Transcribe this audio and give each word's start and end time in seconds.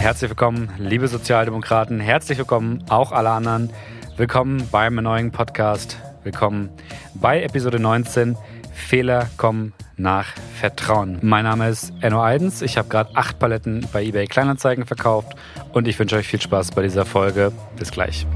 Herzlich 0.00 0.30
willkommen, 0.30 0.72
liebe 0.78 1.08
Sozialdemokraten. 1.08 2.00
Herzlich 2.00 2.38
willkommen 2.38 2.82
auch 2.88 3.12
alle 3.12 3.28
anderen. 3.28 3.70
Willkommen 4.16 4.66
beim 4.72 4.94
neuen 4.94 5.30
Podcast. 5.30 5.98
Willkommen 6.24 6.70
bei 7.12 7.42
Episode 7.42 7.78
19. 7.78 8.34
Fehler 8.72 9.28
kommen 9.36 9.74
nach 9.98 10.28
Vertrauen. 10.58 11.18
Mein 11.20 11.44
Name 11.44 11.68
ist 11.68 11.92
Enno 12.00 12.22
Eidens. 12.22 12.62
Ich 12.62 12.78
habe 12.78 12.88
gerade 12.88 13.14
acht 13.14 13.38
Paletten 13.38 13.86
bei 13.92 14.02
eBay 14.02 14.26
Kleinanzeigen 14.26 14.86
verkauft 14.86 15.34
und 15.74 15.86
ich 15.86 15.98
wünsche 15.98 16.16
euch 16.16 16.26
viel 16.26 16.40
Spaß 16.40 16.70
bei 16.70 16.80
dieser 16.80 17.04
Folge. 17.04 17.52
Bis 17.78 17.90
gleich. 17.90 18.26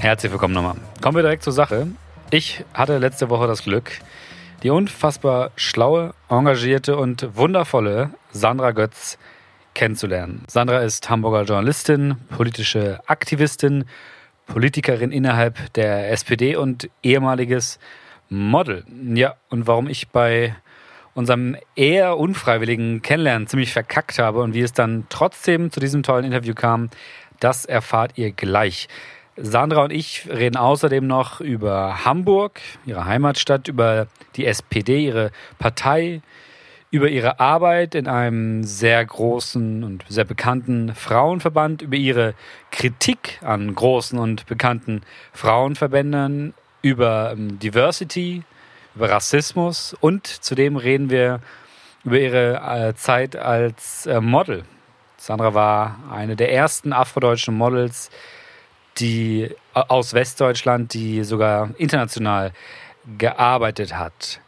Herzlich 0.00 0.32
willkommen 0.32 0.54
nochmal. 0.54 0.74
Kommen 1.00 1.16
wir 1.16 1.22
direkt 1.22 1.44
zur 1.44 1.52
Sache. 1.52 1.86
Ich 2.34 2.64
hatte 2.72 2.96
letzte 2.96 3.28
Woche 3.28 3.46
das 3.46 3.62
Glück, 3.62 3.92
die 4.62 4.70
unfassbar 4.70 5.50
schlaue, 5.54 6.14
engagierte 6.30 6.96
und 6.96 7.36
wundervolle 7.36 8.08
Sandra 8.30 8.70
Götz 8.70 9.18
kennenzulernen. 9.74 10.42
Sandra 10.48 10.78
ist 10.78 11.10
Hamburger 11.10 11.42
Journalistin, 11.42 12.16
politische 12.34 13.00
Aktivistin, 13.06 13.84
Politikerin 14.46 15.12
innerhalb 15.12 15.74
der 15.74 16.10
SPD 16.10 16.56
und 16.56 16.88
ehemaliges 17.02 17.78
Model. 18.30 18.86
Ja, 19.12 19.34
und 19.50 19.66
warum 19.66 19.86
ich 19.86 20.08
bei 20.08 20.56
unserem 21.12 21.54
eher 21.76 22.16
unfreiwilligen 22.16 23.02
Kennenlernen 23.02 23.46
ziemlich 23.46 23.74
verkackt 23.74 24.18
habe 24.18 24.40
und 24.40 24.54
wie 24.54 24.62
es 24.62 24.72
dann 24.72 25.04
trotzdem 25.10 25.70
zu 25.70 25.80
diesem 25.80 26.02
tollen 26.02 26.24
Interview 26.24 26.54
kam, 26.54 26.88
das 27.40 27.66
erfahrt 27.66 28.12
ihr 28.16 28.32
gleich. 28.32 28.88
Sandra 29.36 29.84
und 29.84 29.92
ich 29.92 30.28
reden 30.28 30.56
außerdem 30.56 31.06
noch 31.06 31.40
über 31.40 32.04
Hamburg, 32.04 32.60
ihre 32.84 33.06
Heimatstadt, 33.06 33.68
über 33.68 34.06
die 34.36 34.44
SPD, 34.46 35.06
ihre 35.06 35.30
Partei, 35.58 36.20
über 36.90 37.08
ihre 37.08 37.40
Arbeit 37.40 37.94
in 37.94 38.06
einem 38.06 38.62
sehr 38.64 39.02
großen 39.02 39.82
und 39.82 40.04
sehr 40.10 40.24
bekannten 40.24 40.94
Frauenverband, 40.94 41.80
über 41.80 41.96
ihre 41.96 42.34
Kritik 42.70 43.38
an 43.42 43.74
großen 43.74 44.18
und 44.18 44.44
bekannten 44.44 45.00
Frauenverbänden, 45.32 46.52
über 46.82 47.32
ähm, 47.32 47.58
Diversity, 47.58 48.42
über 48.94 49.08
Rassismus 49.08 49.96
und 49.98 50.26
zudem 50.26 50.76
reden 50.76 51.08
wir 51.08 51.40
über 52.04 52.18
ihre 52.18 52.88
äh, 52.90 52.94
Zeit 52.94 53.36
als 53.36 54.04
äh, 54.04 54.20
Model. 54.20 54.64
Sandra 55.16 55.54
war 55.54 55.98
eine 56.10 56.36
der 56.36 56.52
ersten 56.52 56.92
afrodeutschen 56.92 57.54
Models, 57.54 58.10
die 58.98 59.50
aus 59.72 60.14
Westdeutschland, 60.14 60.94
die 60.94 61.24
sogar 61.24 61.70
international 61.78 62.52
gearbeitet 63.18 63.96
hat. 63.96 64.40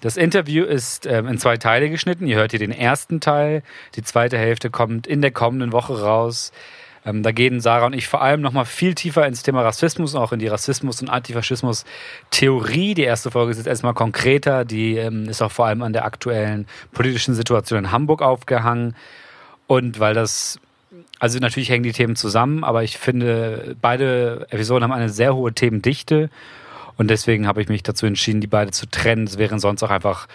Das 0.00 0.16
Interview 0.16 0.64
ist 0.64 1.06
ähm, 1.06 1.26
in 1.28 1.38
zwei 1.38 1.58
Teile 1.58 1.90
geschnitten. 1.90 2.26
Ihr 2.26 2.36
hört 2.36 2.52
hier 2.52 2.58
den 2.58 2.72
ersten 2.72 3.20
Teil. 3.20 3.62
Die 3.96 4.02
zweite 4.02 4.38
Hälfte 4.38 4.70
kommt 4.70 5.06
in 5.06 5.20
der 5.20 5.30
kommenden 5.30 5.72
Woche 5.72 6.00
raus. 6.00 6.52
Ähm, 7.04 7.22
da 7.22 7.32
gehen 7.32 7.60
Sarah 7.60 7.86
und 7.86 7.94
ich 7.94 8.08
vor 8.08 8.22
allem 8.22 8.40
noch 8.40 8.52
mal 8.52 8.64
viel 8.64 8.94
tiefer 8.94 9.26
ins 9.26 9.42
Thema 9.42 9.62
Rassismus, 9.62 10.14
auch 10.14 10.32
in 10.32 10.38
die 10.38 10.48
Rassismus- 10.48 11.02
und 11.02 11.10
Antifaschismus-Theorie. 11.10 12.94
Die 12.94 13.02
erste 13.02 13.30
Folge 13.30 13.52
ist 13.52 13.58
jetzt 13.58 13.66
erstmal 13.66 13.94
konkreter. 13.94 14.64
Die 14.64 14.96
ähm, 14.96 15.28
ist 15.28 15.42
auch 15.42 15.52
vor 15.52 15.66
allem 15.66 15.82
an 15.82 15.92
der 15.92 16.04
aktuellen 16.04 16.66
politischen 16.92 17.34
Situation 17.34 17.80
in 17.80 17.92
Hamburg 17.92 18.22
aufgehangen. 18.22 18.96
Und 19.66 20.00
weil 20.00 20.14
das 20.14 20.58
also 21.18 21.38
natürlich 21.38 21.70
hängen 21.70 21.84
die 21.84 21.92
Themen 21.92 22.16
zusammen, 22.16 22.64
aber 22.64 22.82
ich 22.82 22.98
finde, 22.98 23.76
beide 23.80 24.46
Episoden 24.50 24.82
haben 24.84 24.92
eine 24.92 25.08
sehr 25.08 25.34
hohe 25.34 25.52
Themendichte 25.52 26.30
und 26.96 27.08
deswegen 27.08 27.46
habe 27.46 27.62
ich 27.62 27.68
mich 27.68 27.82
dazu 27.82 28.06
entschieden, 28.06 28.40
die 28.40 28.46
beide 28.46 28.72
zu 28.72 28.86
trennen. 28.86 29.26
Es 29.26 29.38
wären 29.38 29.58
sonst 29.58 29.82
auch 29.82 29.90
einfach 29.90 30.26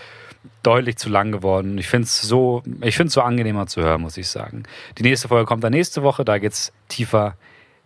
deutlich 0.64 0.98
zu 0.98 1.10
lang 1.10 1.32
geworden. 1.32 1.78
Ich 1.78 1.88
finde 1.88 2.06
es 2.06 2.22
so, 2.22 2.64
ich 2.82 2.96
finde 2.96 3.12
so 3.12 3.22
angenehmer 3.22 3.68
zu 3.68 3.82
hören, 3.82 4.02
muss 4.02 4.18
ich 4.18 4.30
sagen. 4.30 4.64
Die 4.98 5.04
nächste 5.04 5.28
Folge 5.28 5.46
kommt 5.46 5.64
dann 5.64 5.72
nächste 5.72 6.04
Woche, 6.04 6.24
da 6.24 6.38
geht 6.38 6.54
es 6.54 6.72
tiefer 6.88 7.36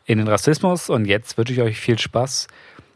in 0.06 0.18
den 0.18 0.28
Rassismus 0.28 0.90
und 0.90 1.06
jetzt 1.06 1.38
wünsche 1.38 1.53
ich 1.53 1.62
euch 1.62 1.79
viel 1.79 1.97
Spaß 1.97 2.47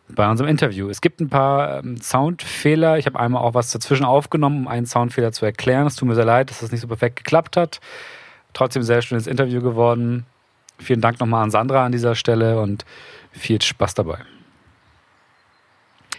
bei 0.10 0.30
unserem 0.30 0.50
Interview. 0.50 0.90
Es 0.90 1.02
gibt 1.02 1.22
ein 1.22 1.30
paar 1.30 1.80
ähm, 1.80 2.00
Soundfehler. 2.00 2.98
Ich 2.98 3.06
habe 3.06 3.20
einmal 3.20 3.42
auch 3.42 3.54
was 3.54 3.72
dazwischen 3.72 4.06
aufgenommen, 4.06 4.64
um 4.64 4.68
einen 4.68 4.86
Soundfehler 4.86 5.32
zu 5.32 5.46
erklären. 5.46 5.88
Es 5.88 5.96
tut 5.96 6.08
mir 6.08 6.16
sehr 6.16 6.26
leid, 6.26 6.50
dass 6.50 6.60
das 6.60 6.72
nicht 6.72 6.82
so 6.82 6.88
perfekt 6.88 7.16
geklappt 7.16 7.58
hat 7.58 7.80
trotzdem 8.54 8.82
ein 8.82 8.86
sehr 8.86 9.02
schönes 9.02 9.28
Interview 9.28 9.62
geworden. 9.62 10.26
Vielen 10.80 11.02
Dank 11.02 11.20
nochmal 11.20 11.44
an 11.44 11.52
Sandra 11.52 11.86
an 11.86 11.92
dieser 11.92 12.16
Stelle 12.16 12.60
und 12.60 12.86
viel 13.32 13.62
Spaß 13.62 13.94
dabei. 13.94 14.20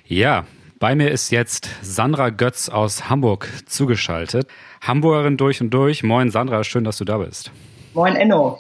Ja, 0.07 0.47
bei 0.79 0.95
mir 0.95 1.11
ist 1.11 1.31
jetzt 1.31 1.71
Sandra 1.83 2.31
Götz 2.31 2.69
aus 2.69 3.09
Hamburg 3.09 3.49
zugeschaltet. 3.67 4.49
Hamburgerin 4.83 5.37
durch 5.37 5.61
und 5.61 5.71
durch. 5.71 6.03
Moin 6.03 6.31
Sandra, 6.31 6.63
schön, 6.63 6.85
dass 6.85 6.99
du 6.99 7.05
da 7.05 7.19
bist. 7.19 7.51
Moin 7.95 8.17
Enno. 8.17 8.59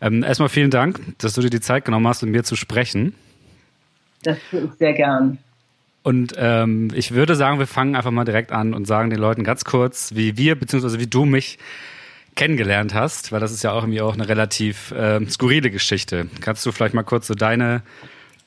Ähm, 0.00 0.22
erstmal 0.22 0.48
vielen 0.48 0.70
Dank, 0.70 1.00
dass 1.18 1.32
du 1.34 1.40
dir 1.40 1.50
die 1.50 1.60
Zeit 1.60 1.84
genommen 1.84 2.06
hast, 2.06 2.22
mit 2.22 2.30
mir 2.30 2.44
zu 2.44 2.54
sprechen. 2.54 3.14
Das 4.22 4.38
tue 4.50 4.64
ich 4.64 4.70
sehr 4.78 4.92
gern. 4.92 5.38
Und 6.02 6.34
ähm, 6.36 6.90
ich 6.94 7.12
würde 7.12 7.34
sagen, 7.34 7.58
wir 7.58 7.66
fangen 7.66 7.96
einfach 7.96 8.12
mal 8.12 8.24
direkt 8.24 8.52
an 8.52 8.74
und 8.74 8.86
sagen 8.86 9.10
den 9.10 9.18
Leuten 9.18 9.42
ganz 9.42 9.64
kurz, 9.64 10.14
wie 10.14 10.36
wir 10.36 10.54
bzw. 10.54 11.00
wie 11.00 11.08
du 11.08 11.24
mich 11.24 11.58
kennengelernt 12.36 12.94
hast, 12.94 13.32
weil 13.32 13.40
das 13.40 13.50
ist 13.50 13.64
ja 13.64 13.72
auch 13.72 13.82
irgendwie 13.82 14.00
auch 14.00 14.14
eine 14.14 14.28
relativ 14.28 14.92
äh, 14.92 15.24
skurrile 15.28 15.70
Geschichte. 15.70 16.28
Kannst 16.40 16.64
du 16.64 16.70
vielleicht 16.70 16.94
mal 16.94 17.02
kurz 17.02 17.26
so 17.26 17.34
deine 17.34 17.82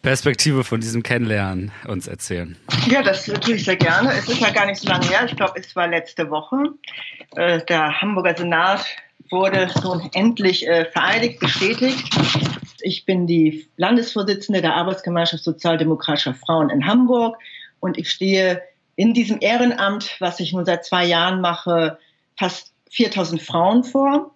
Perspektive 0.01 0.63
von 0.63 0.79
diesem 0.79 1.03
Kennenlernen 1.03 1.71
uns 1.87 2.07
erzählen? 2.07 2.55
Ja, 2.87 3.03
das 3.03 3.25
tue 3.25 3.55
ich 3.55 3.65
sehr 3.65 3.75
gerne. 3.75 4.13
Es 4.13 4.29
ist 4.29 4.39
ja 4.39 4.51
gar 4.51 4.65
nicht 4.65 4.79
so 4.79 4.87
lange 4.87 5.05
her. 5.07 5.25
Ich 5.25 5.35
glaube, 5.35 5.53
es 5.59 5.75
war 5.75 5.87
letzte 5.87 6.29
Woche. 6.29 6.55
Äh, 7.35 7.65
der 7.65 7.99
Hamburger 7.99 8.37
Senat 8.37 8.85
wurde 9.29 9.69
nun 9.83 10.09
endlich 10.13 10.67
äh, 10.67 10.85
vereidigt, 10.85 11.39
bestätigt. 11.39 12.09
Ich 12.81 13.05
bin 13.05 13.27
die 13.27 13.67
Landesvorsitzende 13.75 14.61
der 14.61 14.75
Arbeitsgemeinschaft 14.75 15.43
Sozialdemokratischer 15.43 16.33
Frauen 16.33 16.69
in 16.69 16.85
Hamburg 16.85 17.37
und 17.79 17.97
ich 17.97 18.09
stehe 18.09 18.61
in 18.95 19.13
diesem 19.13 19.39
Ehrenamt, 19.41 20.15
was 20.19 20.39
ich 20.39 20.53
nun 20.53 20.65
seit 20.65 20.85
zwei 20.85 21.05
Jahren 21.05 21.41
mache, 21.41 21.97
fast 22.37 22.73
4000 22.89 23.41
Frauen 23.41 23.83
vor. 23.83 24.35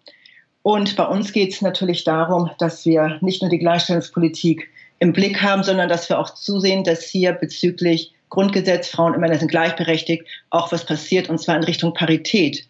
Und 0.62 0.96
bei 0.96 1.06
uns 1.06 1.34
geht 1.34 1.54
es 1.54 1.62
natürlich 1.62 2.04
darum, 2.04 2.50
dass 2.58 2.86
wir 2.86 3.18
nicht 3.22 3.42
nur 3.42 3.50
die 3.50 3.60
Gleichstellungspolitik 3.60 4.70
im 5.00 5.12
Blick 5.12 5.42
haben, 5.42 5.64
sondern 5.64 5.90
dass 5.90 6.10
wir 6.10 6.20
auch 6.20 6.34
zusehen, 6.34 6.84
dass 6.84 7.04
hier 7.04 7.34
bezüglich 7.34 8.14
Grundgesetz, 8.30 8.88
Frauen 8.88 9.14
und 9.14 9.20
Männer 9.20 9.38
sind 9.38 9.52
gleichberechtigt, 9.52 10.26
auch 10.50 10.72
was 10.72 10.86
passiert, 10.86 11.30
und 11.30 11.40
zwar 11.40 11.58
in 11.58 11.64
Richtung 11.64 11.94
Parität. 11.94 12.68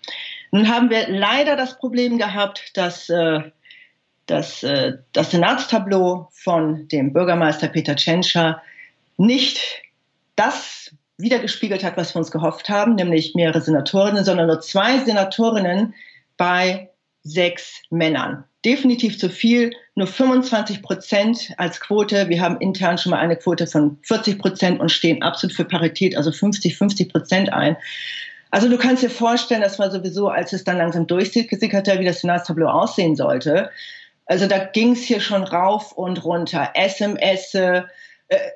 Nun 0.52 0.68
haben 0.68 0.90
wir 0.90 1.08
leider 1.08 1.56
das 1.56 1.78
Problem 1.78 2.18
gehabt, 2.18 2.72
dass 2.76 3.10
äh, 3.10 3.42
dass 4.26 4.64
äh, 4.64 4.94
das 5.12 5.32
Senatstableau 5.32 6.30
von 6.32 6.88
dem 6.88 7.14
Bürgermeister 7.14 7.68
Peter 7.68 7.96
Tschentscher 7.96 8.62
nicht 9.18 9.60
das 10.36 10.92
wiedergespiegelt 11.18 11.84
hat, 11.84 11.98
was 11.98 12.16
wir 12.16 12.20
uns 12.20 12.32
gehofft 12.32 12.70
haben, 12.70 12.96
nämlich 12.96 13.36
mehrere 13.36 13.62
Senatorinnen, 13.62 14.26
sondern 14.26 14.48
nur 14.48 14.62
zwei 14.62 15.00
Senatorinnen 15.00 15.94
bei 16.38 16.90
sechs 17.24 17.82
Männern. 17.90 18.44
Definitiv 18.66 19.20
zu 19.20 19.30
viel, 19.30 19.72
nur 19.96 20.08
25 20.08 20.82
Prozent 20.82 21.54
als 21.58 21.80
Quote. 21.80 22.30
Wir 22.30 22.42
haben 22.42 22.60
intern 22.60 22.98
schon 22.98 23.12
mal 23.12 23.20
eine 23.20 23.36
Quote 23.36 23.68
von 23.68 23.98
40 24.04 24.40
Prozent 24.40 24.80
und 24.80 24.90
stehen 24.90 25.22
absolut 25.22 25.56
für 25.56 25.66
Parität, 25.66 26.16
also 26.18 26.32
50, 26.32 26.78
50 26.78 27.12
Prozent 27.12 27.52
ein. 27.52 27.78
Also 28.52 28.70
du 28.70 28.78
kannst 28.78 29.04
dir 29.04 29.10
vorstellen, 29.10 29.62
das 29.62 29.80
war 29.80 29.92
sowieso, 29.92 30.30
als 30.30 30.54
es 30.54 30.64
dann 30.64 30.78
langsam 30.78 31.08
durchgesickerte, 31.08 32.00
wie 32.00 32.06
das 32.06 32.22
Senatstableau 32.22 32.68
aussehen 32.68 33.16
sollte. 33.16 33.70
Also 34.26 34.48
da 34.48 34.60
ging 34.60 34.94
es 34.94 35.04
hier 35.04 35.20
schon 35.20 35.44
rauf 35.44 35.92
und 35.94 36.24
runter. 36.24 36.72
SMS, 36.76 37.54
äh, 37.54 37.84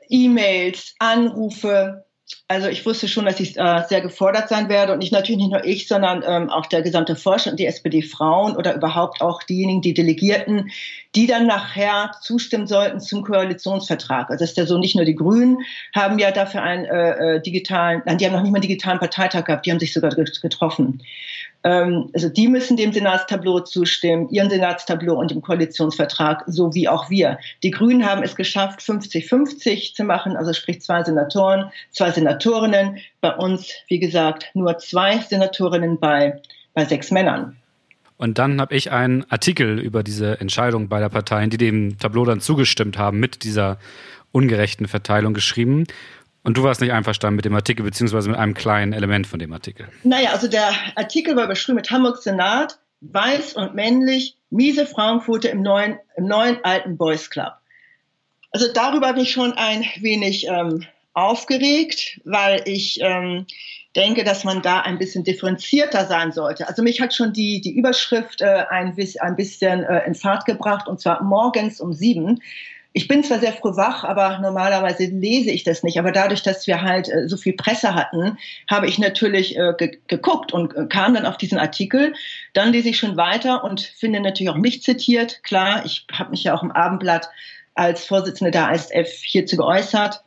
E-Mails, 0.07 0.95
Anrufe. 0.99 2.05
Also 2.49 2.67
ich 2.67 2.85
wusste 2.85 3.07
schon, 3.07 3.25
dass 3.25 3.39
ich 3.39 3.57
äh, 3.57 3.83
sehr 3.87 4.01
gefordert 4.01 4.49
sein 4.49 4.67
werde 4.67 4.93
und 4.93 4.99
nicht 4.99 5.13
natürlich 5.13 5.37
nicht 5.37 5.51
nur 5.51 5.65
ich, 5.65 5.87
sondern 5.87 6.23
ähm, 6.25 6.49
auch 6.49 6.65
der 6.65 6.81
gesamte 6.81 7.15
Vorstand, 7.15 7.59
die 7.59 7.65
SPD-Frauen 7.65 8.55
oder 8.55 8.75
überhaupt 8.75 9.21
auch 9.21 9.43
diejenigen, 9.43 9.81
die 9.81 9.93
Delegierten, 9.93 10.69
die 11.15 11.27
dann 11.27 11.45
nachher 11.45 12.11
zustimmen 12.21 12.67
sollten 12.67 12.99
zum 12.99 13.23
Koalitionsvertrag. 13.23 14.29
Also 14.29 14.43
das 14.43 14.51
ist 14.51 14.57
ja 14.57 14.65
so, 14.65 14.77
nicht 14.77 14.95
nur 14.95 15.05
die 15.05 15.15
Grünen 15.15 15.59
haben 15.95 16.19
ja 16.19 16.31
dafür 16.31 16.63
einen 16.63 16.85
äh, 16.85 17.35
äh 17.35 17.41
digitalen, 17.41 18.01
nein, 18.05 18.17
die 18.17 18.25
haben 18.25 18.33
noch 18.33 18.41
nicht 18.41 18.51
mal 18.51 18.57
einen 18.57 18.67
digitalen 18.67 18.99
Parteitag 18.99 19.45
gehabt, 19.45 19.65
die 19.65 19.71
haben 19.71 19.79
sich 19.79 19.93
sogar 19.93 20.11
getroffen. 20.11 21.01
Ähm, 21.67 22.09
also 22.13 22.29
die 22.29 22.47
müssen 22.47 22.77
dem 22.77 22.93
Senatstableau 22.93 23.59
zustimmen, 23.59 24.29
ihren 24.29 24.49
Senatstableau 24.49 25.15
und 25.15 25.31
dem 25.31 25.41
Koalitionsvertrag, 25.41 26.45
so 26.47 26.73
wie 26.73 26.87
auch 26.87 27.09
wir. 27.09 27.39
Die 27.61 27.71
Grünen 27.71 28.05
haben 28.05 28.23
es 28.23 28.37
geschafft, 28.37 28.79
50-50 28.79 29.93
zu 29.93 30.05
machen, 30.05 30.37
also 30.37 30.53
sprich 30.53 30.79
zwei 30.81 31.03
Senatoren, 31.03 31.69
zwei 31.91 32.11
Senatorinnen. 32.11 32.99
Bei 33.19 33.35
uns, 33.35 33.73
wie 33.89 33.99
gesagt, 33.99 34.45
nur 34.53 34.77
zwei 34.77 35.17
Senatorinnen 35.17 35.99
bei, 35.99 36.41
bei 36.73 36.85
sechs 36.85 37.11
Männern. 37.11 37.57
Und 38.15 38.37
dann 38.37 38.61
habe 38.61 38.73
ich 38.73 38.91
einen 38.91 39.29
Artikel 39.29 39.77
über 39.77 40.03
diese 40.03 40.39
Entscheidung 40.39 40.87
beider 40.87 41.09
Parteien, 41.09 41.49
die 41.49 41.57
dem 41.57 41.97
Tableau 41.97 42.23
dann 42.23 42.39
zugestimmt 42.39 42.97
haben, 42.97 43.19
mit 43.19 43.43
dieser 43.43 43.77
ungerechten 44.31 44.87
Verteilung 44.87 45.33
geschrieben. 45.33 45.83
Und 46.47 46.55
du 46.55 46.63
warst 46.63 46.79
nicht 46.79 46.93
einverstanden 46.93 47.35
mit 47.35 47.43
dem 47.43 47.55
Artikel, 47.55 47.83
beziehungsweise 47.83 48.29
mit 48.29 48.39
einem 48.39 48.53
kleinen 48.53 48.93
Element 48.93 49.27
von 49.27 49.37
dem 49.37 49.51
Artikel? 49.51 49.89
Naja, 50.03 50.31
also 50.31 50.47
der 50.47 50.71
Artikel 50.95 51.35
war 51.35 51.43
überschrieben 51.43 51.75
mit 51.75 51.91
Hamburg 51.91 52.23
Senat, 52.23 52.79
weiß 53.01 53.55
und 53.55 53.75
männlich, 53.75 54.37
miese 54.49 54.85
Frauenquote 54.85 55.49
im 55.49 55.61
neuen, 55.61 55.99
im 56.15 56.25
neuen 56.25 56.63
alten 56.63 56.95
Boys 56.95 57.29
Club. 57.29 57.51
Also 58.51 58.71
darüber 58.71 59.11
bin 59.11 59.23
ich 59.23 59.31
schon 59.31 59.51
ein 59.57 59.83
wenig 59.99 60.47
ähm, 60.47 60.85
aufgeregt, 61.11 62.21
weil 62.23 62.61
ich 62.63 63.01
ähm, 63.01 63.45
denke, 63.97 64.23
dass 64.23 64.45
man 64.45 64.61
da 64.61 64.79
ein 64.79 64.99
bisschen 64.99 65.25
differenzierter 65.25 66.05
sein 66.05 66.31
sollte. 66.31 66.69
Also 66.69 66.81
mich 66.81 67.01
hat 67.01 67.13
schon 67.13 67.33
die, 67.33 67.59
die 67.59 67.75
Überschrift 67.75 68.39
äh, 68.39 68.63
ein, 68.69 68.95
ein 69.19 69.35
bisschen 69.35 69.83
äh, 69.83 70.05
in 70.07 70.15
Fahrt 70.15 70.45
gebracht, 70.45 70.87
und 70.87 71.01
zwar 71.01 71.21
morgens 71.23 71.81
um 71.81 71.91
sieben. 71.91 72.39
Ich 72.97 73.07
bin 73.07 73.23
zwar 73.23 73.37
sehr 73.37 73.53
früh 73.53 73.75
wach, 73.75 74.03
aber 74.03 74.39
normalerweise 74.39 75.05
lese 75.05 75.51
ich 75.51 75.63
das 75.63 75.83
nicht. 75.83 75.99
Aber 75.99 76.11
dadurch, 76.11 76.41
dass 76.41 76.65
wir 76.65 76.81
halt 76.81 77.07
äh, 77.07 77.29
so 77.29 77.37
viel 77.37 77.53
Presse 77.53 77.93
hatten, 77.93 78.39
habe 78.67 78.87
ich 78.87 78.97
natürlich 78.97 79.55
äh, 79.55 79.75
ge 79.77 79.99
geguckt 80.07 80.51
und 80.51 80.75
äh, 80.75 80.87
kam 80.87 81.13
dann 81.13 81.27
auf 81.27 81.37
diesen 81.37 81.59
Artikel. 81.59 82.15
Dann 82.53 82.71
lese 82.71 82.89
ich 82.89 82.97
schon 82.97 83.15
weiter 83.15 83.63
und 83.63 83.81
finde 83.81 84.19
natürlich 84.19 84.49
auch 84.49 84.57
mich 84.57 84.81
zitiert. 84.81 85.43
Klar, 85.43 85.85
ich 85.85 86.07
habe 86.11 86.31
mich 86.31 86.43
ja 86.43 86.55
auch 86.55 86.63
im 86.63 86.71
Abendblatt 86.71 87.29
als 87.75 88.03
Vorsitzende 88.03 88.49
der 88.49 88.71
ASF 88.71 89.21
hierzu 89.21 89.57
geäußert. 89.57 90.23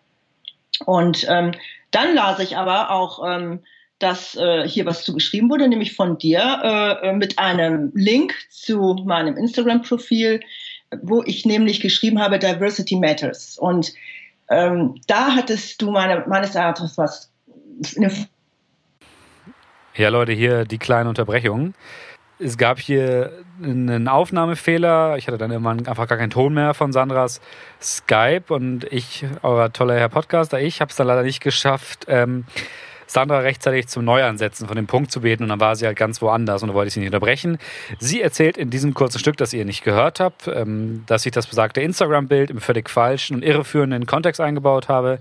Und 0.87 1.27
ähm, 1.29 1.51
dann 1.91 2.15
las 2.15 2.39
ich 2.39 2.57
aber 2.57 2.93
auch, 2.93 3.29
ähm, 3.29 3.65
dass 3.99 4.37
äh, 4.37 4.69
hier 4.69 4.87
was 4.87 5.03
zugeschrieben 5.03 5.51
wurde, 5.51 5.67
nämlich 5.67 5.97
von 5.97 6.19
dir 6.19 7.01
äh, 7.03 7.13
mit 7.15 7.41
einem 7.41 7.91
Link 7.97 8.33
zu 8.49 8.97
meinem 9.05 9.37
Instagram-Profil 9.37 10.41
wo 11.03 11.23
ich 11.25 11.45
nämlich 11.45 11.81
geschrieben 11.81 12.21
habe, 12.21 12.39
Diversity 12.39 12.97
Matters. 12.97 13.59
Und 13.59 13.93
ähm, 14.49 15.01
da 15.07 15.35
hattest 15.35 15.81
du 15.83 15.91
meine, 15.91 16.25
meines 16.27 16.55
Erachtens 16.55 16.99
was. 16.99 17.31
Ja, 19.97 20.09
Leute, 20.09 20.33
hier 20.33 20.65
die 20.65 20.79
kleine 20.79 21.09
Unterbrechung. 21.09 21.75
Es 22.39 22.57
gab 22.57 22.79
hier 22.79 23.33
einen 23.63 24.09
Aufnahmefehler. 24.09 25.17
Ich 25.19 25.27
hatte 25.27 25.37
dann 25.37 25.51
irgendwann 25.51 25.87
einfach 25.87 26.09
gar 26.09 26.17
keinen 26.17 26.31
Ton 26.31 26.55
mehr 26.55 26.73
von 26.75 26.93
Sandras 26.93 27.41
Skype 27.83 28.45
und 28.49 28.85
ich, 28.85 29.27
euer 29.43 29.73
toller 29.73 29.99
Herr 29.99 30.09
Podcaster, 30.09 30.59
ich 30.59 30.81
habe 30.81 30.91
es 30.91 30.97
dann 30.97 31.07
leider 31.07 31.23
nicht 31.23 31.41
geschafft, 31.41 32.07
ähm, 32.09 32.45
Sandra 33.11 33.41
rechtzeitig 33.41 33.89
zum 33.89 34.05
Neuansetzen 34.05 34.69
von 34.69 34.77
dem 34.77 34.87
Punkt 34.87 35.11
zu 35.11 35.23
beten 35.23 35.43
und 35.43 35.49
dann 35.49 35.59
war 35.59 35.75
sie 35.75 35.85
halt 35.85 35.97
ganz 35.97 36.23
woanders 36.23 36.63
und 36.63 36.69
da 36.69 36.75
wollte 36.75 36.89
ich 36.89 36.95
sie 36.95 37.01
nicht 37.01 37.09
unterbrechen. 37.09 37.59
Sie 37.99 38.23
erzählt 38.23 38.57
in 38.57 38.71
diesem 38.71 38.95
kurzen 38.95 39.19
Stück, 39.19 39.37
das 39.37 39.53
ihr 39.53 39.65
nicht 39.65 39.83
gehört 39.83 40.21
habt, 40.21 40.47
ähm, 40.47 41.03
dass 41.07 41.27
ich 41.27 41.33
das 41.33 41.49
besagte 41.49 41.81
Instagram-Bild 41.81 42.51
im 42.51 42.61
völlig 42.61 42.89
falschen 42.89 43.35
und 43.35 43.45
irreführenden 43.45 44.07
Kontext 44.07 44.41
eingebaut 44.41 44.89
habe. 44.89 45.19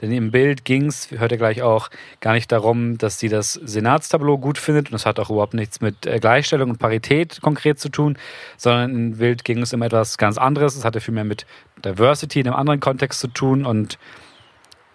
Denn 0.00 0.12
im 0.12 0.30
Bild 0.30 0.64
ging 0.64 0.86
es, 0.86 1.10
hört 1.10 1.30
ihr 1.30 1.36
gleich 1.36 1.60
auch, 1.60 1.90
gar 2.20 2.32
nicht 2.32 2.50
darum, 2.50 2.96
dass 2.96 3.18
sie 3.18 3.28
das 3.28 3.52
Senatstableau 3.52 4.38
gut 4.38 4.56
findet 4.56 4.86
und 4.86 4.92
das 4.92 5.04
hat 5.04 5.20
auch 5.20 5.28
überhaupt 5.28 5.52
nichts 5.52 5.82
mit 5.82 6.06
äh, 6.06 6.18
Gleichstellung 6.18 6.70
und 6.70 6.78
Parität 6.78 7.42
konkret 7.42 7.78
zu 7.78 7.90
tun, 7.90 8.16
sondern 8.56 8.94
im 8.94 9.16
Bild 9.18 9.44
ging 9.44 9.60
es 9.60 9.74
um 9.74 9.82
etwas 9.82 10.16
ganz 10.16 10.38
anderes. 10.38 10.74
Es 10.74 10.86
hatte 10.86 11.02
vielmehr 11.02 11.24
mit 11.24 11.44
Diversity 11.84 12.40
in 12.40 12.46
einem 12.46 12.56
anderen 12.56 12.80
Kontext 12.80 13.20
zu 13.20 13.28
tun 13.28 13.66
und 13.66 13.98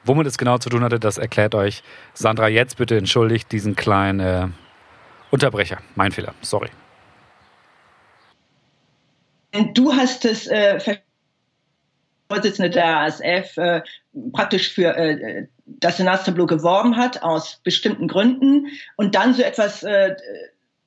Womit 0.03 0.27
es 0.27 0.37
genau 0.37 0.57
zu 0.57 0.69
tun 0.69 0.83
hatte, 0.83 0.99
das 0.99 1.17
erklärt 1.17 1.55
euch 1.55 1.83
Sandra 2.13 2.47
jetzt. 2.47 2.77
Bitte 2.77 2.97
entschuldigt 2.97 3.51
diesen 3.51 3.75
kleinen 3.75 4.19
äh, 4.19 4.47
Unterbrecher. 5.29 5.77
Mein 5.95 6.11
Fehler, 6.11 6.33
sorry. 6.41 6.69
Du 9.73 9.93
hast 9.93 10.25
es 10.25 10.47
äh, 10.47 10.97
Vorsitzende 12.29 12.69
der 12.69 12.99
ASF 12.99 13.57
äh, 13.57 13.81
praktisch 14.31 14.71
für 14.73 14.95
äh, 14.95 15.47
das 15.65 15.97
Senatstableau 15.97 16.45
geworben 16.45 16.95
hat, 16.95 17.21
aus 17.23 17.59
bestimmten 17.63 18.07
Gründen, 18.07 18.67
und 18.95 19.15
dann 19.15 19.33
so 19.33 19.43
etwas 19.43 19.83
äh, 19.83 20.15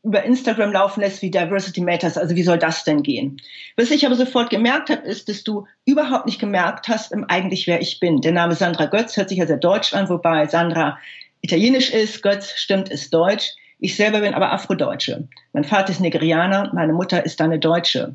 über 0.05 0.23
Instagram 0.23 0.73
laufen 0.73 1.01
lässt 1.01 1.23
wie 1.23 1.31
Diversity 1.31 1.81
Matters. 1.81 2.19
Also 2.19 2.37
wie 2.37 2.43
soll 2.43 2.59
das 2.59 2.85
denn 2.85 3.03
gehen? 3.03 3.39
Was 3.77 3.91
ich 3.91 4.05
aber 4.05 4.15
sofort 4.15 4.51
gemerkt 4.51 4.91
habe, 4.91 5.03
ist, 5.03 5.29
dass 5.29 5.45
du 5.45 5.67
überhaupt 5.87 6.27
nicht 6.27 6.39
gemerkt 6.39 6.89
hast, 6.89 7.15
eigentlich 7.29 7.67
wer 7.67 7.81
ich 7.81 8.01
bin. 8.01 8.21
Der 8.21 8.33
Name 8.33 8.55
Sandra 8.55 8.87
Götz 8.87 9.17
hört 9.17 9.31
sich 9.31 9.39
ja 9.39 9.47
sehr 9.47 9.57
deutsch 9.57 9.95
an, 9.95 10.09
wobei 10.09 10.47
Sandra 10.47 10.99
italienisch 11.41 11.91
ist, 11.91 12.23
Götz 12.23 12.53
stimmt, 12.57 12.91
ist 12.91 13.13
deutsch. 13.13 13.51
Ich 13.81 13.97
selber 13.97 14.21
bin 14.21 14.35
aber 14.35 14.53
Afrodeutsche. 14.53 15.27
Mein 15.53 15.65
Vater 15.65 15.91
ist 15.91 16.01
Nigerianer, 16.01 16.71
meine 16.75 16.93
Mutter 16.93 17.25
ist 17.25 17.41
eine 17.41 17.59
Deutsche. 17.59 18.15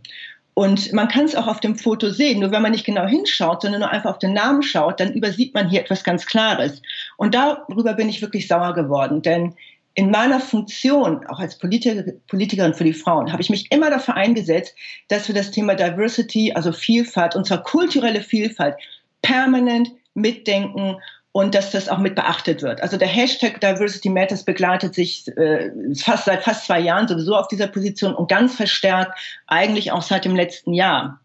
Und 0.53 0.91
man 0.93 1.07
kann 1.07 1.25
es 1.25 1.35
auch 1.35 1.47
auf 1.47 1.59
dem 1.59 1.75
Foto 1.75 2.09
sehen. 2.09 2.39
Nur 2.39 2.51
wenn 2.51 2.61
man 2.61 2.71
nicht 2.71 2.85
genau 2.85 3.07
hinschaut, 3.07 3.61
sondern 3.61 3.81
nur 3.81 3.91
einfach 3.91 4.11
auf 4.11 4.19
den 4.19 4.33
Namen 4.33 4.61
schaut, 4.61 4.99
dann 4.99 5.13
übersieht 5.13 5.53
man 5.53 5.69
hier 5.69 5.79
etwas 5.79 6.03
ganz 6.03 6.25
Klares. 6.25 6.81
Und 7.17 7.33
darüber 7.33 7.93
bin 7.93 8.09
ich 8.09 8.21
wirklich 8.21 8.47
sauer 8.47 8.73
geworden. 8.73 9.21
Denn 9.21 9.55
in 9.99 10.11
meiner 10.11 10.39
Funktion, 10.39 11.27
auch 11.27 11.39
als 11.39 11.57
Politiker, 11.57 12.09
Politikerin 12.29 12.73
für 12.73 12.85
die 12.85 12.93
Frauen, 12.93 13.33
habe 13.33 13.41
ich 13.41 13.49
mich 13.49 13.69
immer 13.69 13.89
dafür 13.89 14.15
eingesetzt, 14.15 14.73
dass 15.09 15.27
wir 15.27 15.35
das 15.35 15.51
Thema 15.51 15.75
Diversity, 15.75 16.53
also 16.53 16.71
Vielfalt, 16.71 17.35
und 17.35 17.45
zwar 17.45 17.63
kulturelle 17.63 18.21
Vielfalt, 18.21 18.75
permanent 19.21 19.89
mitdenken 20.13 20.95
und 21.33 21.53
dass 21.53 21.71
das 21.71 21.89
auch 21.89 21.97
mit 21.97 22.15
beachtet 22.15 22.61
wird. 22.61 22.81
Also 22.81 22.95
der 22.95 23.09
Hashtag 23.09 23.59
Diversity 23.59 24.07
Matters 24.07 24.45
begleitet 24.45 24.95
sich 24.95 25.27
äh, 25.35 25.69
fast 25.97 26.23
seit 26.23 26.45
fast 26.45 26.65
zwei 26.65 26.79
Jahren 26.79 27.09
sowieso 27.09 27.35
auf 27.35 27.49
dieser 27.49 27.67
Position 27.67 28.15
und 28.15 28.29
ganz 28.29 28.55
verstärkt 28.55 29.19
eigentlich 29.47 29.91
auch 29.91 30.01
seit 30.01 30.23
dem 30.23 30.33
letzten 30.33 30.71
Jahr. 30.71 31.19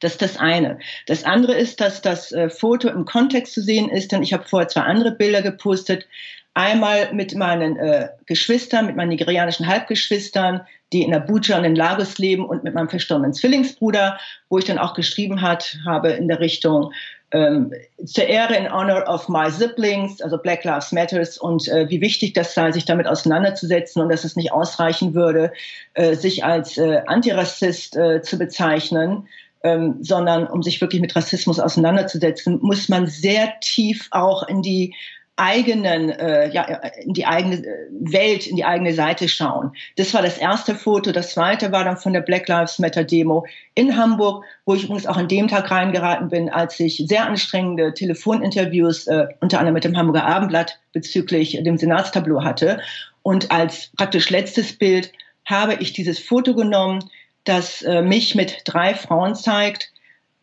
Das 0.00 0.12
ist 0.12 0.22
das 0.22 0.36
eine. 0.36 0.78
Das 1.06 1.24
andere 1.24 1.54
ist, 1.54 1.80
dass 1.80 2.02
das 2.02 2.32
äh, 2.32 2.50
Foto 2.50 2.88
im 2.88 3.06
Kontext 3.06 3.54
zu 3.54 3.62
sehen 3.62 3.88
ist, 3.88 4.12
denn 4.12 4.22
ich 4.22 4.34
habe 4.34 4.44
vorher 4.44 4.68
zwei 4.68 4.82
andere 4.82 5.12
Bilder 5.12 5.40
gepostet, 5.40 6.06
Einmal 6.58 7.14
mit 7.14 7.36
meinen 7.36 7.76
äh, 7.76 8.08
Geschwistern, 8.26 8.86
mit 8.86 8.96
meinen 8.96 9.10
nigerianischen 9.10 9.68
Halbgeschwistern, 9.68 10.62
die 10.92 11.04
in 11.04 11.14
Abuja 11.14 11.56
und 11.56 11.62
in 11.62 11.76
Lagos 11.76 12.18
leben 12.18 12.44
und 12.44 12.64
mit 12.64 12.74
meinem 12.74 12.88
verstorbenen 12.88 13.32
Zwillingsbruder, 13.32 14.18
wo 14.48 14.58
ich 14.58 14.64
dann 14.64 14.78
auch 14.78 14.94
geschrieben 14.94 15.40
hat, 15.40 15.78
habe 15.86 16.10
in 16.10 16.26
der 16.26 16.40
Richtung 16.40 16.92
ähm, 17.30 17.72
zur 18.04 18.24
Ehre 18.24 18.56
in 18.56 18.72
honor 18.72 19.04
of 19.06 19.28
my 19.28 19.48
siblings, 19.52 20.20
also 20.20 20.36
Black 20.36 20.64
Lives 20.64 20.90
Matters 20.90 21.38
und 21.38 21.68
äh, 21.68 21.88
wie 21.90 22.00
wichtig 22.00 22.32
das 22.32 22.54
sei, 22.54 22.72
sich 22.72 22.84
damit 22.84 23.06
auseinanderzusetzen 23.06 24.02
und 24.02 24.08
dass 24.08 24.24
es 24.24 24.34
nicht 24.34 24.50
ausreichen 24.50 25.14
würde, 25.14 25.52
äh, 25.94 26.16
sich 26.16 26.42
als 26.44 26.76
äh, 26.76 27.02
Antirassist 27.06 27.96
äh, 27.96 28.20
zu 28.22 28.36
bezeichnen, 28.36 29.28
ähm, 29.62 29.98
sondern 30.00 30.48
um 30.48 30.64
sich 30.64 30.80
wirklich 30.80 31.00
mit 31.00 31.14
Rassismus 31.14 31.60
auseinanderzusetzen, 31.60 32.58
muss 32.62 32.88
man 32.88 33.06
sehr 33.06 33.60
tief 33.60 34.08
auch 34.10 34.48
in 34.48 34.60
die 34.60 34.96
eigenen, 35.38 36.10
äh, 36.10 36.50
ja, 36.50 36.62
in 37.02 37.14
die 37.14 37.26
eigene 37.26 37.56
äh, 37.56 37.88
Welt, 37.90 38.46
in 38.46 38.56
die 38.56 38.64
eigene 38.64 38.92
Seite 38.92 39.28
schauen. 39.28 39.72
Das 39.96 40.12
war 40.12 40.22
das 40.22 40.38
erste 40.38 40.74
Foto. 40.74 41.12
Das 41.12 41.32
zweite 41.32 41.72
war 41.72 41.84
dann 41.84 41.96
von 41.96 42.12
der 42.12 42.20
Black 42.20 42.48
Lives 42.48 42.78
Matter 42.78 43.04
Demo 43.04 43.46
in 43.74 43.96
Hamburg, 43.96 44.44
wo 44.64 44.74
ich 44.74 44.84
übrigens 44.84 45.06
auch 45.06 45.16
an 45.16 45.28
dem 45.28 45.48
Tag 45.48 45.70
reingeraten 45.70 46.28
bin, 46.28 46.48
als 46.48 46.78
ich 46.80 47.02
sehr 47.06 47.26
anstrengende 47.26 47.94
Telefoninterviews 47.94 49.06
äh, 49.06 49.26
unter 49.40 49.58
anderem 49.58 49.74
mit 49.74 49.84
dem 49.84 49.96
Hamburger 49.96 50.26
Abendblatt 50.26 50.78
bezüglich 50.92 51.58
dem 51.62 51.78
Senatstableau 51.78 52.42
hatte. 52.42 52.80
Und 53.22 53.50
als 53.50 53.90
praktisch 53.96 54.30
letztes 54.30 54.76
Bild 54.76 55.12
habe 55.44 55.74
ich 55.74 55.92
dieses 55.92 56.18
Foto 56.18 56.54
genommen, 56.54 57.04
das 57.44 57.82
äh, 57.82 58.02
mich 58.02 58.34
mit 58.34 58.62
drei 58.64 58.94
Frauen 58.94 59.34
zeigt, 59.34 59.92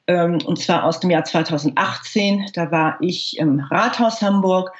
ähm, 0.08 0.40
und 0.46 0.60
zwar 0.60 0.84
aus 0.84 1.00
dem 1.00 1.10
Jahr 1.10 1.24
2018. 1.24 2.52
Da 2.54 2.72
war 2.72 2.98
ich 3.02 3.38
im 3.38 3.60
Rathaus 3.60 4.22
Hamburg 4.22 4.72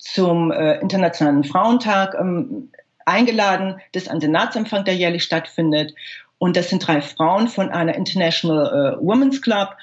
zum 0.00 0.50
äh, 0.50 0.80
Internationalen 0.80 1.44
Frauentag 1.44 2.16
ähm, 2.18 2.70
eingeladen. 3.04 3.80
Das 3.92 4.04
ist 4.04 4.08
ein 4.08 4.20
Senatsempfang, 4.20 4.84
der 4.84 4.96
jährlich 4.96 5.22
stattfindet. 5.22 5.94
Und 6.38 6.56
das 6.56 6.70
sind 6.70 6.86
drei 6.86 7.02
Frauen 7.02 7.48
von 7.48 7.68
einer 7.70 7.94
International 7.94 8.96
äh, 8.98 9.04
Women's 9.04 9.42
Club. 9.42 9.76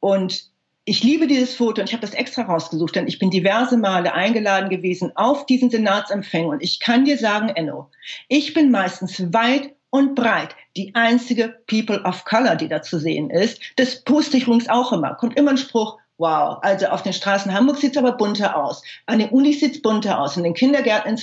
Und 0.00 0.50
ich 0.84 1.04
liebe 1.04 1.28
dieses 1.28 1.54
Foto 1.54 1.80
und 1.80 1.88
ich 1.88 1.94
habe 1.94 2.04
das 2.04 2.14
extra 2.14 2.42
rausgesucht, 2.42 2.96
denn 2.96 3.06
ich 3.06 3.20
bin 3.20 3.30
diverse 3.30 3.76
Male 3.76 4.14
eingeladen 4.14 4.68
gewesen 4.68 5.12
auf 5.14 5.46
diesen 5.46 5.70
Senatsempfängen. 5.70 6.50
Und 6.50 6.62
ich 6.62 6.80
kann 6.80 7.04
dir 7.04 7.18
sagen, 7.18 7.50
Enno, 7.50 7.88
ich 8.26 8.52
bin 8.52 8.72
meistens 8.72 9.32
weit 9.32 9.70
und 9.90 10.16
breit 10.16 10.56
die 10.76 10.92
einzige 10.96 11.54
People 11.68 12.02
of 12.02 12.24
Color, 12.24 12.56
die 12.56 12.66
da 12.66 12.82
zu 12.82 12.98
sehen 12.98 13.30
ist. 13.30 13.60
Das 13.76 14.02
poste 14.02 14.38
ich 14.38 14.44
übrigens 14.44 14.68
auch 14.68 14.92
immer. 14.92 15.14
Kommt 15.14 15.38
immer 15.38 15.52
ein 15.52 15.58
Spruch, 15.58 15.98
wow, 16.22 16.58
also 16.62 16.86
auf 16.86 17.02
den 17.02 17.12
Straßen 17.12 17.52
Hamburg 17.52 17.78
sieht 17.78 17.92
es 17.92 17.96
aber 17.98 18.12
bunter 18.12 18.56
aus. 18.56 18.82
An 19.06 19.18
den 19.18 19.30
Unis 19.30 19.58
sieht 19.58 19.74
es 19.74 19.82
bunter 19.82 20.20
aus. 20.20 20.36
In 20.36 20.44
den 20.44 20.54
Kindergärten 20.54 21.14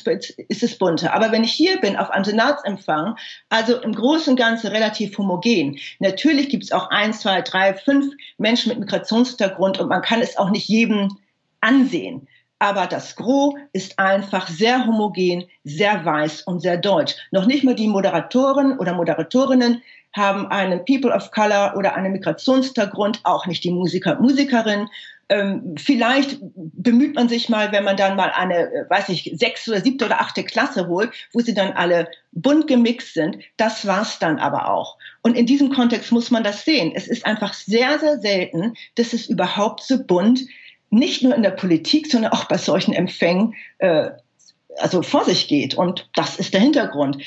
ist 0.49 0.63
es 0.63 0.77
bunter. 0.77 1.13
Aber 1.13 1.31
wenn 1.31 1.45
ich 1.45 1.53
hier 1.53 1.79
bin 1.79 1.95
auf 1.95 2.11
einem 2.11 2.25
Senatsempfang, 2.25 3.15
also 3.47 3.77
im 3.77 3.93
Großen 3.93 4.31
und 4.31 4.35
Ganzen 4.35 4.67
relativ 4.67 5.17
homogen. 5.17 5.79
Natürlich 5.99 6.49
gibt 6.49 6.65
es 6.65 6.73
auch 6.73 6.89
ein, 6.89 7.13
zwei, 7.13 7.41
drei, 7.41 7.73
fünf 7.73 8.13
Menschen 8.37 8.69
mit 8.69 8.79
Migrationshintergrund 8.79 9.79
und 9.79 9.87
man 9.87 10.01
kann 10.01 10.21
es 10.21 10.37
auch 10.37 10.49
nicht 10.49 10.67
jedem 10.67 11.17
ansehen 11.61 12.27
aber 12.59 12.87
das 12.87 13.15
Gros 13.15 13.55
ist 13.71 13.97
einfach 13.97 14.49
sehr 14.49 14.85
homogen, 14.85 15.45
sehr 15.63 16.03
weiß 16.03 16.41
und 16.41 16.59
sehr 16.59 16.77
deutsch. 16.77 17.15
Noch 17.31 17.45
nicht 17.45 17.63
mal 17.63 17.73
die 17.73 17.87
Moderatoren 17.87 18.77
oder 18.77 18.93
Moderatorinnen 18.93 19.81
haben 20.13 20.47
einen 20.47 20.85
People 20.85 21.11
of 21.11 21.31
Color 21.31 21.75
oder 21.77 21.95
einen 21.95 22.13
Migrationshintergrund, 22.13 23.21
auch 23.23 23.45
nicht 23.45 23.63
die 23.63 23.71
Musiker 23.71 24.13
und 24.13 24.21
Musikerinnen. 24.21 24.89
ähm, 25.29 25.75
vielleicht 25.77 26.39
bemüht 26.41 27.13
man 27.13 27.29
sich 27.29 27.49
mal, 27.49 27.71
wenn 27.71 27.83
man 27.83 27.95
dann 27.95 28.15
mal 28.15 28.31
eine, 28.31 28.71
äh, 28.71 28.89
weiß 28.89 29.09
ich, 29.09 29.31
sechste 29.35 29.71
oder 29.71 29.81
siebte 29.81 30.05
oder 30.05 30.21
achte 30.21 30.43
Klasse 30.43 30.87
holt, 30.87 31.11
wo 31.33 31.39
sie 31.39 31.53
dann 31.53 31.73
alle 31.73 32.09
bunt 32.31 32.65
gemixt 32.67 33.13
sind. 33.13 33.37
Das 33.55 33.85
war's 33.85 34.17
dann 34.17 34.39
aber 34.39 34.71
auch. 34.73 34.97
Und 35.21 35.37
in 35.37 35.45
diesem 35.45 35.69
Kontext 35.69 36.11
muss 36.11 36.31
man 36.31 36.43
das 36.43 36.65
sehen. 36.65 36.93
Es 36.95 37.07
ist 37.07 37.27
einfach 37.27 37.53
sehr, 37.53 37.99
sehr 37.99 38.17
selten, 38.19 38.73
dass 38.95 39.13
es 39.13 39.29
überhaupt 39.29 39.83
so 39.83 40.03
bunt, 40.03 40.41
nicht 40.89 41.21
nur 41.21 41.35
in 41.35 41.43
der 41.43 41.51
Politik, 41.51 42.11
sondern 42.11 42.31
auch 42.31 42.45
bei 42.45 42.57
solchen 42.57 42.93
Empfängen, 42.93 43.53
äh, 43.77 44.09
also 44.77 45.03
vor 45.03 45.25
sich 45.25 45.47
geht. 45.47 45.75
Und 45.75 46.09
das 46.15 46.39
ist 46.39 46.55
der 46.55 46.61
Hintergrund 46.61 47.21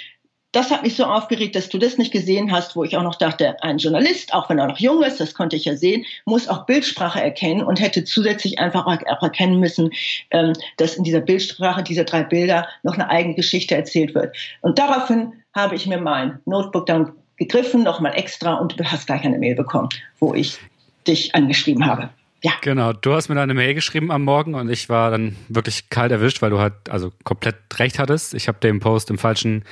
das 0.52 0.71
hat 0.71 0.82
mich 0.82 0.97
so 0.97 1.04
aufgeregt, 1.04 1.56
dass 1.56 1.71
du 1.71 1.78
das 1.78 1.97
nicht 1.97 2.12
gesehen 2.12 2.52
hast, 2.52 2.76
wo 2.76 2.85
ich 2.85 2.97
auch 2.97 3.02
noch 3.02 3.16
dachte, 3.16 3.61
ein 3.62 3.78
Journalist, 3.78 4.35
auch 4.35 4.50
wenn 4.50 4.59
er 4.59 4.66
noch 4.66 4.78
jung 4.78 5.02
ist, 5.02 5.18
das 5.18 5.35
konnte 5.35 5.56
ich 5.56 5.64
ja 5.64 5.76
sehen, 5.76 6.04
muss 6.26 6.47
auch 6.47 6.66
Bildsprache 6.66 7.23
erkennen 7.23 7.62
und 7.62 7.80
hätte 7.80 8.04
zusätzlich 8.04 8.59
einfach 8.59 8.87
auch 8.87 9.23
erkennen 9.23 9.59
müssen, 9.59 9.90
ähm, 10.30 10.52
dass 10.76 10.97
in 10.97 11.04
dieser 11.04 11.21
Bildsprache 11.21 11.82
dieser 11.82 12.04
drei 12.04 12.23
Bilder 12.23 12.68
noch 12.82 12.94
eine 12.94 13.09
eigene 13.09 13.35
Geschichte 13.35 13.75
erzählt 13.75 14.14
wird. 14.14 14.37
Und 14.61 14.78
daraufhin 14.78 15.32
habe 15.54 15.75
ich 15.75 15.87
mir 15.87 15.99
mein 15.99 16.38
Notebook 16.44 16.87
dann 16.87 17.12
gegriffen, 17.37 17.82
nochmal 17.82 18.14
extra 18.14 18.54
und 18.54 18.78
du 18.78 18.85
hast 18.85 19.06
gleich 19.06 19.25
eine 19.25 19.38
Mail 19.38 19.54
bekommen, 19.54 19.88
wo 20.21 20.35
ich 20.35 20.59
dich 21.06 21.35
angeschrieben 21.35 21.87
habe. 21.87 22.11
Ja. 22.44 22.52
Genau, 22.61 22.92
du 22.92 23.14
hast 23.14 23.28
mir 23.28 23.40
eine 23.40 23.54
Mail 23.54 23.72
geschrieben 23.75 24.11
am 24.11 24.25
Morgen 24.25 24.54
und 24.54 24.68
ich 24.68 24.88
war 24.88 25.12
dann 25.12 25.37
wirklich 25.49 25.90
kalt 25.90 26.11
erwischt, 26.11 26.42
weil 26.42 26.50
du 26.50 26.58
halt 26.58 26.75
also 26.90 27.12
komplett 27.22 27.56
recht 27.78 28.00
hattest. 28.00 28.34
Ich 28.34 28.49
habe 28.49 28.58
den 28.58 28.80
Post 28.80 29.11
im 29.11 29.18
falschen 29.18 29.62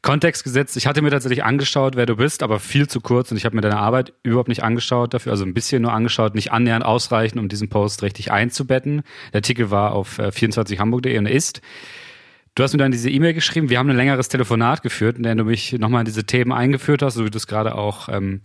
Kontext 0.00 0.42
gesetzt. 0.42 0.78
Ich 0.78 0.86
hatte 0.86 1.02
mir 1.02 1.10
tatsächlich 1.10 1.44
angeschaut, 1.44 1.94
wer 1.94 2.06
du 2.06 2.16
bist, 2.16 2.42
aber 2.42 2.58
viel 2.58 2.88
zu 2.88 3.02
kurz 3.02 3.30
und 3.30 3.36
ich 3.36 3.44
habe 3.44 3.54
mir 3.54 3.60
deine 3.60 3.76
Arbeit 3.76 4.14
überhaupt 4.22 4.48
nicht 4.48 4.62
angeschaut 4.62 5.12
dafür, 5.12 5.32
also 5.32 5.44
ein 5.44 5.52
bisschen 5.52 5.82
nur 5.82 5.92
angeschaut, 5.92 6.34
nicht 6.34 6.52
annähernd 6.52 6.86
ausreichend, 6.86 7.38
um 7.38 7.48
diesen 7.48 7.68
Post 7.68 8.02
richtig 8.02 8.32
einzubetten. 8.32 9.02
Der 9.34 9.38
Artikel 9.38 9.70
war 9.70 9.92
auf 9.92 10.18
24hamburg.de 10.18 11.14
äh, 11.14 11.18
und 11.18 11.26
ist. 11.26 11.60
Du 12.54 12.62
hast 12.62 12.72
mir 12.72 12.78
dann 12.78 12.92
diese 12.92 13.10
E-Mail 13.10 13.34
geschrieben. 13.34 13.68
Wir 13.68 13.78
haben 13.78 13.90
ein 13.90 13.96
längeres 13.96 14.30
Telefonat 14.30 14.82
geführt, 14.82 15.18
in 15.18 15.24
dem 15.24 15.36
du 15.36 15.44
mich 15.44 15.72
nochmal 15.74 16.00
in 16.00 16.06
diese 16.06 16.24
Themen 16.24 16.52
eingeführt 16.52 17.02
hast, 17.02 17.14
so 17.14 17.26
wie 17.26 17.30
du 17.30 17.36
es 17.36 17.46
gerade 17.46 17.74
auch 17.74 18.08
ähm, 18.08 18.40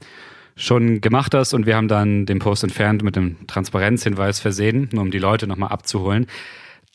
schon 0.55 1.01
gemacht 1.01 1.33
hast 1.33 1.53
und 1.53 1.65
wir 1.65 1.75
haben 1.75 1.87
dann 1.87 2.25
den 2.25 2.39
Post 2.39 2.63
entfernt 2.63 3.03
mit 3.03 3.15
dem 3.15 3.47
Transparenzhinweis 3.47 4.39
versehen, 4.39 4.89
nur 4.91 5.03
um 5.03 5.11
die 5.11 5.19
Leute 5.19 5.47
nochmal 5.47 5.69
abzuholen. 5.69 6.27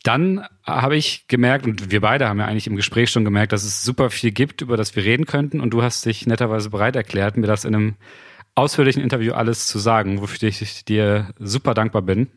Dann 0.03 0.45
habe 0.65 0.95
ich 0.95 1.27
gemerkt, 1.27 1.65
und 1.65 1.91
wir 1.91 2.01
beide 2.01 2.29
haben 2.29 2.39
ja 2.39 2.45
eigentlich 2.45 2.67
im 2.67 2.75
Gespräch 2.75 3.09
schon 3.09 3.25
gemerkt, 3.25 3.51
dass 3.51 3.63
es 3.63 3.83
super 3.83 4.09
viel 4.09 4.31
gibt, 4.31 4.61
über 4.61 4.77
das 4.77 4.95
wir 4.95 5.03
reden 5.03 5.25
könnten. 5.25 5.59
Und 5.59 5.71
du 5.71 5.81
hast 5.83 6.05
dich 6.05 6.27
netterweise 6.27 6.69
bereit 6.69 6.95
erklärt, 6.95 7.35
mir 7.35 7.47
das 7.47 7.65
in 7.65 7.75
einem 7.75 7.95
ausführlichen 8.55 9.03
Interview 9.03 9.33
alles 9.33 9.67
zu 9.67 9.79
sagen, 9.79 10.21
wofür 10.21 10.49
ich 10.49 10.85
dir 10.85 11.29
super 11.39 11.73
dankbar 11.73 12.03
bin. 12.03 12.29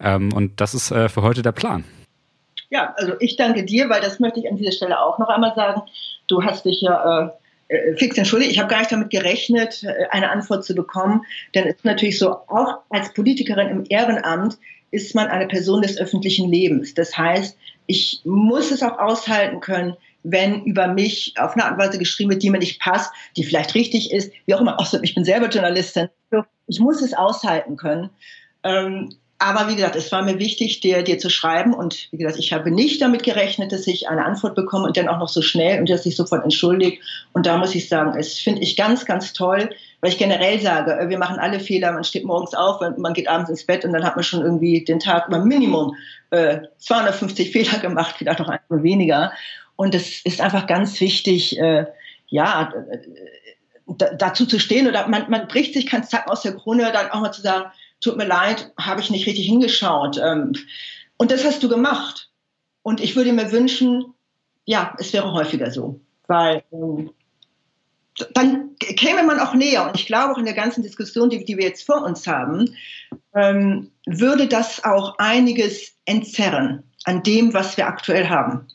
Ähm, 0.00 0.32
und 0.32 0.60
das 0.60 0.74
ist 0.74 0.90
äh, 0.90 1.08
für 1.08 1.22
heute 1.22 1.42
der 1.42 1.52
Plan. 1.52 1.84
Ja, 2.68 2.94
also 2.96 3.14
ich 3.20 3.36
danke 3.36 3.64
dir, 3.64 3.88
weil 3.88 4.00
das 4.00 4.20
möchte 4.20 4.40
ich 4.40 4.50
an 4.50 4.56
dieser 4.56 4.72
Stelle 4.72 5.00
auch 5.00 5.18
noch 5.18 5.28
einmal 5.28 5.54
sagen. 5.54 5.82
Du 6.26 6.42
hast 6.42 6.64
dich 6.64 6.80
ja 6.80 7.26
äh, 7.26 7.30
fix 7.96 8.16
entschuldigt, 8.16 8.52
ich 8.52 8.58
habe 8.58 8.68
gar 8.68 8.78
nicht 8.78 8.92
damit 8.92 9.10
gerechnet, 9.10 9.82
äh, 9.82 10.06
eine 10.10 10.30
Antwort 10.30 10.64
zu 10.64 10.74
bekommen. 10.74 11.22
Denn 11.54 11.66
es 11.66 11.76
ist 11.76 11.84
natürlich 11.84 12.18
so, 12.18 12.30
auch 12.30 12.80
als 12.90 13.12
Politikerin 13.12 13.68
im 13.68 13.84
Ehrenamt 13.88 14.58
ist 14.90 15.14
man 15.14 15.26
eine 15.26 15.48
Person 15.48 15.82
des 15.82 15.98
öffentlichen 15.98 16.50
Lebens. 16.50 16.94
Das 16.94 17.16
heißt, 17.16 17.56
ich 17.86 18.20
muss 18.24 18.70
es 18.70 18.82
auch 18.82 18.98
aushalten 18.98 19.60
können, 19.60 19.96
wenn 20.22 20.64
über 20.64 20.88
mich 20.88 21.34
auf 21.38 21.52
eine 21.52 21.64
Art 21.64 21.72
und 21.72 21.78
Weise 21.78 21.98
geschrieben 21.98 22.30
wird, 22.30 22.42
die 22.42 22.50
mir 22.50 22.58
nicht 22.58 22.80
passt, 22.80 23.12
die 23.36 23.44
vielleicht 23.44 23.74
richtig 23.74 24.12
ist, 24.12 24.32
wie 24.46 24.54
auch 24.54 24.60
immer. 24.60 24.76
Ich 25.02 25.14
bin 25.14 25.24
selber 25.24 25.48
Journalistin. 25.48 26.08
Ich 26.66 26.80
muss 26.80 27.00
es 27.00 27.14
aushalten 27.14 27.76
können. 27.76 28.10
Aber 29.38 29.68
wie 29.68 29.74
gesagt, 29.74 29.96
es 29.96 30.10
war 30.12 30.22
mir 30.22 30.38
wichtig, 30.38 30.80
dir, 30.80 31.02
dir 31.02 31.18
zu 31.18 31.28
schreiben. 31.28 31.74
Und 31.74 32.08
wie 32.10 32.16
gesagt, 32.16 32.38
ich 32.38 32.54
habe 32.54 32.70
nicht 32.70 33.02
damit 33.02 33.22
gerechnet, 33.22 33.70
dass 33.70 33.86
ich 33.86 34.08
eine 34.08 34.24
Antwort 34.24 34.54
bekomme 34.54 34.86
und 34.86 34.96
dann 34.96 35.08
auch 35.08 35.18
noch 35.18 35.28
so 35.28 35.42
schnell 35.42 35.78
und 35.78 35.90
dass 35.90 36.04
sich 36.04 36.16
sofort 36.16 36.42
entschuldigt. 36.42 37.02
Und 37.34 37.44
da 37.44 37.58
muss 37.58 37.74
ich 37.74 37.88
sagen, 37.88 38.18
es 38.18 38.38
finde 38.38 38.62
ich 38.62 38.76
ganz, 38.76 39.04
ganz 39.04 39.34
toll, 39.34 39.70
weil 40.00 40.10
ich 40.10 40.16
generell 40.16 40.58
sage, 40.60 40.98
äh, 40.98 41.08
wir 41.10 41.18
machen 41.18 41.38
alle 41.38 41.60
Fehler. 41.60 41.92
Man 41.92 42.04
steht 42.04 42.24
morgens 42.24 42.54
auf 42.54 42.80
und 42.80 42.96
man 42.98 43.12
geht 43.12 43.28
abends 43.28 43.50
ins 43.50 43.66
Bett 43.66 43.84
und 43.84 43.92
dann 43.92 44.04
hat 44.04 44.16
man 44.16 44.24
schon 44.24 44.40
irgendwie 44.40 44.84
den 44.84 45.00
Tag 45.00 45.28
über 45.28 45.38
Minimum 45.38 45.94
äh, 46.30 46.60
250 46.78 47.52
Fehler 47.52 47.78
gemacht, 47.78 48.14
vielleicht 48.16 48.38
noch 48.38 48.48
einmal 48.48 48.82
weniger. 48.82 49.32
Und 49.76 49.94
es 49.94 50.24
ist 50.24 50.40
einfach 50.40 50.66
ganz 50.66 50.98
wichtig, 51.00 51.58
äh, 51.58 51.84
ja, 52.28 52.72
äh, 52.90 52.98
dazu 54.16 54.46
zu 54.46 54.58
stehen 54.58 54.88
oder 54.88 55.06
man, 55.06 55.30
man 55.30 55.46
bricht 55.46 55.74
sich 55.74 55.86
keinen 55.86 56.04
Zacken 56.04 56.32
aus 56.32 56.42
der 56.42 56.56
Krone, 56.56 56.90
dann 56.92 57.10
auch 57.10 57.20
mal 57.20 57.30
zu 57.30 57.42
sagen, 57.42 57.70
tut 58.00 58.16
mir 58.16 58.26
leid, 58.26 58.72
habe 58.78 59.00
ich 59.00 59.10
nicht 59.10 59.26
richtig 59.26 59.46
hingeschaut. 59.46 60.18
Ähm, 60.22 60.52
und 61.16 61.30
das 61.30 61.44
hast 61.44 61.62
du 61.62 61.68
gemacht. 61.68 62.30
Und 62.82 63.00
ich 63.00 63.16
würde 63.16 63.32
mir 63.32 63.50
wünschen, 63.50 64.14
ja, 64.64 64.94
es 64.98 65.12
wäre 65.12 65.32
häufiger 65.32 65.70
so, 65.70 66.00
weil 66.26 66.62
ähm, 66.72 67.10
dann 68.34 68.76
käme 68.78 69.22
man 69.22 69.40
auch 69.40 69.54
näher. 69.54 69.86
Und 69.86 69.96
ich 69.96 70.06
glaube 70.06 70.34
auch 70.34 70.38
in 70.38 70.44
der 70.44 70.54
ganzen 70.54 70.82
Diskussion, 70.82 71.30
die, 71.30 71.44
die 71.44 71.56
wir 71.56 71.64
jetzt 71.64 71.86
vor 71.86 72.02
uns 72.02 72.26
haben, 72.26 72.76
ähm, 73.34 73.90
würde 74.06 74.46
das 74.46 74.84
auch 74.84 75.18
einiges 75.18 75.94
entzerren 76.04 76.84
an 77.04 77.22
dem, 77.22 77.54
was 77.54 77.76
wir 77.76 77.86
aktuell 77.86 78.28
haben. 78.28 78.68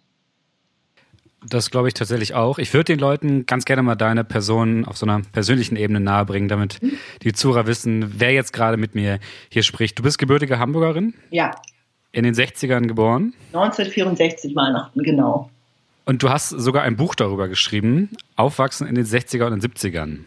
Das 1.43 1.71
glaube 1.71 1.88
ich 1.88 1.95
tatsächlich 1.95 2.36
auch. 2.36 2.60
Ich 2.60 2.74
würde 2.74 2.93
den 2.93 3.00
Leuten 3.00 3.45
ganz 3.48 3.65
gerne 3.65 3.81
mal 3.81 3.95
deine 3.95 4.24
Person 4.24 4.86
auf 4.86 4.98
so 4.98 5.07
einer 5.07 5.21
persönlichen 5.31 5.75
Ebene 5.75 6.00
nahebringen, 6.00 6.48
damit 6.48 6.79
die 7.24 7.33
Zuhörer 7.33 7.65
wissen, 7.65 8.19
wer 8.19 8.31
jetzt 8.31 8.53
gerade 8.53 8.77
mit 8.77 8.93
mir 8.93 9.19
hier 9.50 9.63
spricht. 9.63 9.98
Du 9.98 10.03
bist 10.03 10.19
gebürtige 10.19 10.60
Hamburgerin? 10.60 11.15
Ja. 11.31 11.51
In 12.12 12.24
den 12.24 12.36
60ern 12.36 12.88
geboren? 12.88 13.33
1964 13.53 14.55
Weihnachten, 14.55 15.01
genau. 15.01 15.50
Und 16.05 16.21
du 16.24 16.29
hast 16.29 16.50
sogar 16.50 16.83
ein 16.83 16.95
Buch 16.95 17.15
darüber 17.15 17.48
geschrieben, 17.48 18.10
Aufwachsen 18.36 18.86
in 18.86 18.95
den 18.95 19.05
60er 19.05 19.45
und 19.45 19.62
den 19.62 19.71
70ern. 19.71 20.19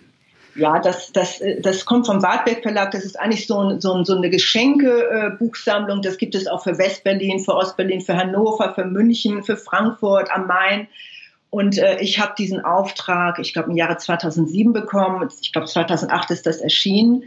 Ja, 0.57 0.79
das, 0.79 1.11
das, 1.13 1.43
das 1.61 1.85
kommt 1.85 2.07
vom 2.07 2.23
Wartberg 2.23 2.63
Verlag. 2.63 2.93
Das 2.93 3.05
ist 3.05 3.19
eigentlich 3.19 3.47
so, 3.47 3.79
so, 3.81 4.05
so 4.05 4.17
eine 4.17 4.31
Geschenke-Buchsammlung. 4.31 6.01
Das 6.01 6.17
gibt 6.17 6.35
es 6.35 6.47
auch 6.47 6.63
für 6.63 6.79
Westberlin, 6.79 7.41
für 7.41 7.55
Ostberlin, 7.55 8.01
für 8.01 8.17
Hannover, 8.17 8.73
für 8.75 8.85
München, 8.85 9.43
für 9.43 9.57
Frankfurt 9.57 10.31
am 10.31 10.47
Main. 10.47 10.87
Und 11.51 11.79
äh, 11.79 12.01
ich 12.01 12.21
habe 12.21 12.35
diesen 12.39 12.65
Auftrag, 12.65 13.39
ich 13.39 13.53
glaube, 13.53 13.71
im 13.71 13.77
Jahre 13.77 13.97
2007 13.97 14.73
bekommen. 14.73 15.29
Ich 15.41 15.53
glaube, 15.53 15.67
2008 15.67 16.31
ist 16.31 16.47
das 16.47 16.59
erschienen. 16.59 17.25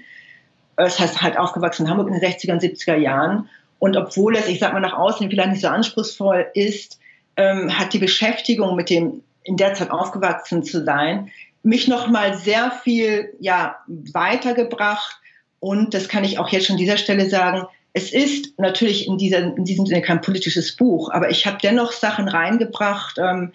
Das 0.78 1.00
heißt, 1.00 1.22
halt 1.22 1.38
aufgewachsen 1.38 1.86
in 1.86 1.90
Hamburg 1.90 2.08
in 2.08 2.20
den 2.20 2.24
60er 2.24 2.54
und 2.54 2.62
70er 2.62 2.96
Jahren. 2.96 3.50
Und 3.80 3.98
obwohl 3.98 4.36
es, 4.36 4.48
ich 4.48 4.60
sag 4.60 4.74
mal, 4.74 4.80
nach 4.80 4.94
außen 4.94 5.30
vielleicht 5.30 5.50
nicht 5.50 5.62
so 5.62 5.68
anspruchsvoll 5.68 6.48
ist, 6.54 7.00
ähm, 7.36 7.78
hat 7.78 7.94
die 7.94 8.00
Beschäftigung 8.00 8.76
mit 8.76 8.90
dem 8.90 9.24
in 9.44 9.56
der 9.56 9.74
Zeit 9.74 9.92
aufgewachsen 9.92 10.64
zu 10.64 10.84
sein, 10.84 11.32
mich 11.64 11.88
noch 11.88 12.08
mal 12.08 12.38
sehr 12.38 12.72
viel 12.72 13.34
ja, 13.40 13.78
weitergebracht. 13.88 15.18
Und 15.60 15.94
das 15.94 16.08
kann 16.08 16.24
ich 16.24 16.40
auch 16.40 16.50
jetzt 16.50 16.68
schon 16.68 16.76
an 16.76 16.80
dieser 16.80 16.98
Stelle 16.98 17.30
sagen. 17.30 17.66
Es 17.94 18.14
ist 18.14 18.60
natürlich 18.60 19.08
in, 19.08 19.18
dieser, 19.18 19.40
in 19.40 19.66
diesem 19.66 19.86
Sinne 19.86 20.02
kein 20.02 20.22
politisches 20.22 20.76
Buch, 20.76 21.10
aber 21.12 21.32
ich 21.32 21.48
habe 21.48 21.58
dennoch 21.62 21.92
Sachen 21.92 22.28
reingebracht, 22.28 23.18
ähm, 23.18 23.54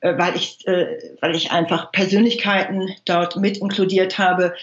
äh, 0.00 0.16
weil, 0.16 0.34
ich, 0.34 0.66
äh, 0.66 0.98
weil 1.20 1.34
ich 1.34 1.50
einfach 1.50 1.92
Persönlichkeiten 1.92 2.90
dort 3.04 3.36
mit 3.36 3.58
inkludiert 3.58 4.18
habe, 4.18 4.54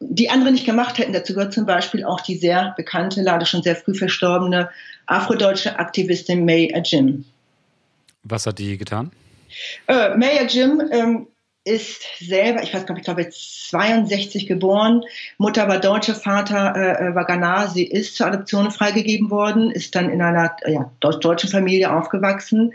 die 0.00 0.28
andere 0.28 0.52
nicht 0.52 0.66
gemacht 0.66 0.98
hätten. 0.98 1.12
Dazu 1.12 1.34
gehört 1.34 1.54
zum 1.54 1.66
Beispiel 1.66 2.04
auch 2.04 2.20
die 2.20 2.36
sehr 2.36 2.74
bekannte, 2.76 3.22
leider 3.22 3.46
schon 3.46 3.62
sehr 3.62 3.76
früh 3.76 3.94
verstorbene 3.94 4.68
afrodeutsche 5.06 5.78
Aktivistin 5.78 6.44
May 6.44 6.72
Ajim. 6.74 7.24
Was 8.22 8.46
hat 8.46 8.58
die 8.58 8.76
getan? 8.76 9.12
Äh, 9.86 10.16
May 10.16 10.38
Ajim 10.38 10.82
ähm, 10.92 11.26
ist 11.64 12.02
selber, 12.20 12.62
ich 12.62 12.74
weiß 12.74 12.84
gar 12.84 12.94
nicht, 12.94 13.02
ich 13.02 13.04
glaube 13.06 13.22
jetzt 13.22 13.70
62 13.70 14.46
geboren. 14.46 15.02
Mutter 15.38 15.66
war 15.66 15.80
deutsche, 15.80 16.14
Vater 16.14 16.74
äh, 16.76 17.08
äh, 17.08 17.14
war 17.14 17.24
Ghana. 17.24 17.68
Sie 17.68 17.84
ist 17.84 18.16
zur 18.16 18.26
Adoption 18.26 18.70
freigegeben 18.70 19.30
worden, 19.30 19.70
ist 19.70 19.94
dann 19.94 20.10
in 20.10 20.20
einer 20.20 20.54
ja, 20.66 20.90
deutschen 21.00 21.48
Familie 21.48 21.94
aufgewachsen, 21.96 22.74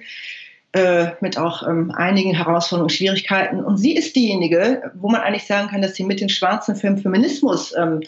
äh, 0.74 1.12
mit 1.22 1.38
auch 1.38 1.68
ähm, 1.68 1.92
einigen 1.92 2.34
Herausforderungen 2.34 2.90
Schwierigkeiten. 2.90 3.64
Und 3.64 3.78
sie 3.78 3.96
ist 3.96 4.16
diejenige, 4.16 4.92
wo 4.96 5.10
man 5.10 5.22
eigentlich 5.22 5.46
sagen 5.46 5.70
kann, 5.70 5.84
dass 5.84 5.96
sie 5.96 6.04
mit 6.04 6.20
dem 6.20 6.30
schwarzen 6.30 6.76
Film 6.76 6.98
Feminismus 6.98 7.76
ähm, 7.78 8.02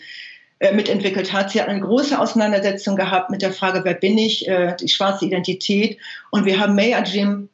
äh, 0.57 0.73
mitentwickelt 0.73 1.31
hat. 1.31 1.51
Sie 1.51 1.61
hat 1.61 1.69
eine 1.69 1.81
große 1.81 2.19
Auseinandersetzung 2.19 2.95
gehabt 2.95 3.29
mit 3.29 3.43
der 3.43 3.53
Frage, 3.53 3.81
wer 3.83 3.93
bin 3.93 4.17
ich, 4.17 4.47
äh, 4.47 4.75
die 4.79 4.89
schwarze 4.89 5.25
Identität. 5.25 5.99
Und 6.31 6.45
wir 6.45 6.59
haben 6.59 6.73
May 6.73 6.95
Ajim 6.95 7.49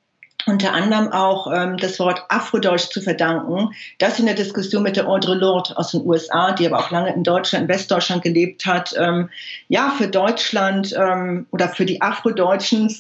unter 0.47 0.73
anderem 0.73 1.11
auch 1.11 1.51
ähm, 1.53 1.77
das 1.77 1.99
Wort 1.99 2.23
Afrodeutsch 2.29 2.89
zu 2.89 3.01
verdanken. 3.01 3.73
Das 3.97 4.19
in 4.19 4.25
der 4.25 4.35
Diskussion 4.35 4.83
mit 4.83 4.95
der 4.95 5.07
Audre 5.07 5.35
Lorde 5.35 5.77
aus 5.77 5.91
den 5.91 6.05
USA, 6.05 6.51
die 6.53 6.65
aber 6.65 6.79
auch 6.79 6.91
lange 6.91 7.13
in 7.13 7.23
Deutschland, 7.23 7.63
in 7.63 7.69
Westdeutschland 7.69 8.23
gelebt 8.23 8.65
hat, 8.65 8.93
ähm, 8.97 9.29
ja, 9.67 9.93
für 9.97 10.07
Deutschland 10.07 10.95
ähm, 10.97 11.47
oder 11.51 11.69
für 11.69 11.85
die 11.85 12.01
Afrodeutschen, 12.01 12.93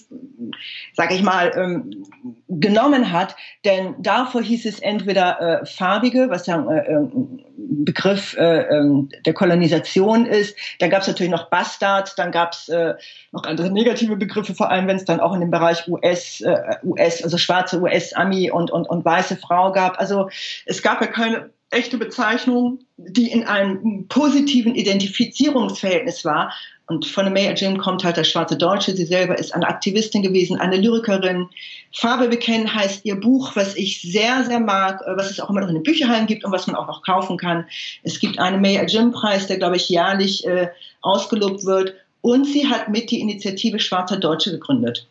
sage 0.93 1.15
ich 1.15 1.23
mal, 1.23 1.51
ähm, 1.55 2.05
genommen 2.47 3.11
hat. 3.11 3.35
Denn 3.65 3.95
davor 3.99 4.41
hieß 4.41 4.65
es 4.65 4.79
entweder 4.79 5.61
äh, 5.61 5.65
farbige, 5.65 6.29
was 6.29 6.47
ja 6.47 6.55
äh, 6.55 6.95
ein 6.95 7.43
Begriff 7.57 8.35
äh, 8.37 8.61
ähm, 8.63 9.09
der 9.25 9.33
Kolonisation 9.33 10.25
ist. 10.25 10.55
Dann 10.79 10.89
gab 10.89 11.01
es 11.01 11.07
natürlich 11.07 11.31
noch 11.31 11.49
Bastard, 11.49 12.13
dann 12.17 12.31
gab 12.31 12.53
es 12.53 12.69
äh, 12.69 12.95
noch 13.37 13.43
andere 13.43 13.69
negative 13.71 14.15
Begriffe, 14.15 14.55
vor 14.55 14.69
allem 14.69 14.87
wenn 14.87 14.97
es 14.97 15.05
dann 15.05 15.19
auch 15.19 15.33
in 15.33 15.41
dem 15.41 15.51
Bereich 15.51 15.87
US, 15.87 16.41
äh, 16.41 16.55
US 16.83 17.23
also 17.23 17.37
schwarze 17.37 17.79
US-Ami 17.79 18.51
und, 18.51 18.71
und, 18.71 18.89
und 18.89 19.05
weiße 19.05 19.37
Frau 19.37 19.71
gab. 19.71 19.99
Also 19.99 20.29
es 20.65 20.81
gab 20.81 21.01
ja 21.01 21.07
keine 21.07 21.49
echte 21.69 21.97
Bezeichnung, 21.97 22.79
die 22.97 23.31
in 23.31 23.43
einem 23.43 24.07
positiven 24.07 24.75
Identifizierungsverhältnis 24.75 26.23
war. 26.25 26.53
Und 26.89 27.05
von 27.05 27.25
der 27.25 27.33
Mayor 27.33 27.53
Jim 27.53 27.77
kommt 27.77 28.05
halt 28.05 28.15
der 28.15 28.23
schwarze 28.23 28.55
Deutsche. 28.55 28.95
Sie 28.95 29.05
selber 29.05 29.37
ist 29.37 29.53
eine 29.53 29.67
Aktivistin 29.67 30.21
gewesen, 30.21 30.57
eine 30.57 30.77
Lyrikerin. 30.77 31.49
Farbe 31.93 32.29
bekennen 32.29 32.73
heißt 32.73 33.03
ihr 33.03 33.19
Buch, 33.19 33.57
was 33.57 33.75
ich 33.75 34.01
sehr, 34.01 34.45
sehr 34.45 34.61
mag, 34.61 35.01
äh, 35.01 35.17
was 35.17 35.29
es 35.29 35.41
auch 35.41 35.49
immer 35.49 35.59
noch 35.59 35.67
in 35.67 35.75
den 35.75 35.83
Bücherhallen 35.83 36.27
gibt 36.27 36.45
und 36.45 36.53
was 36.53 36.65
man 36.65 36.77
auch 36.77 36.87
noch 36.87 37.03
kaufen 37.03 37.37
kann. 37.37 37.65
Es 38.03 38.21
gibt 38.21 38.39
einen 38.39 38.61
Mayor 38.61 38.85
Jim 38.85 39.11
Preis, 39.11 39.47
der, 39.47 39.57
glaube 39.57 39.75
ich, 39.75 39.89
jährlich 39.89 40.47
äh, 40.47 40.69
ausgelobt 41.01 41.65
wird. 41.65 41.95
Und 42.27 42.43
sie 42.43 42.67
hat 42.67 42.89
mit 42.89 43.09
die 43.09 43.21
Initiative 43.21 43.79
Schwarzer 43.79 44.17
Deutsche 44.17 44.51
gegründet. 44.51 45.07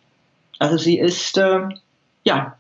Also 0.58 0.76
sie 0.76 0.99
ist 0.99 1.38
äh, 1.38 1.61
ja, 2.25 2.58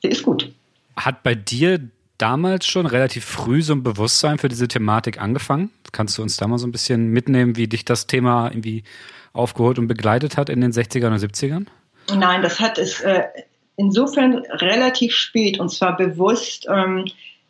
sie 0.00 0.08
ist 0.08 0.22
gut. 0.22 0.50
Hat 0.96 1.22
bei 1.22 1.34
dir 1.34 1.80
damals 2.16 2.66
schon 2.66 2.86
relativ 2.86 3.26
früh 3.26 3.60
so 3.60 3.74
ein 3.74 3.82
Bewusstsein 3.82 4.38
für 4.38 4.48
diese 4.48 4.66
Thematik 4.66 5.20
angefangen? 5.20 5.70
Kannst 5.92 6.16
du 6.16 6.22
uns 6.22 6.38
da 6.38 6.46
mal 6.46 6.56
so 6.56 6.66
ein 6.66 6.72
bisschen 6.72 7.08
mitnehmen, 7.08 7.56
wie 7.56 7.66
dich 7.68 7.84
das 7.84 8.06
Thema 8.06 8.48
irgendwie 8.48 8.82
aufgeholt 9.34 9.78
und 9.78 9.88
begleitet 9.88 10.38
hat 10.38 10.48
in 10.48 10.62
den 10.62 10.72
60ern 10.72 11.08
und 11.08 11.18
70ern? 11.18 11.66
Nein, 12.16 12.40
das 12.40 12.60
hat 12.60 12.78
es 12.78 13.00
äh, 13.00 13.24
insofern 13.76 14.38
relativ 14.52 15.14
spät 15.14 15.60
und 15.60 15.68
zwar 15.68 15.98
bewusst 15.98 16.66
ähm, 16.70 17.04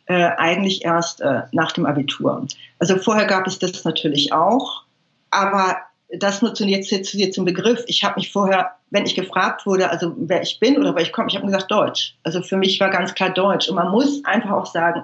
äh, 0.07 0.31
eigentlich 0.37 0.83
erst 0.83 1.21
äh, 1.21 1.43
nach 1.53 1.71
dem 1.71 1.85
Abitur. 1.85 2.45
Also 2.79 2.97
vorher 2.97 3.27
gab 3.27 3.47
es 3.47 3.59
das 3.59 3.85
natürlich 3.85 4.33
auch, 4.33 4.83
aber 5.29 5.77
das 6.17 6.41
nur 6.41 6.53
zu 6.53 6.65
jetzt, 6.65 6.89
zu 6.89 7.17
dir 7.17 7.31
zum 7.31 7.45
Begriff. 7.45 7.83
Ich 7.87 8.03
habe 8.03 8.15
mich 8.15 8.31
vorher, 8.31 8.71
wenn 8.89 9.05
ich 9.05 9.15
gefragt 9.15 9.65
wurde, 9.65 9.89
also 9.89 10.13
wer 10.17 10.41
ich 10.41 10.59
bin 10.59 10.77
oder 10.77 10.95
wer 10.95 11.03
ich 11.03 11.11
komme, 11.11 11.27
ich 11.29 11.35
habe 11.35 11.45
gesagt 11.45 11.69
Deutsch. 11.69 12.15
Also 12.23 12.41
für 12.41 12.57
mich 12.57 12.79
war 12.79 12.89
ganz 12.89 13.13
klar 13.13 13.29
Deutsch. 13.29 13.69
Und 13.69 13.75
man 13.75 13.91
muss 13.91 14.23
einfach 14.25 14.51
auch 14.51 14.65
sagen, 14.65 15.03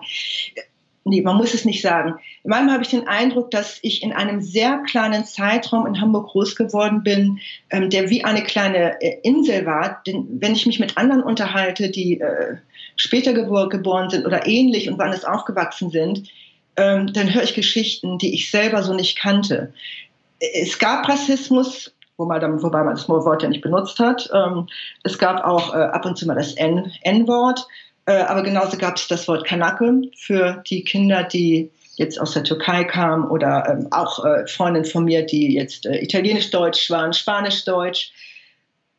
nee, 1.03 1.21
man 1.21 1.38
muss 1.38 1.53
es 1.53 1.63
nicht 1.63 1.83
sagen. 1.83 2.15
Manchmal 2.43 2.74
habe 2.74 2.83
ich 2.83 2.89
den 2.89 3.07
Eindruck, 3.07 3.51
dass 3.51 3.77
ich 3.83 4.01
in 4.01 4.13
einem 4.13 4.41
sehr 4.41 4.79
kleinen 4.79 5.25
Zeitraum 5.25 5.85
in 5.85 6.01
Hamburg 6.01 6.29
groß 6.29 6.55
geworden 6.55 7.03
bin, 7.03 7.39
ähm, 7.69 7.91
der 7.91 8.09
wie 8.09 8.24
eine 8.24 8.43
kleine 8.43 9.00
äh, 9.01 9.19
Insel 9.21 9.65
war. 9.67 10.01
Denn 10.07 10.25
wenn 10.41 10.53
ich 10.53 10.65
mich 10.65 10.79
mit 10.79 10.97
anderen 10.97 11.21
unterhalte, 11.21 11.91
die 11.91 12.19
äh, 12.19 12.57
später 12.95 13.33
gebor 13.33 13.69
geboren 13.69 14.09
sind 14.09 14.25
oder 14.25 14.47
ähnlich 14.47 14.89
und 14.89 14.97
wann 14.97 15.13
es 15.13 15.24
aufgewachsen 15.24 15.91
sind, 15.91 16.27
ähm, 16.77 17.13
dann 17.13 17.33
höre 17.33 17.43
ich 17.43 17.53
Geschichten, 17.53 18.17
die 18.17 18.33
ich 18.33 18.50
selber 18.50 18.81
so 18.83 18.93
nicht 18.93 19.17
kannte 19.17 19.71
es 20.39 20.77
gab 20.79 21.07
Rassismus, 21.07 21.93
wo 22.17 22.25
man 22.25 22.39
dann, 22.39 22.61
wobei 22.61 22.83
man 22.83 22.95
das 22.95 23.09
Wort 23.09 23.43
ja 23.43 23.49
nicht 23.49 23.61
benutzt 23.61 23.99
hat. 23.99 24.29
Ähm, 24.33 24.67
es 25.03 25.17
gab 25.17 25.43
auch 25.43 25.73
äh, 25.73 25.77
ab 25.77 26.05
und 26.05 26.17
zu 26.17 26.25
mal 26.25 26.35
das 26.35 26.53
N-Wort, 26.53 27.67
äh, 28.05 28.21
aber 28.21 28.43
genauso 28.43 28.77
gab 28.77 28.97
es 28.97 29.07
das 29.07 29.27
Wort 29.27 29.45
Kanake 29.45 30.01
für 30.17 30.63
die 30.69 30.83
Kinder, 30.83 31.23
die 31.23 31.71
jetzt 31.95 32.19
aus 32.19 32.33
der 32.33 32.43
Türkei 32.43 32.83
kamen 32.83 33.25
oder 33.29 33.67
ähm, 33.69 33.87
auch 33.91 34.23
äh, 34.23 34.45
Freundinnen 34.47 34.85
von 34.85 35.05
mir, 35.05 35.25
die 35.25 35.53
jetzt 35.53 35.85
äh, 35.85 35.97
Italienisch-Deutsch 36.03 36.89
waren, 36.91 37.13
Spanisch-Deutsch 37.13 38.11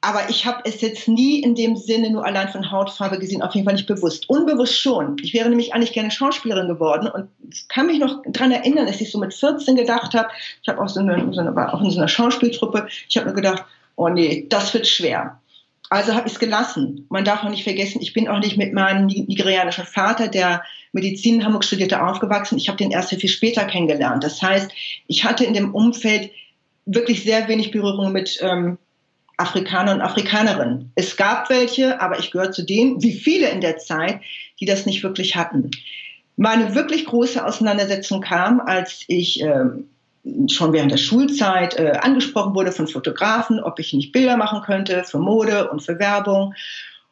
aber 0.07 0.31
ich 0.31 0.47
habe 0.47 0.61
es 0.63 0.81
jetzt 0.83 1.09
nie 1.09 1.41
in 1.43 1.57
dem 1.57 1.77
Sinne 1.77 2.11
nur 2.11 2.25
allein 2.25 2.49
von 2.49 2.71
Hautfarbe 2.71 3.19
gesehen, 3.19 3.43
auf 3.43 3.57
jeden 3.57 3.65
Fall 3.65 3.75
nicht 3.75 3.89
bewusst. 3.89 4.31
Unbewusst 4.31 4.81
schon. 4.81 5.17
Ich 5.21 5.35
wäre 5.35 5.49
nämlich 5.49 5.75
eigentlich 5.75 5.93
gerne 5.93 6.13
Schauspielerin 6.13 6.69
geworden 6.69 7.09
und 7.09 7.29
kann 7.69 7.89
mich 7.89 7.99
noch 7.99 8.23
daran 8.25 8.53
erinnern, 8.53 8.87
dass 8.87 9.01
ich 9.01 9.11
so 9.11 9.19
mit 9.19 9.35
14 9.35 9.75
gedacht 9.75 10.15
habe, 10.15 10.29
ich 10.63 10.69
habe 10.69 10.81
auch, 10.81 10.89
so 10.89 11.01
eine, 11.01 11.33
so 11.33 11.41
eine, 11.41 11.57
war 11.57 11.75
auch 11.75 11.83
in 11.83 11.91
so 11.91 11.99
einer 11.99 12.07
Schauspieltruppe, 12.07 12.87
ich 13.09 13.17
habe 13.17 13.27
mir 13.27 13.35
gedacht, 13.35 13.65
oh 13.97 14.09
nee, 14.09 14.47
das 14.49 14.73
wird 14.75 14.87
schwer. 14.87 15.41
Also 15.91 16.15
habe 16.15 16.29
ich 16.29 16.35
es 16.35 16.39
gelassen. 16.39 17.07
Man 17.09 17.25
darf 17.25 17.43
auch 17.43 17.49
nicht 17.49 17.65
vergessen, 17.65 18.01
ich 18.01 18.13
bin 18.13 18.29
auch 18.29 18.39
nicht 18.39 18.57
mit 18.57 18.73
meinem 18.73 19.07
nigerianischen 19.07 19.87
Vater, 19.87 20.29
der 20.29 20.63
Medizin 20.93 21.37
in 21.37 21.45
Hamburg 21.45 21.65
studierte, 21.65 22.07
aufgewachsen. 22.07 22.59
Ich 22.59 22.69
habe 22.69 22.79
den 22.79 22.93
erst 22.93 23.09
sehr 23.09 23.19
viel 23.19 23.31
später 23.31 23.65
kennengelernt. 23.65 24.23
Das 24.23 24.41
heißt, 24.41 24.71
ich 25.09 25.25
hatte 25.25 25.45
in 25.45 25.55
dem 25.55 25.75
Umfeld 25.75 26.31
wirklich 26.85 27.25
sehr 27.25 27.49
wenig 27.49 27.73
Berührung 27.73 28.13
mit 28.13 28.39
ähm, 28.41 28.79
Afrikaner 29.37 29.95
und 29.95 30.01
Afrikanerinnen. 30.01 30.93
Es 30.95 31.17
gab 31.17 31.51
welche, 31.51 32.01
aber 32.01 32.19
ich 32.19 32.31
gehöre 32.31 32.53
zu 32.53 32.65
denen, 32.65 33.03
wie 33.03 33.13
viele 33.13 33.49
in 33.51 33.61
der 33.61 33.79
Zeit, 33.79 34.21
die 34.61 34.67
das 34.67 34.87
nicht 34.87 35.03
wirklich 35.03 35.37
hatten. 35.37 35.71
Meine 36.37 36.75
wirklich 36.75 37.07
große 37.07 37.45
Auseinandersetzung 37.45 38.21
kam, 38.21 38.61
als 38.61 39.05
ich 39.09 39.43
äh, 39.43 39.65
schon 40.51 40.73
während 40.73 40.93
der 40.93 40.99
Schulzeit 40.99 41.79
äh, 41.79 41.93
angesprochen 42.01 42.55
wurde 42.55 42.73
von 42.73 42.89
Fotografen, 42.89 43.61
ob 43.61 43.79
ich 43.79 43.93
nicht 43.93 44.13
Bilder 44.13 44.37
machen 44.37 44.63
könnte 44.63 45.05
für 45.05 45.19
Mode 45.19 45.71
und 45.71 45.81
für 45.81 45.99
Werbung. 45.99 46.55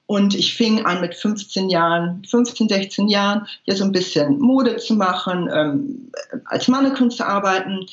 Und 0.06 0.34
ich 0.34 0.54
fing 0.54 0.84
an 0.84 1.00
mit 1.00 1.14
15 1.14 1.70
Jahren, 1.70 2.22
15, 2.28 2.68
16 2.68 3.08
Jahren, 3.08 3.46
ja 3.64 3.74
so 3.74 3.84
ein 3.84 3.92
bisschen 3.92 4.38
Mode 4.38 4.76
zu 4.76 4.94
machen, 4.94 5.48
ähm, 5.52 6.10
als 6.44 6.68
Mannequin 6.68 7.10
zu 7.10 7.26
arbeiten. 7.26 7.86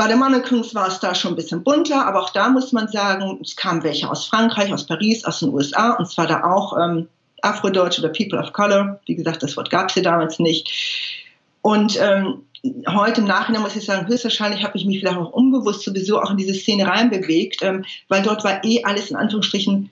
Bei 0.00 0.08
der 0.08 0.16
Mannequins 0.16 0.74
war 0.74 0.88
es 0.88 0.98
da 0.98 1.14
schon 1.14 1.34
ein 1.34 1.36
bisschen 1.36 1.62
bunter, 1.62 2.06
aber 2.06 2.22
auch 2.22 2.30
da 2.30 2.48
muss 2.48 2.72
man 2.72 2.88
sagen, 2.88 3.38
es 3.42 3.54
kamen 3.54 3.82
welche 3.82 4.10
aus 4.10 4.24
Frankreich, 4.24 4.72
aus 4.72 4.86
Paris, 4.86 5.26
aus 5.26 5.40
den 5.40 5.50
USA 5.50 5.90
und 5.90 6.08
zwar 6.08 6.26
da 6.26 6.42
auch 6.42 6.74
ähm, 6.78 7.06
Afrodeutsch 7.42 7.98
oder 7.98 8.08
People 8.08 8.38
of 8.38 8.54
Color. 8.54 8.98
Wie 9.04 9.14
gesagt, 9.14 9.42
das 9.42 9.58
Wort 9.58 9.68
gab 9.68 9.88
es 9.88 9.92
hier 9.92 10.02
damals 10.02 10.38
nicht. 10.38 10.70
Und 11.60 11.98
ähm, 12.00 12.46
heute 12.88 13.20
im 13.20 13.26
Nachhinein 13.26 13.60
muss 13.60 13.76
ich 13.76 13.84
sagen, 13.84 14.08
höchstwahrscheinlich 14.08 14.64
habe 14.64 14.78
ich 14.78 14.86
mich 14.86 15.00
vielleicht 15.00 15.18
auch 15.18 15.32
unbewusst 15.32 15.82
sowieso 15.82 16.18
auch 16.18 16.30
in 16.30 16.38
diese 16.38 16.54
Szene 16.54 16.86
reinbewegt, 16.86 17.62
ähm, 17.62 17.84
weil 18.08 18.22
dort 18.22 18.42
war 18.42 18.64
eh 18.64 18.82
alles 18.84 19.10
in 19.10 19.16
Anführungsstrichen 19.16 19.90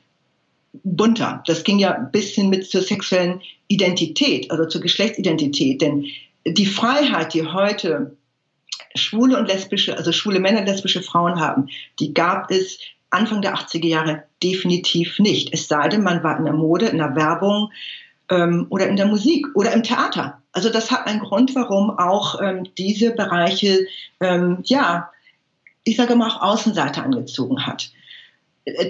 bunter. 0.85 1.43
Das 1.45 1.65
ging 1.65 1.79
ja 1.79 1.93
ein 1.93 2.11
bisschen 2.11 2.49
mit 2.49 2.65
zur 2.65 2.81
sexuellen 2.81 3.43
Identität 3.67 4.51
oder 4.51 4.71
zur 4.71 4.81
Geschlechtsidentität. 4.81 5.83
Denn 5.83 6.07
die 6.47 6.65
Freiheit, 6.65 7.35
die 7.35 7.45
heute 7.45 8.17
schwule 8.95 9.39
und 9.39 9.47
lesbische, 9.47 9.97
also 9.97 10.13
schwule 10.13 10.41
Männer, 10.41 10.65
lesbische 10.65 11.03
Frauen 11.03 11.41
haben, 11.41 11.69
die 11.99 12.15
gab 12.15 12.51
es 12.51 12.79
Anfang 13.11 13.43
der 13.43 13.55
80er 13.55 13.87
Jahre 13.87 14.25
definitiv 14.43 15.19
nicht. 15.19 15.53
Es 15.53 15.69
sei 15.69 15.89
denn, 15.89 16.03
man 16.03 16.23
war 16.23 16.39
in 16.39 16.45
der 16.45 16.55
Mode, 16.55 16.87
in 16.87 16.99
der 16.99 17.17
Werbung 17.17 17.73
ähm, 18.31 18.67
oder 18.69 18.89
in 18.89 18.97
der 18.97 19.07
Musik 19.07 19.47
oder 19.55 19.73
im 19.73 19.83
Theater. 19.83 20.43
Also 20.53 20.71
das 20.71 20.91
hat 20.91 21.07
einen 21.07 21.21
Grund, 21.21 21.55
warum 21.55 21.91
auch 21.99 22.41
ähm, 22.43 22.69
diese 22.77 23.13
Bereiche, 23.13 23.87
ähm, 24.21 24.59
ja, 24.65 25.11
ich 25.85 25.97
sage 25.97 26.17
mal 26.17 26.29
auch 26.29 26.43
Außenseiter 26.43 27.03
angezogen 27.03 27.67
hat. 27.67 27.91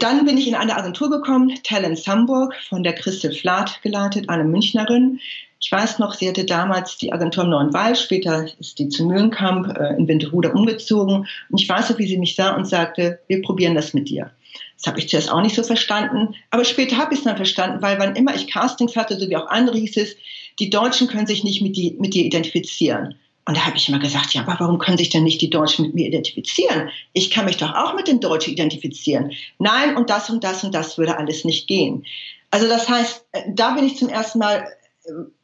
Dann 0.01 0.25
bin 0.25 0.37
ich 0.37 0.49
in 0.49 0.57
eine 0.57 0.77
Agentur 0.77 1.09
gekommen, 1.11 1.55
Talent 1.63 2.05
Hamburg, 2.07 2.55
von 2.69 2.83
der 2.83 2.95
Christel 2.95 3.33
Flath 3.33 3.81
geleitet, 3.83 4.29
eine 4.29 4.43
Münchnerin, 4.43 5.21
ich 5.61 5.73
weiß 5.73 5.99
noch, 5.99 6.15
sie 6.15 6.29
hatte 6.29 6.45
damals 6.45 6.99
die 6.99 7.13
Agentur 7.13 7.45
im 7.45 7.51
Neuen 7.51 7.73
Wald, 7.73 7.99
später 7.99 8.47
ist 8.61 8.79
die 8.79 8.89
zu 8.89 9.05
Mühlenkamp 9.07 9.77
äh, 9.77 9.97
in 9.97 10.07
Winterhude 10.07 10.53
umgezogen. 10.53 11.27
Und 11.51 11.61
ich 11.61 11.69
weiß 11.69 11.91
noch, 11.91 11.99
wie 11.99 12.07
sie 12.07 12.19
mich 12.19 12.37
sah 12.37 12.55
und 12.55 12.67
sagte, 12.67 13.19
wir 13.27 13.43
probieren 13.43 13.75
das 13.75 13.93
mit 13.93 14.09
dir. 14.09 14.31
Das 14.77 14.87
habe 14.87 15.01
ich 15.01 15.09
zuerst 15.09 15.31
auch 15.33 15.43
nicht 15.43 15.57
so 15.57 15.65
verstanden, 15.65 16.37
aber 16.51 16.65
später 16.65 16.97
habe 16.97 17.13
ich 17.13 17.21
es 17.21 17.25
dann 17.25 17.37
verstanden, 17.37 17.83
weil 17.83 17.99
wann 17.99 18.15
immer 18.15 18.35
ich 18.37 18.47
Castings 18.47 18.95
hatte, 18.95 19.19
so 19.19 19.29
wie 19.29 19.37
auch 19.37 19.49
andere 19.49 19.77
hieß 19.77 19.97
es, 19.97 20.15
die 20.61 20.71
Deutschen 20.71 21.09
können 21.09 21.27
sich 21.27 21.43
nicht 21.43 21.63
mit, 21.63 21.77
die, 21.77 21.97
mit 21.99 22.15
dir 22.15 22.25
identifizieren. 22.25 23.17
Und 23.45 23.57
da 23.57 23.67
habe 23.67 23.77
ich 23.77 23.89
immer 23.89 23.99
gesagt, 23.99 24.35
ja, 24.35 24.43
aber 24.43 24.57
warum 24.61 24.79
können 24.79 24.99
sich 24.99 25.09
denn 25.09 25.25
nicht 25.25 25.41
die 25.41 25.51
Deutschen 25.51 25.87
mit 25.87 25.95
mir 25.95 26.07
identifizieren? 26.07 26.91
Ich 27.13 27.31
kann 27.31 27.47
mich 27.47 27.57
doch 27.57 27.75
auch 27.75 27.95
mit 27.95 28.07
den 28.07 28.21
Deutschen 28.21 28.53
identifizieren. 28.53 29.33
Nein, 29.59 29.97
und 29.97 30.11
das 30.11 30.31
und 30.31 30.45
das 30.45 30.63
und 30.63 30.75
das 30.75 30.99
würde 30.99 31.17
alles 31.17 31.45
nicht 31.45 31.67
gehen. 31.67 32.05
Also 32.51 32.69
das 32.69 32.89
heißt, 32.89 33.25
äh, 33.33 33.43
da 33.55 33.73
bin 33.73 33.85
ich 33.85 33.97
zum 33.97 34.11
ersten 34.11 34.39
Mal 34.39 34.69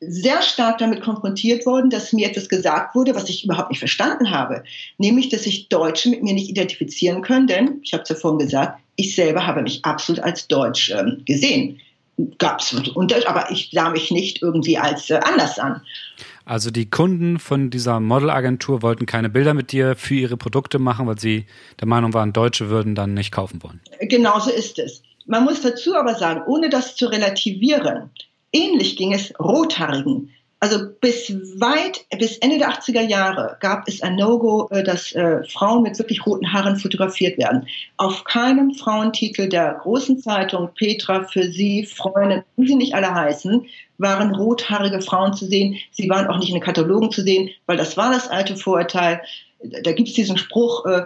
sehr 0.00 0.42
stark 0.42 0.78
damit 0.78 1.02
konfrontiert 1.02 1.66
worden, 1.66 1.90
dass 1.90 2.12
mir 2.12 2.28
etwas 2.28 2.48
gesagt 2.48 2.94
wurde, 2.94 3.14
was 3.14 3.28
ich 3.28 3.44
überhaupt 3.44 3.70
nicht 3.70 3.78
verstanden 3.78 4.30
habe. 4.30 4.64
Nämlich, 4.98 5.28
dass 5.28 5.44
sich 5.44 5.68
Deutsche 5.68 6.10
mit 6.10 6.22
mir 6.22 6.34
nicht 6.34 6.50
identifizieren 6.50 7.22
können, 7.22 7.46
denn, 7.46 7.80
ich 7.82 7.92
habe 7.92 8.02
es 8.02 8.08
ja 8.08 8.14
vorhin 8.14 8.38
gesagt, 8.38 8.80
ich 8.96 9.14
selber 9.14 9.46
habe 9.46 9.62
mich 9.62 9.84
absolut 9.84 10.22
als 10.22 10.46
Deutsch 10.48 10.90
ähm, 10.90 11.22
gesehen. 11.24 11.80
Gab 12.38 12.60
es 12.60 12.72
aber 13.26 13.50
ich 13.50 13.70
sah 13.72 13.90
mich 13.90 14.12
nicht 14.12 14.40
irgendwie 14.40 14.78
als 14.78 15.10
äh, 15.10 15.14
anders 15.24 15.58
an. 15.58 15.82
Also 16.44 16.70
die 16.70 16.88
Kunden 16.88 17.40
von 17.40 17.70
dieser 17.70 17.98
Modelagentur 17.98 18.82
wollten 18.82 19.06
keine 19.06 19.28
Bilder 19.30 19.54
mit 19.54 19.72
dir 19.72 19.96
für 19.96 20.14
ihre 20.14 20.36
Produkte 20.36 20.78
machen, 20.78 21.06
weil 21.06 21.18
sie 21.18 21.46
der 21.80 21.88
Meinung 21.88 22.12
waren, 22.14 22.32
Deutsche 22.32 22.68
würden 22.68 22.94
dann 22.94 23.14
nicht 23.14 23.32
kaufen 23.32 23.62
wollen. 23.62 23.80
Genauso 24.00 24.50
ist 24.50 24.78
es. 24.78 25.02
man 25.26 25.44
muss 25.44 25.62
dazu 25.62 25.96
aber 25.96 26.14
sagen, 26.14 26.42
ohne 26.46 26.68
das 26.68 26.94
zu 26.94 27.06
relativieren, 27.06 28.10
ähnlich 28.54 28.96
ging 28.96 29.12
es 29.12 29.32
Rothaarigen. 29.38 30.30
Also 30.64 30.78
bis 30.98 31.30
weit, 31.60 32.06
bis 32.18 32.38
Ende 32.38 32.56
der 32.56 32.70
80er 32.70 33.02
Jahre 33.02 33.58
gab 33.60 33.86
es 33.86 34.00
ein 34.00 34.16
No-Go, 34.16 34.68
äh, 34.70 34.82
dass 34.82 35.12
äh, 35.12 35.44
Frauen 35.44 35.82
mit 35.82 35.98
wirklich 35.98 36.24
roten 36.24 36.50
Haaren 36.54 36.76
fotografiert 36.76 37.36
werden. 37.36 37.68
Auf 37.98 38.24
keinem 38.24 38.72
Frauentitel 38.72 39.50
der 39.50 39.74
großen 39.82 40.20
Zeitung, 40.20 40.70
Petra, 40.74 41.24
für 41.24 41.52
Sie, 41.52 41.84
Freunde, 41.84 42.46
wie 42.56 42.66
sie 42.66 42.76
nicht 42.76 42.94
alle 42.94 43.14
heißen, 43.14 43.66
waren 43.98 44.34
rothaarige 44.34 45.02
Frauen 45.02 45.34
zu 45.34 45.44
sehen. 45.44 45.76
Sie 45.90 46.08
waren 46.08 46.28
auch 46.28 46.38
nicht 46.38 46.48
in 46.48 46.54
den 46.54 46.64
Katalogen 46.64 47.10
zu 47.10 47.20
sehen, 47.20 47.50
weil 47.66 47.76
das 47.76 47.98
war 47.98 48.10
das 48.10 48.28
alte 48.28 48.56
Vorurteil. 48.56 49.20
Da 49.82 49.92
gibt 49.92 50.08
es 50.08 50.14
diesen 50.14 50.38
Spruch, 50.38 50.86
äh, 50.86 51.04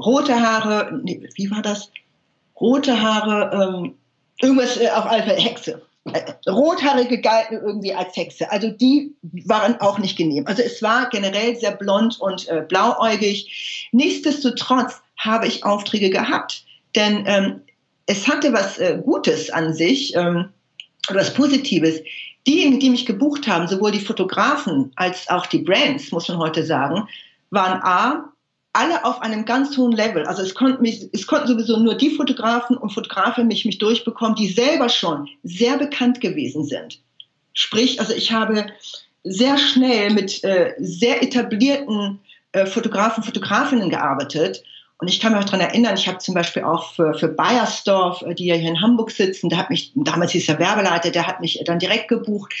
rote 0.00 0.40
Haare, 0.40 1.00
nee, 1.02 1.28
wie 1.34 1.50
war 1.50 1.62
das? 1.62 1.90
Rote 2.60 3.02
Haare, 3.02 3.50
ähm, 3.52 3.94
irgendwas 4.40 4.76
äh, 4.76 4.90
auf 4.90 5.06
Alpha 5.06 5.32
Hexe. 5.32 5.82
Rothaarige 6.48 7.20
galten 7.20 7.54
irgendwie 7.54 7.94
als 7.94 8.16
Hexe. 8.16 8.50
Also 8.50 8.70
die 8.70 9.14
waren 9.44 9.80
auch 9.80 9.98
nicht 9.98 10.16
genehm. 10.16 10.46
Also 10.46 10.62
es 10.62 10.82
war 10.82 11.08
generell 11.10 11.56
sehr 11.56 11.72
blond 11.72 12.20
und 12.20 12.48
äh, 12.48 12.64
blauäugig. 12.66 13.88
Nichtsdestotrotz 13.92 15.00
habe 15.16 15.46
ich 15.46 15.64
Aufträge 15.64 16.10
gehabt, 16.10 16.64
denn 16.94 17.24
ähm, 17.26 17.60
es 18.06 18.28
hatte 18.28 18.52
was 18.52 18.78
äh, 18.78 19.00
Gutes 19.02 19.50
an 19.50 19.74
sich 19.74 20.14
ähm, 20.14 20.50
oder 21.10 21.20
was 21.20 21.34
Positives. 21.34 22.00
Diejenigen, 22.46 22.78
die 22.78 22.90
mich 22.90 23.06
gebucht 23.06 23.48
haben, 23.48 23.66
sowohl 23.66 23.90
die 23.90 24.00
Fotografen 24.00 24.92
als 24.94 25.28
auch 25.28 25.46
die 25.46 25.58
Brands, 25.58 26.12
muss 26.12 26.28
man 26.28 26.38
heute 26.38 26.64
sagen, 26.64 27.08
waren 27.50 27.80
A, 27.82 28.32
alle 28.76 29.04
auf 29.04 29.22
einem 29.22 29.46
ganz 29.46 29.76
hohen 29.76 29.92
Level. 29.92 30.26
Also 30.26 30.42
es 30.42 30.54
konnten, 30.54 30.82
mich, 30.82 31.08
es 31.12 31.26
konnten 31.26 31.48
sowieso 31.48 31.78
nur 31.78 31.94
die 31.94 32.10
Fotografen 32.10 32.76
und 32.76 32.90
Fotografen 32.90 33.46
mich, 33.46 33.64
mich 33.64 33.78
durchbekommen, 33.78 34.36
die 34.36 34.48
selber 34.48 34.90
schon 34.90 35.28
sehr 35.42 35.78
bekannt 35.78 36.20
gewesen 36.20 36.64
sind. 36.64 37.00
Sprich, 37.54 38.00
also 38.00 38.12
ich 38.12 38.32
habe 38.32 38.66
sehr 39.24 39.56
schnell 39.56 40.10
mit 40.10 40.44
äh, 40.44 40.74
sehr 40.78 41.22
etablierten 41.22 42.20
äh, 42.52 42.66
Fotografen, 42.66 43.24
Fotografinnen 43.24 43.88
gearbeitet. 43.88 44.62
Und 44.98 45.08
ich 45.08 45.20
kann 45.20 45.32
mich 45.32 45.42
auch 45.42 45.44
daran 45.44 45.60
erinnern, 45.60 45.94
ich 45.94 46.08
habe 46.08 46.18
zum 46.18 46.34
Beispiel 46.34 46.64
auch 46.64 46.94
für, 46.94 47.12
für 47.12 47.28
Bayersdorf, 47.28 48.22
äh, 48.22 48.34
die 48.34 48.46
ja 48.46 48.54
hier 48.54 48.70
in 48.70 48.80
Hamburg 48.80 49.10
sitzen, 49.10 49.50
der 49.50 49.58
hat 49.58 49.70
mich, 49.70 49.92
damals 49.94 50.32
hieß 50.32 50.46
der 50.46 50.58
Werbeleiter, 50.58 51.10
der 51.10 51.26
hat 51.26 51.40
mich 51.40 51.60
dann 51.64 51.78
direkt 51.78 52.08
gebucht. 52.08 52.54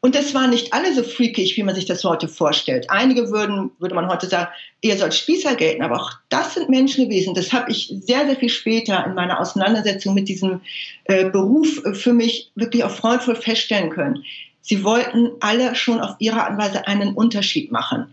Und 0.00 0.14
das 0.14 0.34
waren 0.34 0.50
nicht 0.50 0.72
alle 0.72 0.94
so 0.94 1.02
freakig, 1.02 1.56
wie 1.56 1.62
man 1.62 1.74
sich 1.74 1.86
das 1.86 2.04
heute 2.04 2.28
vorstellt. 2.28 2.90
Einige 2.90 3.30
würden, 3.30 3.70
würde 3.78 3.94
man 3.94 4.08
heute 4.08 4.26
sagen, 4.26 4.50
eher 4.82 4.98
so 4.98 5.10
Spießer 5.10 5.54
gelten, 5.56 5.82
aber 5.82 5.96
auch 5.96 6.12
das 6.28 6.54
sind 6.54 6.68
Menschen 6.68 7.08
gewesen. 7.08 7.34
Das 7.34 7.52
habe 7.52 7.70
ich 7.70 7.92
sehr, 8.02 8.26
sehr 8.26 8.36
viel 8.36 8.50
später 8.50 9.04
in 9.06 9.14
meiner 9.14 9.40
Auseinandersetzung 9.40 10.14
mit 10.14 10.28
diesem 10.28 10.60
äh, 11.04 11.30
Beruf 11.30 11.82
für 11.94 12.12
mich 12.12 12.50
wirklich 12.54 12.84
auch 12.84 12.90
freudvoll 12.90 13.36
feststellen 13.36 13.90
können. 13.90 14.24
Sie 14.60 14.84
wollten 14.84 15.32
alle 15.40 15.74
schon 15.74 16.00
auf 16.00 16.16
ihre 16.18 16.42
Art 16.42 16.50
und 16.52 16.58
Weise 16.58 16.86
einen 16.86 17.14
Unterschied 17.14 17.70
machen. 17.70 18.06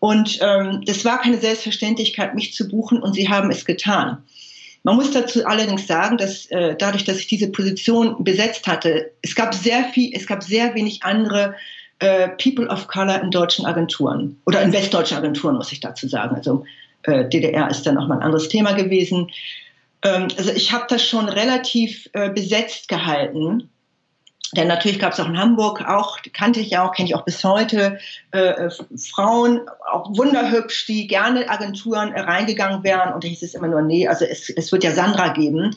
Und 0.00 0.38
ähm, 0.40 0.82
das 0.84 1.04
war 1.04 1.20
keine 1.20 1.38
Selbstverständlichkeit, 1.38 2.34
mich 2.34 2.54
zu 2.54 2.68
buchen, 2.68 3.00
und 3.02 3.14
sie 3.14 3.28
haben 3.28 3.50
es 3.50 3.64
getan. 3.64 4.18
Man 4.82 4.96
muss 4.96 5.10
dazu 5.10 5.44
allerdings 5.44 5.86
sagen, 5.86 6.16
dass 6.16 6.46
äh, 6.46 6.74
dadurch, 6.76 7.04
dass 7.04 7.18
ich 7.18 7.26
diese 7.26 7.52
Position 7.52 8.24
besetzt 8.24 8.66
hatte, 8.66 9.12
es 9.20 9.34
gab 9.34 9.54
sehr 9.54 9.84
viel, 9.84 10.10
es 10.14 10.26
gab 10.26 10.42
sehr 10.42 10.74
wenig 10.74 11.02
andere 11.02 11.54
äh, 11.98 12.30
People 12.42 12.66
of 12.68 12.88
Color 12.88 13.22
in 13.22 13.30
deutschen 13.30 13.66
Agenturen 13.66 14.40
oder 14.46 14.62
in 14.62 14.72
westdeutschen 14.72 15.18
Agenturen, 15.18 15.56
muss 15.56 15.70
ich 15.70 15.80
dazu 15.80 16.08
sagen. 16.08 16.34
Also 16.34 16.64
äh, 17.02 17.28
DDR 17.28 17.70
ist 17.70 17.82
dann 17.82 17.98
auch 17.98 18.08
mal 18.08 18.16
ein 18.16 18.22
anderes 18.22 18.48
Thema 18.48 18.72
gewesen. 18.72 19.30
Ähm, 20.02 20.28
also 20.38 20.50
ich 20.50 20.72
habe 20.72 20.86
das 20.88 21.06
schon 21.06 21.28
relativ 21.28 22.08
äh, 22.14 22.30
besetzt 22.30 22.88
gehalten 22.88 23.68
denn 24.56 24.68
natürlich 24.68 24.98
gab 24.98 25.12
es 25.12 25.20
auch 25.20 25.28
in 25.28 25.38
Hamburg, 25.38 25.86
auch 25.86 26.18
kannte 26.32 26.60
ich 26.60 26.70
ja 26.70 26.86
auch, 26.86 26.92
kenne 26.92 27.08
ich 27.08 27.14
auch 27.14 27.24
bis 27.24 27.44
heute, 27.44 27.98
äh, 28.32 28.68
Frauen, 29.10 29.60
auch 29.92 30.16
wunderhübsch, 30.16 30.86
die 30.86 31.06
gerne 31.06 31.48
Agenturen 31.48 32.12
äh, 32.12 32.20
reingegangen 32.20 32.82
wären. 32.82 33.14
Und 33.14 33.22
da 33.22 33.28
hieß 33.28 33.42
es 33.42 33.54
immer 33.54 33.68
nur, 33.68 33.82
nee, 33.82 34.08
also 34.08 34.24
es, 34.24 34.50
es 34.50 34.72
wird 34.72 34.82
ja 34.82 34.92
Sandra 34.92 35.28
geben. 35.28 35.74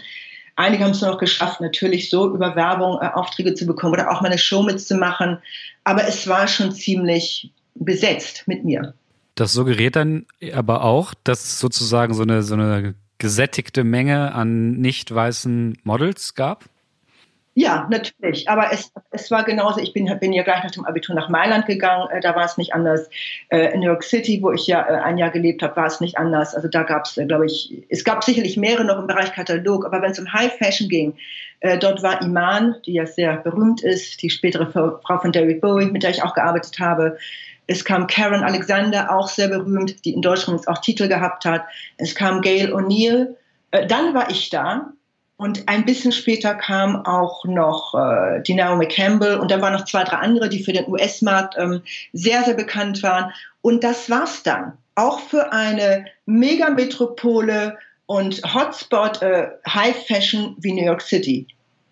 Einige 0.56 0.84
haben 0.84 0.92
es 0.92 1.02
nur 1.02 1.12
noch 1.12 1.20
geschafft, 1.20 1.62
natürlich 1.62 2.10
so 2.10 2.34
über 2.34 2.56
Werbung 2.56 3.00
äh, 3.02 3.08
Aufträge 3.08 3.54
zu 3.54 3.66
bekommen 3.66 3.94
oder 3.94 4.12
auch 4.12 4.22
mal 4.22 4.30
eine 4.30 4.40
Show 4.40 4.64
mitzumachen. 4.64 5.38
Aber 5.84 6.08
es 6.08 6.28
war 6.28 6.48
schon 6.48 6.72
ziemlich 6.72 7.52
besetzt 7.76 8.44
mit 8.48 8.64
mir. 8.64 8.94
Das 9.36 9.54
suggeriert 9.54 9.96
dann 9.96 10.26
aber 10.54 10.84
auch, 10.84 11.14
dass 11.24 11.44
es 11.44 11.60
sozusagen 11.60 12.14
so 12.14 12.24
eine, 12.24 12.44
so 12.44 12.54
eine 12.54 12.96
gesättigte 13.18 13.84
Menge 13.84 14.34
an 14.34 14.74
nicht 14.74 15.14
weißen 15.14 15.78
Models 15.84 16.36
gab? 16.36 16.66
Ja, 17.56 17.88
natürlich. 17.90 18.50
Aber 18.50 18.72
es, 18.74 18.92
es 19.12 19.30
war 19.30 19.44
genauso. 19.44 19.80
Ich 19.80 19.94
bin, 19.94 20.12
bin 20.20 20.34
ja 20.34 20.42
gleich 20.42 20.64
nach 20.64 20.72
dem 20.72 20.86
Abitur 20.86 21.14
nach 21.14 21.30
Mailand 21.30 21.68
gegangen. 21.68 22.10
Äh, 22.10 22.20
da 22.20 22.36
war 22.36 22.46
es 22.46 22.58
nicht 22.58 22.74
anders. 22.74 23.08
Äh, 23.50 23.74
in 23.74 23.82
New 23.82 23.86
York 23.86 24.04
City, 24.04 24.42
wo 24.42 24.52
ich 24.52 24.66
ja 24.66 24.82
äh, 24.82 25.02
ein 25.02 25.20
Jahr 25.20 25.30
gelebt 25.30 25.62
habe, 25.62 25.76
war 25.76 25.86
es 25.86 26.02
nicht 26.02 26.18
anders. 26.18 26.56
Also 26.56 26.68
da 26.68 26.82
gab 26.82 27.06
es, 27.06 27.14
glaube 27.28 27.46
ich, 27.46 27.84
es 27.90 28.04
gab 28.04 28.24
sicherlich 28.24 28.58
mehrere 28.58 28.86
noch 28.86 28.98
im 28.98 29.06
Bereich 29.06 29.34
Katalog. 29.34 29.86
Aber 29.86 30.02
wenn 30.02 30.12
es 30.12 30.20
um 30.20 30.34
High 30.34 30.54
Fashion 30.54 30.90
ging, 30.90 31.14
dort 31.80 32.04
war 32.04 32.22
Iman, 32.22 32.76
die 32.86 32.94
ja 32.94 33.06
sehr 33.06 33.38
berühmt 33.38 33.82
ist, 33.84 34.22
die 34.22 34.30
spätere 34.30 34.70
Frau 34.70 35.20
von 35.20 35.32
David 35.32 35.62
Bowie, 35.62 35.86
mit 35.86 36.04
der 36.04 36.10
ich 36.10 36.22
auch 36.22 36.34
gearbeitet 36.34 36.78
habe. 36.80 37.18
Es 37.68 37.86
kam 37.86 38.08
Karen 38.08 38.44
Alexander, 38.44 39.16
auch 39.16 39.30
sehr 39.30 39.48
berühmt, 39.48 40.04
die 40.04 40.14
in 40.14 40.22
Deutschland 40.22 40.68
auch 40.68 40.80
Titel 40.80 41.08
gehabt 41.08 41.46
hat. 41.46 41.64
Es 41.96 42.16
kam 42.16 42.42
Gail 42.42 42.74
O'Neill. 42.74 43.36
Dann 43.72 44.14
war 44.14 44.30
ich 44.30 44.50
da 44.50 44.92
und 45.44 45.68
ein 45.68 45.84
bisschen 45.84 46.14
später 46.14 46.56
kam 46.56 47.06
auch 47.06 47.44
noch 47.44 47.94
äh, 47.96 48.42
die 48.44 48.54
Naomi 48.54 48.88
Campbell 48.88 49.36
und 49.36 49.52
dann 49.52 49.62
waren 49.62 49.74
noch 49.74 49.84
zwei, 49.84 50.06
drei 50.06 50.16
andere, 50.16 50.48
die 50.48 50.64
für 50.64 50.72
den 50.72 50.88
US-Markt 50.88 51.56
ähm, 51.58 51.82
sehr, 52.14 52.46
sehr 52.46 52.54
bekannt 52.54 53.04
waren. 53.04 53.34
Und 53.62 53.84
das 53.84 54.10
war's 54.10 54.42
dann. 54.44 54.78
Auch 54.96 55.20
für 55.20 55.52
eine 55.52 56.06
Megametropole 56.26 57.78
und 58.06 58.42
Hotspot 58.54 59.22
äh, 59.22 59.50
High 59.68 60.06
Fashion 60.08 60.56
wie 60.60 60.72
New 60.72 60.86
York 60.86 61.02
City. 61.02 61.46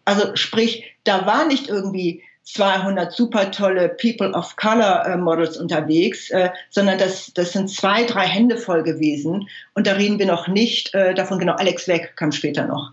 Also 0.05 0.33
sprich, 0.37 0.85
da 1.03 1.25
war 1.25 1.45
nicht 1.45 1.67
irgendwie 1.67 2.23
200 2.43 3.13
super 3.13 3.51
tolle 3.51 3.89
People 3.89 4.31
of 4.31 4.55
Color 4.55 5.05
äh, 5.05 5.17
Models 5.17 5.57
unterwegs, 5.57 6.29
äh, 6.31 6.49
sondern 6.69 6.97
das, 6.97 7.31
das 7.33 7.53
sind 7.53 7.69
zwei, 7.69 8.03
drei 8.03 8.25
Hände 8.25 8.57
voll 8.57 8.83
gewesen. 8.83 9.47
Und 9.73 9.87
da 9.87 9.93
reden 9.93 10.19
wir 10.19 10.25
noch 10.25 10.47
nicht 10.47 10.93
äh, 10.93 11.13
davon, 11.13 11.39
genau, 11.39 11.53
Alex 11.53 11.87
Weg 11.87 12.15
kam 12.15 12.31
später 12.31 12.65
noch. 12.65 12.91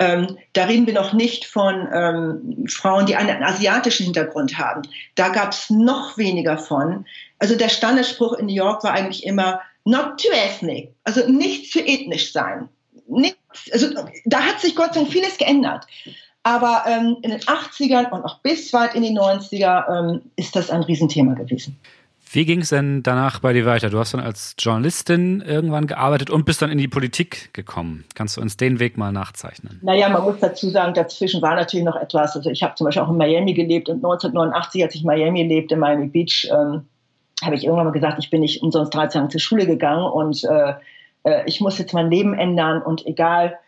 Ähm, 0.00 0.38
da 0.54 0.64
reden 0.64 0.86
wir 0.86 0.94
noch 0.94 1.12
nicht 1.12 1.44
von 1.44 1.86
ähm, 1.92 2.66
Frauen, 2.68 3.04
die 3.04 3.16
einen 3.16 3.42
asiatischen 3.42 4.04
Hintergrund 4.04 4.58
haben. 4.58 4.82
Da 5.14 5.28
gab 5.28 5.52
es 5.52 5.68
noch 5.68 6.16
weniger 6.16 6.56
von. 6.56 7.04
Also 7.38 7.54
der 7.54 7.68
Standardspruch 7.68 8.32
in 8.32 8.46
New 8.46 8.54
York 8.54 8.82
war 8.82 8.92
eigentlich 8.92 9.24
immer 9.26 9.60
not 9.84 10.18
too 10.18 10.32
ethnic, 10.32 10.94
also 11.04 11.28
nicht 11.28 11.70
zu 11.70 11.80
ethnisch 11.80 12.32
sein. 12.32 12.70
Nichts, 13.08 13.70
also 13.72 13.88
da 14.24 14.40
hat 14.40 14.60
sich 14.60 14.74
Gott 14.74 14.94
sei 14.94 15.00
Dank 15.00 15.12
vieles 15.12 15.36
geändert. 15.36 15.86
Aber 16.42 16.84
ähm, 16.86 17.18
in 17.20 17.30
den 17.30 17.40
80ern 17.40 18.10
und 18.10 18.24
auch 18.24 18.38
bis 18.38 18.72
weit 18.72 18.94
in 18.94 19.02
die 19.02 19.10
90er 19.10 19.84
ähm, 19.90 20.22
ist 20.36 20.56
das 20.56 20.70
ein 20.70 20.82
Riesenthema 20.82 21.34
gewesen. 21.34 21.78
Wie 22.32 22.44
ging 22.44 22.60
es 22.60 22.68
denn 22.68 23.02
danach 23.02 23.40
bei 23.40 23.52
dir 23.52 23.66
weiter? 23.66 23.90
Du 23.90 23.98
hast 23.98 24.14
dann 24.14 24.20
als 24.20 24.54
Journalistin 24.56 25.40
irgendwann 25.40 25.88
gearbeitet 25.88 26.30
und 26.30 26.44
bist 26.44 26.62
dann 26.62 26.70
in 26.70 26.78
die 26.78 26.86
Politik 26.86 27.52
gekommen. 27.52 28.04
Kannst 28.14 28.36
du 28.36 28.40
uns 28.40 28.56
den 28.56 28.78
Weg 28.78 28.96
mal 28.96 29.10
nachzeichnen? 29.10 29.80
Naja, 29.82 30.08
man 30.08 30.22
muss 30.22 30.38
dazu 30.38 30.70
sagen, 30.70 30.94
dazwischen 30.94 31.42
war 31.42 31.56
natürlich 31.56 31.84
noch 31.84 31.96
etwas. 31.96 32.36
Also 32.36 32.48
ich 32.50 32.62
habe 32.62 32.76
zum 32.76 32.84
Beispiel 32.84 33.02
auch 33.02 33.10
in 33.10 33.16
Miami 33.16 33.52
gelebt 33.52 33.88
und 33.88 33.96
1989, 33.96 34.84
als 34.84 34.94
ich 34.94 35.00
in 35.00 35.08
Miami 35.08 35.42
lebte, 35.42 35.74
in 35.74 35.80
Miami 35.80 36.06
Beach, 36.06 36.48
ähm, 36.52 36.82
habe 37.42 37.56
ich 37.56 37.64
irgendwann 37.64 37.86
mal 37.86 37.92
gesagt, 37.92 38.18
ich 38.20 38.30
bin 38.30 38.42
nicht 38.42 38.62
umsonst 38.62 38.94
13 38.94 39.18
Jahre 39.18 39.30
zur 39.30 39.40
Schule 39.40 39.66
gegangen 39.66 40.04
und 40.04 40.44
äh, 40.44 40.74
äh, 41.24 41.42
ich 41.46 41.60
muss 41.60 41.78
jetzt 41.78 41.94
mein 41.94 42.10
Leben 42.10 42.34
ändern 42.34 42.80
und 42.80 43.06
egal, 43.06 43.58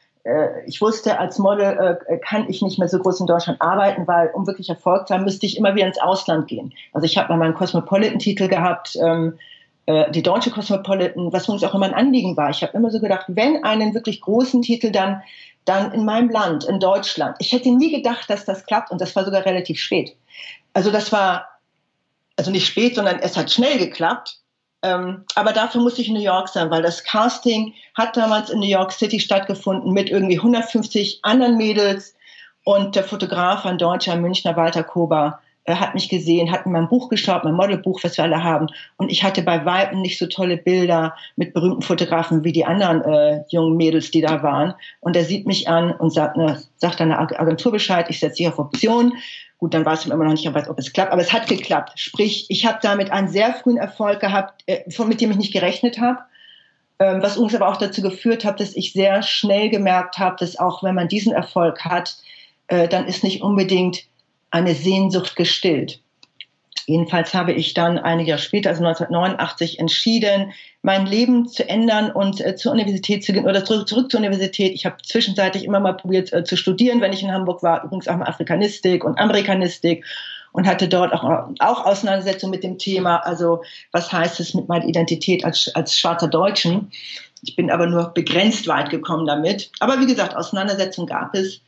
ich 0.66 0.80
wusste, 0.80 1.18
als 1.18 1.38
Model 1.38 1.98
äh, 2.08 2.18
kann 2.18 2.48
ich 2.48 2.62
nicht 2.62 2.78
mehr 2.78 2.88
so 2.88 2.98
groß 2.98 3.20
in 3.20 3.26
Deutschland 3.26 3.60
arbeiten, 3.60 4.06
weil 4.06 4.30
um 4.34 4.46
wirklich 4.46 4.68
Erfolg 4.68 5.08
zu 5.08 5.14
haben, 5.14 5.24
müsste 5.24 5.46
ich 5.46 5.56
immer 5.56 5.74
wieder 5.74 5.86
ins 5.86 6.00
Ausland 6.00 6.46
gehen. 6.46 6.72
Also 6.92 7.06
ich 7.06 7.18
habe 7.18 7.28
mal 7.28 7.38
meinen 7.38 7.54
Cosmopolitan-Titel 7.54 8.48
gehabt, 8.48 8.96
ähm, 9.02 9.38
äh, 9.86 10.10
die 10.12 10.22
deutsche 10.22 10.50
Cosmopolitan, 10.50 11.32
was 11.32 11.48
uns 11.48 11.64
auch 11.64 11.74
immer 11.74 11.86
ein 11.86 11.94
Anliegen 11.94 12.36
war. 12.36 12.50
Ich 12.50 12.62
habe 12.62 12.76
immer 12.76 12.90
so 12.90 13.00
gedacht, 13.00 13.26
wenn 13.28 13.64
einen 13.64 13.94
wirklich 13.94 14.20
großen 14.20 14.62
Titel 14.62 14.92
dann 14.92 15.22
dann 15.64 15.92
in 15.92 16.04
meinem 16.04 16.30
Land, 16.30 16.64
in 16.64 16.80
Deutschland. 16.80 17.36
Ich 17.38 17.52
hätte 17.52 17.70
nie 17.70 17.92
gedacht, 17.92 18.28
dass 18.28 18.44
das 18.44 18.66
klappt 18.66 18.90
und 18.90 19.00
das 19.00 19.14
war 19.14 19.24
sogar 19.24 19.44
relativ 19.44 19.78
spät. 19.78 20.16
Also 20.72 20.90
das 20.90 21.12
war, 21.12 21.46
also 22.36 22.50
nicht 22.50 22.66
spät, 22.66 22.96
sondern 22.96 23.20
es 23.20 23.36
hat 23.36 23.50
schnell 23.50 23.78
geklappt. 23.78 24.40
Ähm, 24.82 25.24
aber 25.34 25.52
dafür 25.52 25.80
musste 25.80 26.02
ich 26.02 26.08
in 26.08 26.14
New 26.14 26.20
York 26.20 26.48
sein, 26.48 26.70
weil 26.70 26.82
das 26.82 27.04
Casting 27.04 27.74
hat 27.94 28.16
damals 28.16 28.50
in 28.50 28.58
New 28.58 28.66
York 28.66 28.92
City 28.92 29.20
stattgefunden 29.20 29.92
mit 29.92 30.10
irgendwie 30.10 30.38
150 30.38 31.20
anderen 31.22 31.56
Mädels 31.56 32.14
und 32.64 32.96
der 32.96 33.04
Fotograf, 33.04 33.64
ein 33.64 33.78
Deutscher, 33.78 34.16
Münchner 34.16 34.56
Walter 34.56 34.82
Kober, 34.82 35.40
äh, 35.64 35.76
hat 35.76 35.94
mich 35.94 36.08
gesehen, 36.08 36.50
hat 36.50 36.66
in 36.66 36.72
mein 36.72 36.88
Buch 36.88 37.08
geschaut, 37.08 37.44
mein 37.44 37.54
Modelbuch, 37.54 38.02
was 38.02 38.16
wir 38.16 38.24
alle 38.24 38.42
haben. 38.42 38.66
Und 38.96 39.10
ich 39.10 39.22
hatte 39.22 39.42
bei 39.42 39.64
Weitem 39.64 40.00
nicht 40.00 40.18
so 40.18 40.26
tolle 40.26 40.56
Bilder 40.56 41.14
mit 41.36 41.54
berühmten 41.54 41.82
Fotografen 41.82 42.42
wie 42.42 42.52
die 42.52 42.64
anderen 42.64 43.02
äh, 43.02 43.44
jungen 43.48 43.76
Mädels, 43.76 44.10
die 44.10 44.20
da 44.20 44.42
waren. 44.42 44.74
Und 45.00 45.16
er 45.16 45.24
sieht 45.24 45.46
mich 45.46 45.68
an 45.68 45.92
und 45.92 46.12
sagt, 46.12 46.36
ne, 46.36 46.60
sagt 46.76 47.00
eine 47.00 47.18
Agentur 47.18 47.70
Bescheid, 47.72 48.06
ich 48.08 48.18
setze 48.18 48.38
dich 48.38 48.48
auf 48.48 48.58
Option. 48.58 49.14
Gut, 49.62 49.74
dann 49.74 49.86
weiß 49.86 50.04
ich 50.04 50.10
immer 50.10 50.24
noch 50.24 50.32
nicht, 50.32 50.48
ob 50.48 50.76
es 50.76 50.92
klappt, 50.92 51.12
aber 51.12 51.22
es 51.22 51.32
hat 51.32 51.46
geklappt. 51.46 51.92
Sprich, 51.94 52.46
ich 52.48 52.66
habe 52.66 52.80
damit 52.82 53.12
einen 53.12 53.28
sehr 53.28 53.54
frühen 53.54 53.76
Erfolg 53.76 54.18
gehabt, 54.18 54.64
äh, 54.66 54.80
mit 55.06 55.20
dem 55.20 55.30
ich 55.30 55.36
nicht 55.36 55.52
gerechnet 55.52 56.00
habe 56.00 56.18
ähm, 56.98 57.22
was 57.22 57.36
uns 57.36 57.54
aber 57.54 57.68
auch 57.68 57.78
dazu 57.78 58.02
geführt 58.02 58.44
hat, 58.44 58.60
dass 58.60 58.76
ich 58.76 58.92
sehr 58.92 59.22
schnell 59.22 59.70
gemerkt 59.70 60.18
habe, 60.18 60.36
dass 60.38 60.58
auch 60.58 60.82
wenn 60.82 60.94
man 60.94 61.08
diesen 61.08 61.32
Erfolg 61.32 61.84
hat, 61.84 62.16
äh, 62.68 62.88
dann 62.88 63.06
ist 63.06 63.24
nicht 63.24 63.42
unbedingt 63.42 64.04
eine 64.50 64.74
Sehnsucht 64.74 65.34
gestillt. 65.36 66.00
Jedenfalls 66.86 67.32
habe 67.34 67.52
ich 67.52 67.74
dann 67.74 67.98
einige 67.98 68.30
Jahre 68.30 68.42
später, 68.42 68.70
also 68.70 68.84
1989, 68.84 69.78
entschieden, 69.78 70.52
mein 70.82 71.06
Leben 71.06 71.48
zu 71.48 71.68
ändern 71.68 72.10
und 72.10 72.40
äh, 72.40 72.56
zur 72.56 72.72
Universität 72.72 73.24
zu 73.24 73.32
gehen 73.32 73.46
oder 73.46 73.64
zurück, 73.64 73.88
zurück 73.88 74.10
zur 74.10 74.20
Universität. 74.20 74.72
Ich 74.74 74.84
habe 74.84 74.96
zwischenzeitlich 75.02 75.64
immer 75.64 75.80
mal 75.80 75.94
probiert 75.94 76.32
äh, 76.32 76.44
zu 76.44 76.56
studieren, 76.56 77.00
wenn 77.00 77.12
ich 77.12 77.22
in 77.22 77.32
Hamburg 77.32 77.62
war, 77.62 77.84
übrigens 77.84 78.08
auch 78.08 78.16
mal 78.16 78.26
Afrikanistik 78.26 79.04
und 79.04 79.18
Amerikanistik 79.18 80.04
und 80.52 80.66
hatte 80.66 80.88
dort 80.88 81.12
auch, 81.12 81.24
auch 81.58 81.86
Auseinandersetzung 81.86 82.50
mit 82.50 82.62
dem 82.62 82.78
Thema, 82.78 83.16
also 83.16 83.62
was 83.90 84.12
heißt 84.12 84.40
es 84.40 84.54
mit 84.54 84.68
meiner 84.68 84.84
Identität 84.84 85.44
als, 85.44 85.70
als 85.74 85.98
schwarzer 85.98 86.28
Deutschen. 86.28 86.90
Ich 87.42 87.56
bin 87.56 87.70
aber 87.70 87.86
nur 87.86 88.12
begrenzt 88.14 88.68
weit 88.68 88.90
gekommen 88.90 89.26
damit. 89.26 89.70
Aber 89.80 89.98
wie 90.00 90.06
gesagt, 90.06 90.36
Auseinandersetzung 90.36 91.06
gab 91.06 91.34
es 91.34 91.60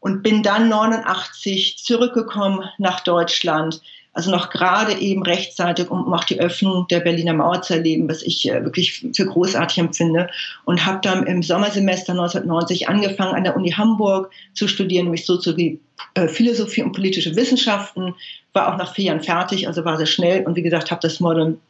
und 0.00 0.22
bin 0.22 0.42
dann 0.42 0.68
89 0.68 1.78
zurückgekommen 1.84 2.64
nach 2.78 3.00
Deutschland. 3.00 3.80
Also 4.12 4.32
noch 4.32 4.50
gerade 4.50 4.94
eben 4.98 5.22
rechtzeitig, 5.22 5.88
um 5.88 6.12
auch 6.12 6.24
die 6.24 6.40
Öffnung 6.40 6.88
der 6.88 6.98
Berliner 6.98 7.32
Mauer 7.32 7.62
zu 7.62 7.74
erleben, 7.74 8.08
was 8.08 8.22
ich 8.22 8.50
äh, 8.50 8.64
wirklich 8.64 9.06
für 9.14 9.24
großartig 9.24 9.78
empfinde. 9.78 10.28
Und 10.64 10.84
habe 10.84 10.98
dann 11.00 11.26
im 11.28 11.44
Sommersemester 11.44 12.12
1990 12.12 12.88
angefangen, 12.88 13.36
an 13.36 13.44
der 13.44 13.56
Uni 13.56 13.70
Hamburg 13.70 14.32
zu 14.52 14.66
studieren, 14.66 15.04
nämlich 15.04 15.26
Soziologie, 15.26 15.80
äh, 16.14 16.26
Philosophie 16.26 16.82
und 16.82 16.92
politische 16.92 17.36
Wissenschaften. 17.36 18.16
War 18.52 18.72
auch 18.72 18.78
nach 18.78 18.94
vier 18.94 19.06
Jahren 19.06 19.22
fertig, 19.22 19.68
also 19.68 19.84
war 19.84 19.96
sehr 19.96 20.06
schnell. 20.06 20.44
Und 20.44 20.56
wie 20.56 20.62
gesagt, 20.62 20.90
habe 20.90 21.02
das 21.02 21.20
Modern 21.20 21.60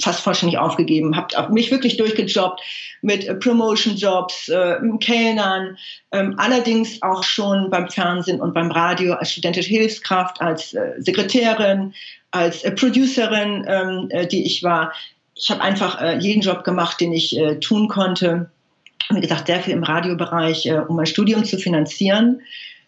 fast 0.00 0.20
vollständig 0.20 0.58
aufgegeben, 0.58 1.16
habe 1.16 1.52
mich 1.52 1.70
wirklich 1.70 1.96
durchgejobbt 1.96 2.60
mit 3.02 3.26
äh, 3.26 3.34
Promotion-Jobs, 3.34 4.48
äh, 4.48 4.76
Kellnern, 5.00 5.76
ähm, 6.12 6.34
allerdings 6.38 7.02
auch 7.02 7.22
schon 7.22 7.70
beim 7.70 7.88
Fernsehen 7.88 8.40
und 8.40 8.54
beim 8.54 8.70
Radio 8.70 9.14
als 9.14 9.32
studentische 9.32 9.68
Hilfskraft, 9.68 10.40
als 10.40 10.74
äh, 10.74 10.94
Sekretärin, 10.98 11.94
als 12.30 12.64
äh, 12.64 12.72
Producerin, 12.72 13.64
ähm, 13.68 14.06
äh, 14.10 14.26
die 14.26 14.44
ich 14.44 14.62
war. 14.62 14.92
Ich 15.34 15.50
habe 15.50 15.60
einfach 15.60 16.00
äh, 16.00 16.18
jeden 16.18 16.40
Job 16.40 16.64
gemacht, 16.64 17.00
den 17.00 17.12
ich 17.12 17.36
äh, 17.38 17.60
tun 17.60 17.88
konnte. 17.88 18.50
Wie 19.10 19.20
gesagt, 19.20 19.48
sehr 19.48 19.60
viel 19.60 19.74
im 19.74 19.84
Radiobereich, 19.84 20.66
äh, 20.66 20.78
um 20.78 20.96
mein 20.96 21.06
Studium 21.06 21.44
zu 21.44 21.58
finanzieren. 21.58 22.40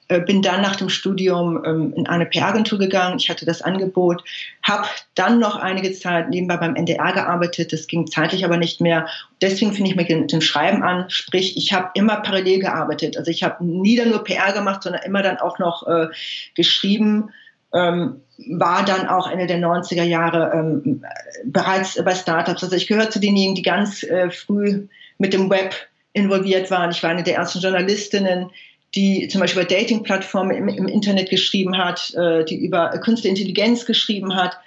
Äh, 0.09 0.21
bin 0.21 0.41
dann 0.41 0.63
nach 0.63 0.77
dem 0.77 0.89
Studium 0.89 1.65
ähm, 1.65 1.93
in 1.97 2.07
eine 2.07 2.27
PR-Agentur 2.27 2.79
gegangen. 2.79 3.19
Ich 3.19 3.29
hatte 3.29 3.45
das 3.45 3.61
Angebot, 3.61 4.23
habe 4.63 4.87
dann 5.17 5.41
noch 5.41 5.57
einige 5.57 5.93
Zeit 5.93 6.31
nebenbei 6.31 6.57
beim 6.59 6.77
NDR 6.77 7.13
gearbeitet. 7.13 7.73
Das 7.73 7.89
ging 7.89 8.07
zeitlich 8.07 8.45
aber 8.45 8.57
nicht 8.57 8.81
mehr. 8.81 9.09
Deswegen 9.41 9.73
finde 9.73 9.91
ich 9.91 9.97
mich 9.97 10.09
mit 10.09 10.31
dem 10.31 10.41
Schreiben 10.41 10.85
an. 10.85 11.11
Sprich, 11.11 11.57
ich 11.57 11.73
habe 11.73 11.91
immer 11.95 12.17
parallel 12.21 12.61
gearbeitet. 12.61 13.17
Also 13.17 13.33
ich 13.33 13.43
habe 13.43 13.65
nie 13.65 13.97
dann 13.97 14.11
nur 14.11 14.23
PR 14.23 14.53
gemacht, 14.53 14.85
sondern 14.85 15.03
immer 15.03 15.23
dann 15.23 15.39
auch 15.39 15.59
noch 15.59 15.87
äh, 15.89 16.07
geschrieben. 16.55 17.31
Ähm, 17.75 18.21
war 18.49 18.85
dann 18.85 19.09
auch 19.09 19.29
Ende 19.29 19.49
der 19.49 19.59
90er 19.59 20.05
Jahre 20.05 20.53
ähm, 20.55 21.05
bereits 21.45 22.01
bei 22.05 22.15
Startups. 22.15 22.63
Also 22.63 22.77
ich 22.77 22.87
gehöre 22.87 23.11
zu 23.11 23.19
denjenigen, 23.19 23.57
die 23.57 23.63
ganz 23.63 24.05
äh, 24.05 24.31
früh 24.31 24.87
mit 25.19 25.33
dem 25.33 25.51
Web 25.51 25.75
involviert 26.13 26.71
waren. 26.71 26.91
Ich 26.93 27.03
war 27.03 27.11
eine 27.11 27.23
der 27.23 27.37
ersten 27.37 27.59
Journalistinnen, 27.59 28.51
die 28.95 29.29
zum 29.29 29.41
Beispiel 29.41 29.63
über 29.63 29.71
Dating-Plattformen 29.71 30.57
im, 30.57 30.69
im, 30.69 30.89
Internet 30.89 31.31
geschrieben 31.31 31.77
hat, 31.77 32.15
äh, 32.15 32.45
die 32.45 32.57
über 32.65 32.91
künstliche 32.91 33.37
Intelligenz 33.37 33.85
geschrieben 33.85 34.35
hat. 34.35 34.59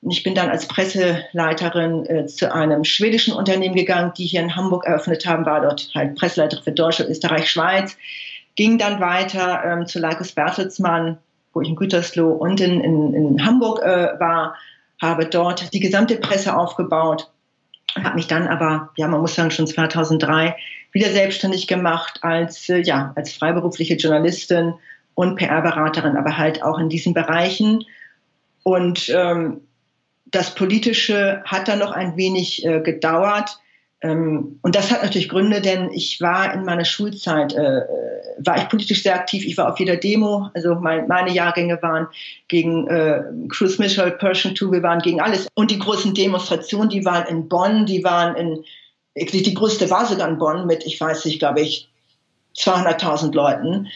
Und 0.00 0.10
ich 0.10 0.22
bin 0.22 0.34
dann 0.34 0.50
als 0.50 0.68
Presseleiterin 0.68 2.06
äh, 2.06 2.26
zu 2.26 2.52
einem 2.54 2.84
schwedischen 2.84 3.34
Unternehmen 3.34 3.74
gegangen, 3.74 4.12
die 4.16 4.26
hier 4.26 4.40
in 4.40 4.56
Hamburg 4.56 4.86
eröffnet 4.86 5.26
haben, 5.26 5.46
war 5.46 5.62
dort 5.62 5.90
halt 5.94 6.14
Presseleiterin 6.14 6.64
für 6.64 6.72
Deutschland, 6.72 7.10
Österreich, 7.10 7.50
Schweiz. 7.50 7.96
Ging 8.56 8.78
dann 8.78 9.00
weiter 9.00 9.62
ähm, 9.64 9.86
zu 9.86 9.98
Leikos 9.98 10.32
Bertelsmann, 10.32 11.18
wo 11.52 11.60
ich 11.60 11.68
in 11.68 11.76
Gütersloh 11.76 12.32
und 12.32 12.60
in, 12.60 12.80
in, 12.80 13.14
in 13.14 13.44
Hamburg 13.44 13.80
äh, 13.82 14.18
war, 14.18 14.56
habe 15.00 15.26
dort 15.26 15.72
die 15.72 15.80
gesamte 15.80 16.16
Presse 16.16 16.56
aufgebaut, 16.56 17.30
habe 18.02 18.14
mich 18.14 18.26
dann 18.26 18.46
aber, 18.46 18.90
ja, 18.96 19.08
man 19.08 19.20
muss 19.20 19.34
sagen, 19.34 19.50
schon 19.50 19.66
2003 19.66 20.56
wieder 20.94 21.10
selbstständig 21.10 21.66
gemacht 21.66 22.20
als, 22.22 22.68
äh, 22.70 22.78
ja, 22.78 23.12
als 23.16 23.34
freiberufliche 23.34 23.96
Journalistin 23.96 24.74
und 25.14 25.36
PR-Beraterin, 25.36 26.16
aber 26.16 26.38
halt 26.38 26.62
auch 26.62 26.78
in 26.78 26.88
diesen 26.88 27.12
Bereichen. 27.12 27.84
Und 28.62 29.12
ähm, 29.14 29.60
das 30.24 30.54
Politische 30.54 31.42
hat 31.44 31.68
dann 31.68 31.80
noch 31.80 31.92
ein 31.92 32.16
wenig 32.16 32.64
äh, 32.64 32.80
gedauert. 32.80 33.58
Ähm, 34.00 34.58
und 34.62 34.76
das 34.76 34.90
hat 34.90 35.02
natürlich 35.02 35.28
Gründe, 35.28 35.60
denn 35.60 35.90
ich 35.92 36.20
war 36.20 36.54
in 36.54 36.64
meiner 36.64 36.84
Schulzeit, 36.84 37.52
äh, 37.54 37.82
war 38.38 38.56
ich 38.56 38.68
politisch 38.68 39.02
sehr 39.02 39.16
aktiv. 39.16 39.44
Ich 39.44 39.56
war 39.56 39.72
auf 39.72 39.78
jeder 39.78 39.96
Demo, 39.96 40.48
also 40.54 40.76
mein, 40.76 41.08
meine 41.08 41.32
Jahrgänge 41.32 41.80
waren 41.82 42.06
gegen 42.46 42.86
äh, 42.86 43.22
Cruz 43.48 43.78
Mitchell, 43.78 44.12
Persian 44.12 44.54
2, 44.54 44.72
wir 44.72 44.82
waren 44.82 45.00
gegen 45.00 45.20
alles. 45.20 45.48
Und 45.54 45.70
die 45.72 45.78
großen 45.78 46.14
Demonstrationen, 46.14 46.88
die 46.88 47.04
waren 47.04 47.26
in 47.26 47.48
Bonn, 47.48 47.84
die 47.84 48.04
waren 48.04 48.36
in 48.36 48.64
die 49.14 49.54
größte 49.54 49.90
war 49.90 50.06
sogar 50.06 50.28
in 50.28 50.38
Bonn 50.38 50.66
mit, 50.66 50.84
ich 50.84 51.00
weiß 51.00 51.24
nicht, 51.24 51.38
glaube 51.38 51.60
ich, 51.60 51.88
200.000 52.56 53.32
Leuten. 53.32 53.88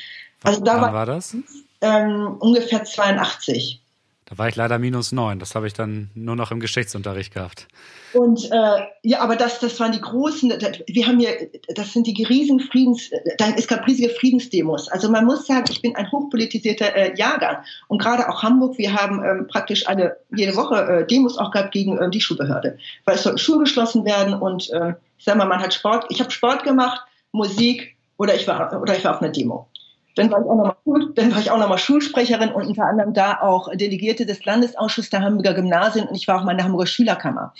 Also 0.42 0.60
da 0.60 0.80
war, 0.80 0.92
war, 0.92 1.06
das? 1.06 1.36
Ähm, 1.80 2.36
ungefähr 2.38 2.84
82. 2.84 3.80
Da 4.28 4.36
war 4.36 4.48
ich 4.48 4.56
leider 4.56 4.78
minus 4.78 5.10
neun. 5.10 5.38
Das 5.38 5.54
habe 5.54 5.66
ich 5.66 5.72
dann 5.72 6.10
nur 6.14 6.36
noch 6.36 6.50
im 6.50 6.60
Geschichtsunterricht 6.60 7.32
gehabt. 7.32 7.66
Und 8.12 8.50
äh, 8.50 8.82
ja, 9.02 9.20
aber 9.20 9.36
das, 9.36 9.58
das 9.58 9.80
waren 9.80 9.92
die 9.92 10.02
großen. 10.02 10.52
Wir 10.86 11.06
haben 11.06 11.18
hier, 11.18 11.48
das 11.74 11.94
sind 11.94 12.06
die 12.06 12.24
riesen 12.24 12.60
Friedens. 12.60 13.10
Es 13.56 13.66
gab 13.66 13.86
riesige 13.86 14.10
Friedensdemos. 14.10 14.88
Also 14.88 15.10
man 15.10 15.24
muss 15.24 15.46
sagen, 15.46 15.64
ich 15.70 15.80
bin 15.80 15.96
ein 15.96 16.12
hochpolitisierter 16.12 16.94
äh, 16.94 17.16
Jahrgang. 17.16 17.64
Und 17.88 18.02
gerade 18.02 18.28
auch 18.28 18.42
Hamburg, 18.42 18.76
wir 18.76 18.92
haben 18.92 19.24
ähm, 19.24 19.46
praktisch 19.46 19.86
alle 19.86 20.18
jede 20.36 20.56
Woche 20.56 20.76
äh, 20.76 21.06
Demos 21.06 21.38
auch 21.38 21.50
gehabt 21.50 21.72
gegen 21.72 21.96
äh, 21.96 22.10
die 22.10 22.20
Schulbehörde, 22.20 22.76
weil 23.06 23.14
es 23.14 23.22
sollten 23.22 23.38
Schulen 23.38 23.60
geschlossen 23.60 24.04
werden 24.04 24.34
und 24.34 24.68
äh, 24.70 24.92
ich 25.16 25.24
sag 25.24 25.36
mal, 25.36 25.46
man 25.46 25.60
hat 25.60 25.72
Sport. 25.72 26.04
Ich 26.10 26.20
habe 26.20 26.30
Sport 26.30 26.64
gemacht, 26.64 27.00
Musik 27.32 27.96
oder 28.18 28.34
ich 28.34 28.46
war 28.46 28.78
oder 28.80 28.94
ich 28.96 29.04
war 29.04 29.14
auf 29.14 29.22
einer 29.22 29.32
Demo. 29.32 29.68
Dann 30.18 30.30
war 30.30 30.40
ich 30.40 30.46
auch 30.46 30.56
nochmal 30.56 31.12
dann 31.14 31.32
war 31.32 31.40
ich 31.40 31.50
auch 31.50 31.58
noch 31.58 31.78
Schulsprecherin 31.78 32.50
und 32.50 32.66
unter 32.66 32.84
anderem 32.84 33.14
da 33.14 33.40
auch 33.40 33.68
Delegierte 33.74 34.26
des 34.26 34.44
Landesausschusses 34.44 35.10
der 35.10 35.22
Hamburger 35.22 35.54
Gymnasien 35.54 36.06
und 36.06 36.14
ich 36.14 36.28
war 36.28 36.40
auch 36.40 36.44
mal 36.44 36.52
in 36.52 36.58
der 36.58 36.66
Hamburger 36.66 36.86
Schülerkammer. 36.86 37.54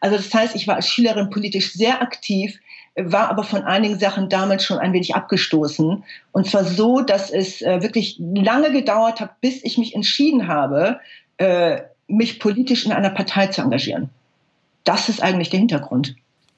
Also 0.00 0.16
das 0.16 0.32
heißt, 0.32 0.54
ich 0.54 0.66
war 0.66 0.76
als 0.76 0.88
Schülerin 0.88 1.30
politisch 1.30 1.72
sehr 1.72 2.02
aktiv, 2.02 2.58
war 2.96 3.30
aber 3.30 3.42
von 3.42 3.62
einigen 3.62 3.98
Sachen 3.98 4.28
damals 4.28 4.64
schon 4.64 4.78
ein 4.78 4.92
wenig 4.92 5.14
abgestoßen. 5.14 6.04
Und 6.32 6.46
zwar 6.46 6.64
so, 6.64 7.00
dass 7.00 7.30
es 7.30 7.62
äh, 7.62 7.82
wirklich 7.82 8.16
lange 8.18 8.70
gedauert 8.70 9.20
hat, 9.20 9.40
bis 9.40 9.64
ich 9.64 9.78
mich 9.78 9.94
entschieden 9.94 10.46
habe, 10.46 11.00
äh, 11.38 11.80
mich 12.06 12.38
politisch 12.38 12.84
in 12.84 12.92
einer 12.92 13.10
Partei 13.10 13.46
zu 13.48 13.62
engagieren. 13.62 14.10
Das 14.84 15.08
ist 15.08 15.22
eigentlich 15.22 15.50
der 15.50 15.60
Hintergrund. 15.60 16.14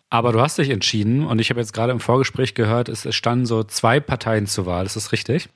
Aber 0.09 0.33
du 0.33 0.41
hast 0.41 0.59
dich 0.59 0.71
entschieden 0.71 1.27
und 1.27 1.41
ich 1.41 1.51
habe 1.51 1.61
jetzt 1.61 1.73
gerade 1.73 1.93
im 1.93 2.01
Vorgespräch 2.01 2.55
gehört, 2.55 2.89
es 2.89 3.13
standen 3.15 3.47
so 3.47 3.65
zwei 3.65 3.99
Parteien 3.99 4.47
zur 4.47 4.67
Wahl. 4.67 4.87
Ist 4.87 4.97
das 4.97 5.13
richtig? 5.13 5.49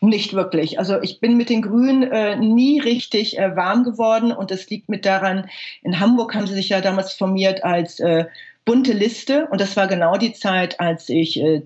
Nicht 0.00 0.32
wirklich. 0.32 0.78
Also 0.78 1.00
ich 1.02 1.20
bin 1.20 1.36
mit 1.36 1.48
den 1.48 1.62
Grünen 1.62 2.04
äh, 2.04 2.36
nie 2.36 2.78
richtig 2.78 3.38
äh, 3.38 3.56
warm 3.56 3.82
geworden 3.82 4.30
und 4.30 4.50
das 4.50 4.68
liegt 4.70 4.88
mit 4.88 5.04
daran, 5.04 5.48
in 5.82 5.98
Hamburg 5.98 6.34
haben 6.34 6.46
sie 6.46 6.54
sich 6.54 6.68
ja 6.68 6.80
damals 6.80 7.12
formiert 7.14 7.64
als 7.64 7.98
äh, 7.98 8.26
bunte 8.64 8.92
Liste 8.92 9.48
und 9.50 9.60
das 9.60 9.76
war 9.76 9.88
genau 9.88 10.16
die 10.16 10.34
Zeit, 10.34 10.78
als 10.78 11.08
ich 11.08 11.40
äh, 11.40 11.62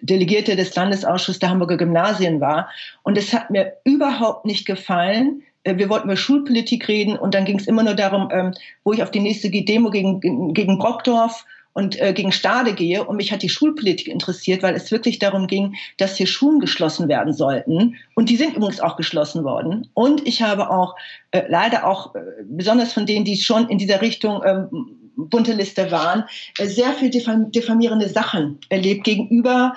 Delegierte 0.00 0.56
des 0.56 0.74
Landesausschusses 0.74 1.38
der 1.38 1.48
Hamburger 1.48 1.78
Gymnasien 1.78 2.40
war 2.40 2.68
und 3.04 3.16
es 3.16 3.32
hat 3.32 3.50
mir 3.50 3.74
überhaupt 3.84 4.44
nicht 4.44 4.66
gefallen, 4.66 5.42
wir 5.64 5.88
wollten 5.88 6.08
über 6.08 6.16
Schulpolitik 6.16 6.88
reden 6.88 7.16
und 7.16 7.34
dann 7.34 7.44
ging 7.44 7.58
es 7.58 7.66
immer 7.66 7.82
nur 7.82 7.94
darum, 7.94 8.28
ähm, 8.32 8.52
wo 8.84 8.92
ich 8.92 9.02
auf 9.02 9.10
die 9.10 9.20
nächste 9.20 9.50
Demo 9.50 9.90
gegen, 9.90 10.54
gegen 10.54 10.78
Brockdorf 10.78 11.44
und 11.72 12.00
äh, 12.00 12.12
gegen 12.12 12.32
Stade 12.32 12.74
gehe. 12.74 13.04
Und 13.04 13.16
mich 13.16 13.32
hat 13.32 13.42
die 13.42 13.48
Schulpolitik 13.48 14.08
interessiert, 14.08 14.62
weil 14.62 14.74
es 14.74 14.90
wirklich 14.90 15.18
darum 15.18 15.46
ging, 15.46 15.74
dass 15.96 16.16
hier 16.16 16.26
Schulen 16.26 16.60
geschlossen 16.60 17.08
werden 17.08 17.32
sollten. 17.32 17.96
Und 18.14 18.28
die 18.28 18.36
sind 18.36 18.56
übrigens 18.56 18.80
auch 18.80 18.96
geschlossen 18.96 19.44
worden. 19.44 19.88
Und 19.94 20.26
ich 20.26 20.42
habe 20.42 20.70
auch 20.70 20.96
äh, 21.30 21.42
leider 21.48 21.86
auch, 21.86 22.14
äh, 22.14 22.20
besonders 22.44 22.92
von 22.92 23.06
denen, 23.06 23.24
die 23.24 23.36
schon 23.36 23.68
in 23.68 23.78
dieser 23.78 24.02
Richtung 24.02 24.42
ähm, 24.44 24.68
bunte 25.16 25.52
Liste 25.52 25.90
waren, 25.90 26.24
äh, 26.58 26.66
sehr 26.66 26.92
viel 26.92 27.10
diffamierende 27.10 28.08
Sachen 28.08 28.58
erlebt 28.68 29.04
gegenüber 29.04 29.74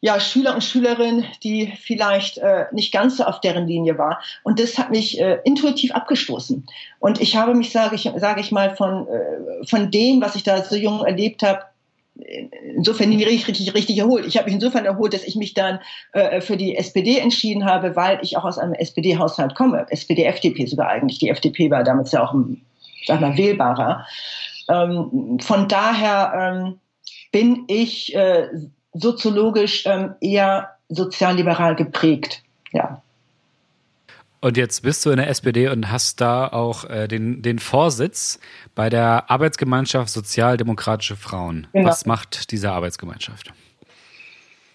ja, 0.00 0.20
Schüler 0.20 0.54
und 0.54 0.62
Schülerinnen, 0.62 1.24
die 1.42 1.72
vielleicht 1.80 2.38
äh, 2.38 2.66
nicht 2.72 2.92
ganz 2.92 3.16
so 3.16 3.24
auf 3.24 3.40
deren 3.40 3.66
Linie 3.66 3.96
war. 3.98 4.20
Und 4.42 4.60
das 4.60 4.78
hat 4.78 4.90
mich 4.90 5.20
äh, 5.20 5.38
intuitiv 5.44 5.92
abgestoßen. 5.92 6.66
Und 7.00 7.20
ich 7.20 7.36
habe 7.36 7.54
mich, 7.54 7.70
sage 7.70 7.96
ich, 7.96 8.10
sage 8.16 8.40
ich 8.40 8.52
mal, 8.52 8.76
von, 8.76 9.08
äh, 9.08 9.66
von 9.66 9.90
dem, 9.90 10.20
was 10.20 10.36
ich 10.36 10.42
da 10.42 10.62
so 10.62 10.76
jung 10.76 11.04
erlebt 11.04 11.42
habe, 11.42 11.62
insofern 12.74 13.10
nie 13.10 13.24
richtig, 13.24 13.74
richtig 13.74 13.98
erholt. 13.98 14.26
Ich 14.26 14.36
habe 14.36 14.46
mich 14.46 14.54
insofern 14.54 14.84
erholt, 14.84 15.12
dass 15.12 15.24
ich 15.24 15.36
mich 15.36 15.54
dann 15.54 15.80
äh, 16.12 16.40
für 16.40 16.56
die 16.56 16.76
SPD 16.76 17.18
entschieden 17.18 17.64
habe, 17.64 17.96
weil 17.96 18.18
ich 18.22 18.36
auch 18.36 18.44
aus 18.44 18.58
einem 18.58 18.74
SPD-Haushalt 18.74 19.54
komme. 19.54 19.86
SPD-FDP 19.90 20.66
sogar 20.66 20.88
eigentlich. 20.88 21.18
Die 21.18 21.28
FDP 21.28 21.70
war 21.70 21.84
damals 21.84 22.12
ja 22.12 22.22
auch, 22.24 22.32
ein, 22.32 22.62
sag 23.06 23.20
mal, 23.20 23.36
wählbarer. 23.36 24.06
Ähm, 24.68 25.38
von 25.40 25.68
daher 25.68 26.32
ähm, 26.64 26.80
bin 27.32 27.64
ich 27.68 28.14
äh, 28.14 28.48
soziologisch 28.98 29.84
ähm, 29.86 30.14
eher 30.20 30.70
sozialliberal 30.88 31.76
geprägt. 31.76 32.42
Ja. 32.72 33.02
Und 34.40 34.56
jetzt 34.56 34.82
bist 34.82 35.04
du 35.04 35.10
in 35.10 35.16
der 35.16 35.28
SPD 35.28 35.68
und 35.68 35.90
hast 35.90 36.20
da 36.20 36.46
auch 36.46 36.84
äh, 36.84 37.08
den, 37.08 37.42
den 37.42 37.58
Vorsitz 37.58 38.38
bei 38.74 38.90
der 38.90 39.30
Arbeitsgemeinschaft 39.30 40.10
Sozialdemokratische 40.10 41.16
Frauen. 41.16 41.66
Genau. 41.72 41.88
Was 41.88 42.06
macht 42.06 42.50
diese 42.52 42.70
Arbeitsgemeinschaft? 42.70 43.52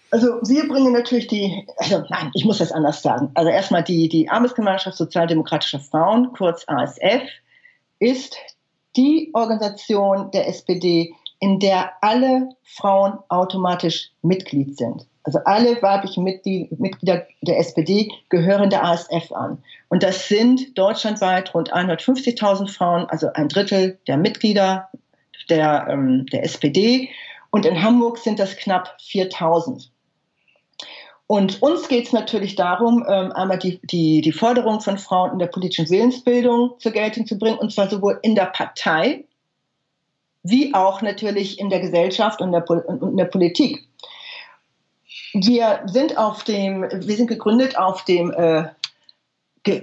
Also 0.10 0.42
wir 0.42 0.68
bringen 0.68 0.92
natürlich 0.92 1.28
die, 1.28 1.66
also 1.78 2.04
nein, 2.10 2.32
ich 2.34 2.44
muss 2.44 2.58
das 2.58 2.74
anders 2.74 3.02
sagen. 3.02 3.32
Also 3.34 3.50
erstmal 3.50 3.84
die, 3.84 4.10
die 4.10 4.30
Arbeitsgemeinschaft 4.30 4.98
Sozialdemokratischer 4.98 5.80
Frauen, 5.80 6.34
kurz 6.34 6.66
ASF, 6.68 7.24
ist 8.00 8.36
die 8.98 9.30
Organisation 9.34 10.32
der 10.32 10.50
SPD, 10.50 11.14
in 11.42 11.60
der 11.60 11.92
alle 12.02 12.50
Frauen 12.64 13.18
automatisch 13.28 14.12
Mitglied 14.22 14.78
sind. 14.78 15.08
Also 15.24 15.40
alle 15.46 15.82
weiblichen 15.82 16.24
Mitglieder 16.24 17.28
der 17.42 17.60
SPD 17.60 18.12
gehören 18.30 18.70
der 18.70 18.84
ASF 18.86 19.32
an. 19.32 19.62
Und 19.90 20.04
das 20.04 20.28
sind 20.28 20.78
deutschlandweit 20.78 21.54
rund 21.54 21.74
150.000 21.74 22.72
Frauen, 22.72 23.06
also 23.10 23.28
ein 23.34 23.50
Drittel 23.50 24.00
der 24.08 24.18
Mitglieder 24.18 24.90
der, 25.50 25.88
ähm, 25.90 26.28
der 26.28 26.44
SPD. 26.44 27.10
Und 27.50 27.66
in 27.66 27.82
Hamburg 27.84 28.20
sind 28.20 28.40
das 28.40 28.56
knapp 28.56 28.96
4.000. 29.02 29.90
Und 31.26 31.62
uns 31.62 31.88
geht 31.88 32.06
es 32.08 32.14
natürlich 32.14 32.56
darum, 32.56 33.04
ähm, 33.08 33.32
einmal 33.32 33.58
die, 33.58 33.80
die, 33.84 34.22
die 34.22 34.32
Forderung 34.32 34.80
von 34.82 34.98
Frauen 34.98 35.34
in 35.34 35.40
der 35.40 35.48
politischen 35.48 35.90
Willensbildung 35.90 36.74
zur 36.78 36.92
Geltung 36.92 37.26
zu 37.26 37.38
bringen, 37.38 37.58
und 37.58 37.72
zwar 37.72 37.90
sowohl 37.90 38.20
in 38.22 38.36
der 38.36 38.46
Partei, 38.46 39.24
wie 40.44 40.74
auch 40.74 41.02
natürlich 41.02 41.60
in 41.60 41.70
der 41.70 41.80
Gesellschaft 41.80 42.42
und, 42.42 42.52
der, 42.52 42.70
und 42.70 43.02
in 43.02 43.18
der 43.18 43.26
Politik. 43.26 43.88
Wir 45.34 45.82
sind 45.86 46.18
auf 46.18 46.44
dem, 46.44 46.82
wir 46.84 47.16
sind 47.16 47.28
gegründet 47.28 47.78
auf 47.78 48.04
dem, 48.06 48.32
äh, 48.32 48.66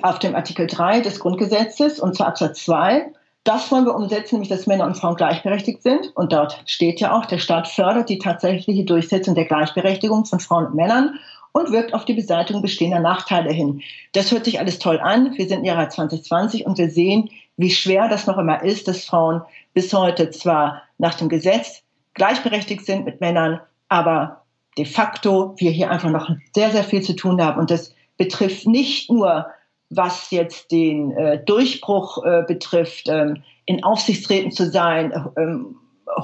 auf 0.02 0.18
dem 0.18 0.34
Artikel 0.34 0.66
3 0.66 1.00
des 1.00 1.20
Grundgesetzes 1.20 2.00
und 2.00 2.16
zwar 2.16 2.28
Absatz 2.28 2.64
2. 2.64 3.12
Das 3.44 3.70
wollen 3.70 3.86
wir 3.86 3.94
umsetzen, 3.94 4.34
nämlich 4.34 4.50
dass 4.50 4.66
Männer 4.66 4.84
und 4.84 4.98
Frauen 4.98 5.14
gleichberechtigt 5.14 5.82
sind. 5.82 6.14
Und 6.16 6.32
dort 6.32 6.60
steht 6.66 7.00
ja 7.00 7.16
auch, 7.16 7.24
der 7.24 7.38
Staat 7.38 7.68
fördert 7.68 8.10
die 8.10 8.18
tatsächliche 8.18 8.84
Durchsetzung 8.84 9.34
der 9.34 9.46
Gleichberechtigung 9.46 10.26
von 10.26 10.40
Frauen 10.40 10.66
und 10.66 10.74
Männern 10.74 11.18
und 11.52 11.72
wirkt 11.72 11.94
auf 11.94 12.04
die 12.04 12.14
Beseitigung 12.14 12.60
bestehender 12.60 13.00
Nachteile 13.00 13.50
hin. 13.50 13.80
Das 14.12 14.30
hört 14.32 14.44
sich 14.44 14.60
alles 14.60 14.78
toll 14.78 15.00
an. 15.00 15.36
Wir 15.36 15.48
sind 15.48 15.60
im 15.60 15.64
Jahre 15.64 15.88
2020 15.88 16.66
und 16.66 16.76
wir 16.76 16.90
sehen, 16.90 17.30
wie 17.56 17.70
schwer 17.70 18.08
das 18.08 18.26
noch 18.26 18.38
immer 18.38 18.62
ist, 18.62 18.86
dass 18.86 19.04
Frauen 19.04 19.42
bis 19.78 19.92
heute 19.92 20.30
zwar 20.30 20.82
nach 20.98 21.14
dem 21.14 21.28
Gesetz 21.28 21.84
gleichberechtigt 22.14 22.84
sind 22.84 23.04
mit 23.04 23.20
Männern, 23.20 23.60
aber 23.88 24.42
de 24.76 24.84
facto 24.84 25.54
wir 25.56 25.70
hier 25.70 25.88
einfach 25.92 26.10
noch 26.10 26.28
sehr, 26.52 26.72
sehr 26.72 26.82
viel 26.82 27.00
zu 27.00 27.14
tun 27.14 27.40
haben. 27.40 27.60
Und 27.60 27.70
das 27.70 27.94
betrifft 28.16 28.66
nicht 28.66 29.08
nur, 29.08 29.46
was 29.88 30.32
jetzt 30.32 30.72
den 30.72 31.12
äh, 31.12 31.44
Durchbruch 31.44 32.24
äh, 32.24 32.42
betrifft, 32.44 33.06
ähm, 33.08 33.44
in 33.66 33.84
Aufsichtsräten 33.84 34.50
zu 34.50 34.68
sein, 34.68 35.12
ähm, 35.36 35.76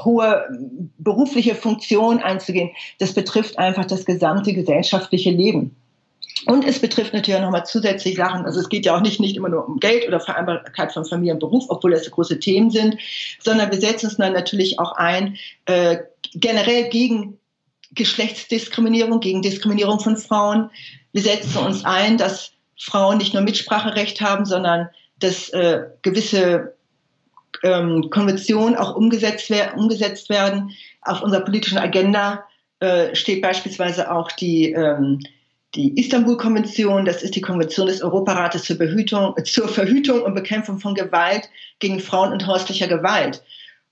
hohe 0.02 0.48
berufliche 0.98 1.54
Funktion 1.54 2.18
einzugehen. 2.18 2.70
Das 2.98 3.14
betrifft 3.14 3.60
einfach 3.60 3.84
das 3.84 4.04
gesamte 4.04 4.52
gesellschaftliche 4.52 5.30
Leben. 5.30 5.76
Und 6.46 6.64
es 6.66 6.80
betrifft 6.80 7.14
natürlich 7.14 7.38
auch 7.38 7.44
nochmal 7.44 7.66
zusätzliche 7.66 8.16
Sachen. 8.16 8.44
Also 8.44 8.60
es 8.60 8.68
geht 8.68 8.86
ja 8.86 8.96
auch 8.96 9.00
nicht, 9.00 9.20
nicht 9.20 9.36
immer 9.36 9.48
nur 9.48 9.66
um 9.66 9.78
Geld 9.78 10.06
oder 10.06 10.20
Vereinbarkeit 10.20 10.92
von 10.92 11.04
Familie 11.04 11.34
und 11.34 11.40
Beruf, 11.40 11.64
obwohl 11.68 11.92
das 11.92 12.10
große 12.10 12.38
Themen 12.38 12.70
sind, 12.70 12.96
sondern 13.40 13.70
wir 13.70 13.80
setzen 13.80 14.06
uns 14.06 14.16
dann 14.16 14.32
natürlich 14.32 14.78
auch 14.78 14.92
ein, 14.92 15.36
äh, 15.66 15.98
generell 16.34 16.88
gegen 16.88 17.38
Geschlechtsdiskriminierung, 17.92 19.20
gegen 19.20 19.42
Diskriminierung 19.42 20.00
von 20.00 20.16
Frauen. 20.16 20.70
Wir 21.12 21.22
setzen 21.22 21.58
uns 21.58 21.84
ein, 21.84 22.18
dass 22.18 22.52
Frauen 22.78 23.18
nicht 23.18 23.34
nur 23.34 23.42
Mitspracherecht 23.42 24.20
haben, 24.20 24.44
sondern 24.44 24.88
dass 25.20 25.48
äh, 25.50 25.84
gewisse 26.02 26.74
ähm, 27.62 28.10
Konventionen 28.10 28.76
auch 28.76 28.96
umgesetzt, 28.96 29.48
wer 29.48 29.76
umgesetzt 29.76 30.28
werden. 30.28 30.72
Auf 31.02 31.22
unserer 31.22 31.42
politischen 31.42 31.78
Agenda 31.78 32.44
äh, 32.80 33.14
steht 33.14 33.42
beispielsweise 33.42 34.10
auch 34.10 34.32
die, 34.32 34.72
ähm, 34.72 35.20
die 35.74 35.98
Istanbul-Konvention. 35.98 37.04
Das 37.04 37.22
ist 37.22 37.34
die 37.34 37.40
Konvention 37.40 37.86
des 37.86 38.02
Europarates 38.02 38.64
zur, 38.64 38.78
Behütung, 38.78 39.34
zur 39.44 39.68
Verhütung 39.68 40.22
und 40.22 40.34
Bekämpfung 40.34 40.78
von 40.78 40.94
Gewalt 40.94 41.48
gegen 41.78 42.00
Frauen 42.00 42.32
und 42.32 42.46
häuslicher 42.46 42.88
Gewalt. 42.88 43.42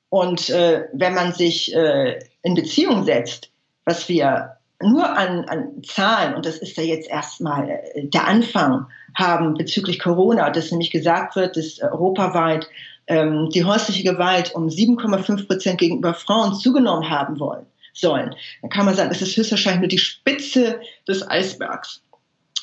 Und 0.09 0.51
äh, 0.51 0.85
wenn 0.93 1.15
man 1.15 1.33
sich 1.33 1.75
äh, 1.75 2.19
in 2.43 2.55
Beziehung 2.55 3.05
setzt, 3.05 3.51
was 3.85 4.09
wir 4.09 4.57
nur 4.83 5.09
an, 5.09 5.45
an 5.47 5.83
Zahlen, 5.83 6.35
und 6.35 6.45
das 6.45 6.59
ist 6.59 6.77
ja 6.77 6.83
jetzt 6.83 7.09
erstmal 7.09 7.69
äh, 7.71 8.07
der 8.09 8.27
Anfang, 8.27 8.87
haben 9.15 9.55
bezüglich 9.55 9.99
Corona, 9.99 10.51
dass 10.51 10.71
nämlich 10.71 10.91
gesagt 10.91 11.37
wird, 11.37 11.57
dass 11.57 11.81
europaweit 11.81 12.69
ähm, 13.07 13.49
die 13.51 13.65
häusliche 13.65 14.05
Gewalt 14.05 14.55
um 14.55 14.69
7,5 14.69 15.47
Prozent 15.47 15.79
gegenüber 15.79 16.15
Frauen 16.15 16.55
zugenommen 16.55 17.11
haben 17.11 17.39
wollen, 17.39 17.67
sollen, 17.93 18.35
dann 18.61 18.71
kann 18.71 18.87
man 18.87 18.95
sagen, 18.95 19.11
es 19.11 19.23
ist 19.23 19.37
höchstwahrscheinlich 19.37 19.81
nur 19.81 19.89
die 19.89 19.99
Spitze 19.99 20.81
des 21.07 21.29
Eisbergs. 21.29 22.03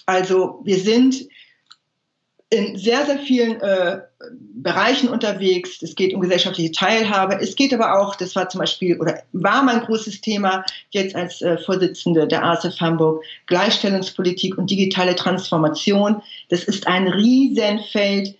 Also 0.06 0.62
wir 0.64 0.80
sind 0.80 1.28
in 2.52 2.76
sehr, 2.78 3.06
sehr 3.06 3.20
vielen 3.20 3.62
äh, 3.62 4.00
Bereichen 4.56 5.08
unterwegs. 5.10 5.82
Es 5.84 5.94
geht 5.94 6.16
um 6.16 6.22
gesellschaftliche 6.22 6.72
Teilhabe. 6.72 7.40
Es 7.40 7.56
geht 7.56 7.74
aber 7.74 8.00
auch, 8.00 8.16
das 8.16 8.36
war 8.36 8.50
zum 8.50 8.60
Beispiel 8.60 9.00
oder 9.00 9.22
war 9.34 9.62
mein 9.62 9.82
großes 9.82 10.22
Thema 10.22 10.66
jetzt 10.90 11.16
als 11.16 11.44
äh, 11.44 11.60
Vorsitzende 11.60 12.28
der 12.28 12.44
ASF 12.44 12.80
Hamburg, 12.80 13.24
Gleichstellungspolitik 13.46 14.58
und 14.58 14.72
digitale 14.72 15.16
Transformation. 15.16 16.24
Das 16.50 16.64
ist 16.64 16.88
ein 16.88 17.08
Riesenfeld, 17.08 18.36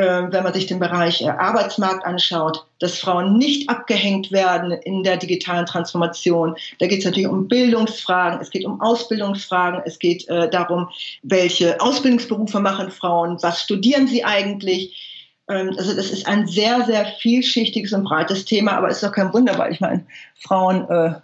wenn 0.00 0.42
man 0.42 0.52
sich 0.52 0.66
den 0.66 0.80
Bereich 0.80 1.22
äh, 1.22 1.28
Arbeitsmarkt 1.28 2.04
anschaut, 2.04 2.66
dass 2.80 2.98
Frauen 2.98 3.38
nicht 3.38 3.70
abgehängt 3.70 4.32
werden 4.32 4.72
in 4.72 5.04
der 5.04 5.16
digitalen 5.16 5.66
Transformation. 5.66 6.56
Da 6.80 6.86
geht 6.86 6.98
es 6.98 7.04
natürlich 7.04 7.28
um 7.28 7.46
Bildungsfragen, 7.46 8.40
es 8.40 8.50
geht 8.50 8.64
um 8.64 8.80
Ausbildungsfragen, 8.80 9.82
es 9.84 9.98
geht 9.98 10.28
äh, 10.28 10.50
darum, 10.50 10.88
welche 11.22 11.80
Ausbildungsberufe 11.80 12.60
machen 12.60 12.90
Frauen, 12.90 13.38
was 13.42 13.62
studieren 13.62 14.08
sie 14.08 14.24
eigentlich. 14.24 15.36
Ähm, 15.48 15.74
also 15.76 15.94
das 15.94 16.10
ist 16.10 16.26
ein 16.26 16.46
sehr, 16.46 16.84
sehr 16.84 17.06
vielschichtiges 17.06 17.92
und 17.92 18.04
breites 18.04 18.44
Thema, 18.44 18.72
aber 18.72 18.88
es 18.88 18.96
ist 18.96 19.04
doch 19.04 19.12
kein 19.12 19.32
Wunder, 19.32 19.56
weil 19.58 19.72
ich 19.72 19.80
meine, 19.80 20.04
Frauen 20.34 20.88
äh, 20.90 21.14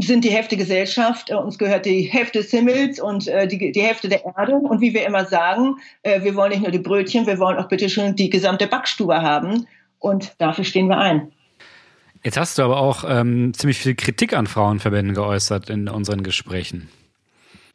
sind 0.00 0.24
die 0.24 0.30
Hälfte 0.30 0.56
Gesellschaft, 0.56 1.30
äh, 1.30 1.34
uns 1.34 1.58
gehört 1.58 1.86
die 1.86 2.02
Hälfte 2.02 2.40
des 2.40 2.50
Himmels 2.50 3.00
und 3.00 3.28
äh, 3.28 3.46
die, 3.46 3.72
die 3.72 3.80
Hälfte 3.82 4.08
der 4.08 4.24
Erde. 4.24 4.54
Und 4.54 4.80
wie 4.80 4.94
wir 4.94 5.06
immer 5.06 5.24
sagen, 5.24 5.76
wir 6.02 6.34
wollen 6.34 6.50
nicht 6.50 6.62
nur 6.62 6.70
die 6.70 6.78
Brötchen, 6.78 7.26
wir 7.26 7.38
wollen 7.38 7.56
auch 7.58 7.68
bitte 7.68 7.88
schon 7.88 8.14
die 8.16 8.30
gesamte 8.30 8.66
Backstube 8.66 9.22
haben. 9.22 9.66
Und 9.98 10.32
dafür 10.38 10.64
stehen 10.64 10.88
wir 10.88 10.98
ein. 10.98 11.32
Jetzt 12.22 12.36
hast 12.36 12.58
du 12.58 12.62
aber 12.62 12.78
auch 12.78 13.04
ähm, 13.06 13.52
ziemlich 13.54 13.78
viel 13.78 13.94
Kritik 13.94 14.34
an 14.34 14.46
Frauenverbänden 14.46 15.14
geäußert 15.14 15.70
in 15.70 15.88
unseren 15.88 16.22
Gesprächen. 16.22 16.88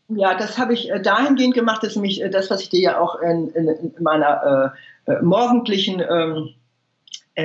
Ja, 0.10 0.36
das 0.36 0.58
habe 0.58 0.74
ich 0.74 0.92
dahingehend 1.04 1.54
gemacht, 1.54 1.84
dass 1.84 1.96
nämlich 1.96 2.24
das, 2.32 2.50
was 2.50 2.62
ich 2.62 2.70
dir 2.70 2.82
ja 2.82 3.00
auch 3.00 3.20
in, 3.22 3.50
in, 3.50 3.68
in 3.68 3.94
meiner 4.00 4.74
äh, 5.10 5.22
morgendlichen 5.22 6.02
ähm, 6.02 6.50
äh, 6.50 6.59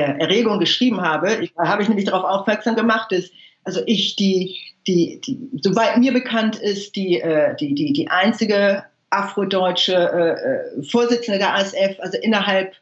Erregung 0.02 0.59
geschrieben 0.59 1.00
habe, 1.00 1.48
habe 1.59 1.83
ich 1.83 1.88
nämlich 1.88 2.07
darauf 2.07 2.24
aufmerksam 2.24 2.76
gemacht, 2.76 3.12
dass 3.12 3.30
also 3.64 3.80
ich 3.87 4.16
die, 4.16 4.59
die, 4.87 5.20
die 5.20 5.38
soweit 5.62 5.96
mir 5.98 6.12
bekannt 6.12 6.57
ist, 6.57 6.96
die, 6.96 7.20
äh, 7.20 7.57
die, 7.57 7.74
die, 7.74 7.92
die 7.92 8.09
einzige 8.09 8.85
afrodeutsche 9.11 9.94
äh, 9.94 10.80
äh 10.80 10.83
Vorsitzende 10.83 11.38
der 11.38 11.54
ASF, 11.54 11.98
also 12.00 12.18
innerhalb 12.18 12.74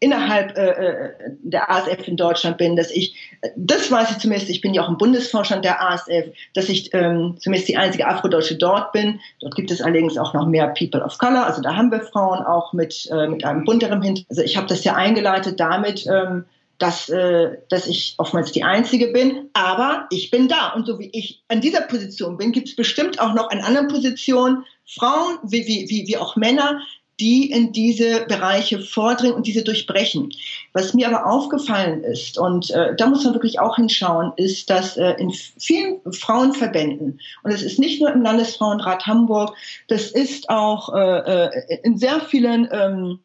innerhalb 0.00 0.56
äh, 0.56 0.70
äh 0.70 1.10
der 1.42 1.70
ASF 1.70 2.06
in 2.06 2.16
Deutschland 2.16 2.56
bin, 2.56 2.76
dass 2.76 2.92
ich, 2.92 3.16
das 3.56 3.90
weiß 3.90 4.12
ich 4.12 4.18
zumindest, 4.18 4.48
ich 4.48 4.60
bin 4.60 4.74
ja 4.74 4.84
auch 4.84 4.88
im 4.88 4.96
Bundesvorstand 4.96 5.64
der 5.64 5.82
ASF, 5.82 6.26
dass 6.54 6.68
ich 6.68 6.94
ähm, 6.94 7.36
zumindest 7.40 7.68
die 7.68 7.76
einzige 7.76 8.06
Afrodeutsche 8.06 8.56
dort 8.56 8.92
bin. 8.92 9.18
Dort 9.40 9.56
gibt 9.56 9.72
es 9.72 9.80
allerdings 9.80 10.16
auch 10.16 10.34
noch 10.34 10.46
mehr 10.46 10.68
People 10.68 11.02
of 11.02 11.18
Color, 11.18 11.46
also 11.46 11.62
da 11.62 11.74
haben 11.74 11.90
wir 11.90 12.00
Frauen 12.00 12.44
auch 12.44 12.72
mit, 12.72 13.08
äh, 13.10 13.26
mit 13.26 13.44
einem 13.44 13.64
bunteren 13.64 14.02
Hintergrund. 14.02 14.26
Also 14.30 14.42
ich 14.42 14.56
habe 14.56 14.68
das 14.68 14.84
ja 14.84 14.94
eingeleitet 14.94 15.58
damit, 15.58 16.06
ähm, 16.06 16.44
dass, 16.78 17.08
äh, 17.08 17.58
dass 17.68 17.86
ich 17.86 18.14
oftmals 18.18 18.52
die 18.52 18.64
Einzige 18.64 19.08
bin, 19.08 19.50
aber 19.52 20.06
ich 20.10 20.30
bin 20.30 20.48
da. 20.48 20.72
Und 20.72 20.86
so 20.86 20.98
wie 20.98 21.10
ich 21.12 21.42
an 21.48 21.60
dieser 21.60 21.82
Position 21.82 22.36
bin, 22.36 22.52
gibt 22.52 22.68
es 22.68 22.76
bestimmt 22.76 23.20
auch 23.20 23.34
noch 23.34 23.50
an 23.50 23.60
anderen 23.60 23.88
Positionen 23.88 24.64
Frauen 24.86 25.38
wie, 25.42 25.66
wie, 25.66 25.88
wie, 25.88 26.06
wie 26.06 26.16
auch 26.16 26.36
Männer, 26.36 26.80
die 27.20 27.50
in 27.50 27.72
diese 27.72 28.26
Bereiche 28.26 28.80
vordringen 28.80 29.34
und 29.34 29.46
diese 29.46 29.64
durchbrechen. 29.64 30.30
Was 30.72 30.94
mir 30.94 31.08
aber 31.08 31.26
aufgefallen 31.26 32.04
ist, 32.04 32.38
und 32.38 32.70
äh, 32.70 32.94
da 32.94 33.06
muss 33.06 33.24
man 33.24 33.34
wirklich 33.34 33.58
auch 33.58 33.76
hinschauen, 33.76 34.32
ist, 34.36 34.70
dass 34.70 34.96
äh, 34.96 35.14
in 35.18 35.32
vielen 35.32 36.00
Frauenverbänden, 36.12 37.20
und 37.42 37.50
es 37.50 37.62
ist 37.62 37.80
nicht 37.80 38.00
nur 38.00 38.12
im 38.12 38.22
Landesfrauenrat 38.22 39.06
Hamburg, 39.06 39.56
das 39.88 40.12
ist 40.12 40.48
auch 40.48 40.94
äh, 40.94 41.46
äh 41.46 41.80
in 41.82 41.98
sehr 41.98 42.20
vielen 42.20 42.68
ähm, 42.70 43.18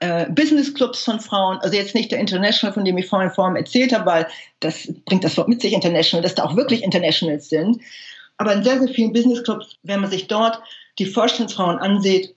äh, 0.00 0.26
Business-Clubs 0.30 1.04
von 1.04 1.20
Frauen, 1.20 1.58
also 1.58 1.76
jetzt 1.76 1.94
nicht 1.94 2.10
der 2.10 2.18
International, 2.18 2.72
von 2.72 2.84
dem 2.84 2.98
ich 2.98 3.06
vorhin 3.06 3.30
vorhin 3.30 3.56
erzählt 3.56 3.92
habe, 3.92 4.06
weil 4.06 4.28
das 4.60 4.88
bringt 5.04 5.24
das 5.24 5.36
Wort 5.36 5.48
mit 5.48 5.60
sich, 5.60 5.72
International, 5.72 6.22
dass 6.22 6.34
da 6.34 6.44
auch 6.44 6.56
wirklich 6.56 6.82
Internationals 6.82 7.48
sind. 7.48 7.80
Aber 8.36 8.52
in 8.52 8.62
sehr, 8.62 8.78
sehr 8.78 8.88
vielen 8.88 9.12
Business-Clubs, 9.12 9.76
wenn 9.82 10.00
man 10.00 10.10
sich 10.10 10.28
dort 10.28 10.60
die 10.98 11.06
Vorstandsfrauen 11.06 11.78
ansieht, 11.78 12.34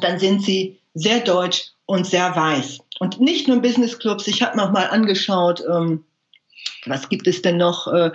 dann 0.00 0.18
sind 0.18 0.42
sie 0.42 0.78
sehr 0.94 1.20
deutsch 1.20 1.70
und 1.86 2.06
sehr 2.06 2.34
weiß. 2.34 2.78
Und 3.00 3.20
nicht 3.20 3.48
nur 3.48 3.60
Business-Clubs, 3.60 4.26
ich 4.26 4.42
habe 4.42 4.62
auch 4.62 4.70
mal 4.70 4.88
angeschaut, 4.88 5.62
ähm, 5.68 6.04
was 6.86 7.08
gibt 7.08 7.26
es 7.26 7.42
denn 7.42 7.56
noch? 7.56 7.86
Äh, 7.86 8.10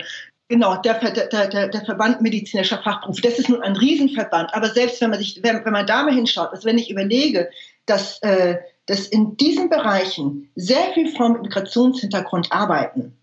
Genau, 0.50 0.74
der, 0.82 0.94
der, 0.94 1.28
der, 1.46 1.68
der 1.68 1.84
Verband 1.84 2.22
medizinischer 2.22 2.82
Fachberufe, 2.82 3.22
das 3.22 3.38
ist 3.38 3.48
nun 3.48 3.62
ein 3.62 3.76
Riesenverband. 3.76 4.52
Aber 4.52 4.68
selbst 4.68 5.00
wenn 5.00 5.10
man 5.10 5.20
sich, 5.20 5.38
wenn, 5.44 5.64
wenn 5.64 5.72
man 5.72 5.86
da 5.86 6.02
mal 6.02 6.12
hinschaut, 6.12 6.50
also 6.50 6.64
wenn 6.64 6.76
ich 6.76 6.90
überlege, 6.90 7.48
dass, 7.90 8.22
äh, 8.22 8.58
dass 8.86 9.06
in 9.06 9.36
diesen 9.36 9.68
Bereichen 9.68 10.50
sehr 10.54 10.92
viele 10.94 11.10
Frauen 11.12 11.34
mit 11.34 11.42
Migrationshintergrund 11.42 12.52
arbeiten 12.52 13.16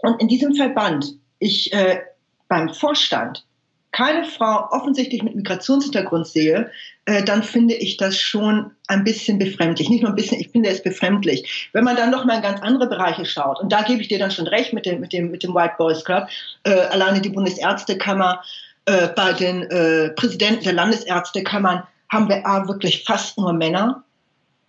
und 0.00 0.20
in 0.20 0.28
diesem 0.28 0.54
Verband 0.54 1.14
ich 1.38 1.72
äh, 1.72 2.00
beim 2.48 2.72
Vorstand 2.72 3.44
keine 3.92 4.24
Frau 4.24 4.68
offensichtlich 4.72 5.22
mit 5.22 5.34
Migrationshintergrund 5.34 6.26
sehe, 6.26 6.70
äh, 7.06 7.22
dann 7.24 7.42
finde 7.42 7.74
ich 7.74 7.96
das 7.96 8.18
schon 8.18 8.72
ein 8.88 9.04
bisschen 9.04 9.38
befremdlich. 9.38 9.88
Nicht 9.88 10.02
nur 10.02 10.10
ein 10.10 10.16
bisschen, 10.16 10.38
ich 10.38 10.50
finde 10.50 10.68
es 10.68 10.82
befremdlich. 10.82 11.70
Wenn 11.72 11.84
man 11.84 11.96
dann 11.96 12.10
noch 12.10 12.26
mal 12.26 12.36
in 12.36 12.42
ganz 12.42 12.60
andere 12.60 12.90
Bereiche 12.90 13.24
schaut, 13.24 13.58
und 13.58 13.72
da 13.72 13.82
gebe 13.82 14.02
ich 14.02 14.08
dir 14.08 14.18
dann 14.18 14.30
schon 14.30 14.46
recht 14.46 14.74
mit 14.74 14.84
dem, 14.84 15.00
mit 15.00 15.14
dem, 15.14 15.30
mit 15.30 15.42
dem 15.42 15.54
White 15.54 15.76
Boys 15.78 16.04
Club, 16.04 16.28
äh, 16.64 16.72
alleine 16.72 17.22
die 17.22 17.30
Bundesärztekammer, 17.30 18.42
äh, 18.84 19.08
bei 19.16 19.32
den 19.32 19.62
äh, 19.62 20.10
Präsidenten 20.10 20.64
der 20.64 20.74
Landesärztekammern 20.74 21.84
haben 22.16 22.28
wir 22.28 22.46
A, 22.46 22.66
wirklich 22.66 23.04
fast 23.04 23.38
nur 23.38 23.52
Männer. 23.52 24.02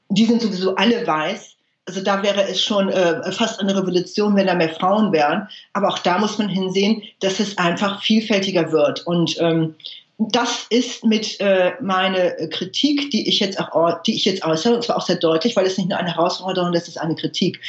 Die 0.10 0.26
sind 0.26 0.42
sowieso 0.42 0.76
alle 0.76 1.06
weiß. 1.06 1.56
Also 1.86 2.02
da 2.02 2.22
wäre 2.22 2.44
es 2.44 2.62
schon 2.62 2.90
äh, 2.90 3.32
fast 3.32 3.62
eine 3.62 3.76
Revolution, 3.76 4.36
wenn 4.36 4.48
da 4.48 4.56
mehr 4.56 4.74
Frauen 4.76 5.14
wären. 5.14 5.48
Aber 5.74 5.88
auch 5.88 6.00
da 6.00 6.20
muss 6.20 6.38
man 6.38 6.50
hinsehen, 6.50 7.02
dass 7.22 7.40
es 7.40 7.58
einfach 7.58 8.04
vielfältiger 8.04 8.72
wird. 8.74 9.08
Und 9.08 9.38
ähm, 9.40 9.76
das 10.20 10.66
ist 10.70 11.06
mit 11.06 11.40
äh, 11.40 11.74
meine 11.80 12.50
Kritik, 12.52 13.12
die 13.12 13.30
ich 13.30 13.40
jetzt 13.40 13.60
auch, 13.60 14.02
die 14.02 14.16
ich 14.16 14.26
jetzt 14.26 14.44
äußere, 14.44 14.76
und 14.76 14.84
zwar 14.84 14.98
auch 14.98 15.06
sehr 15.06 15.18
deutlich, 15.18 15.56
weil 15.56 15.66
es 15.66 15.78
nicht 15.78 15.90
nur 15.90 15.98
eine 16.00 16.14
Herausforderung, 16.14 16.74
das 16.74 16.88
ist 16.88 17.00
eine 17.00 17.16
Kritik. 17.16 17.62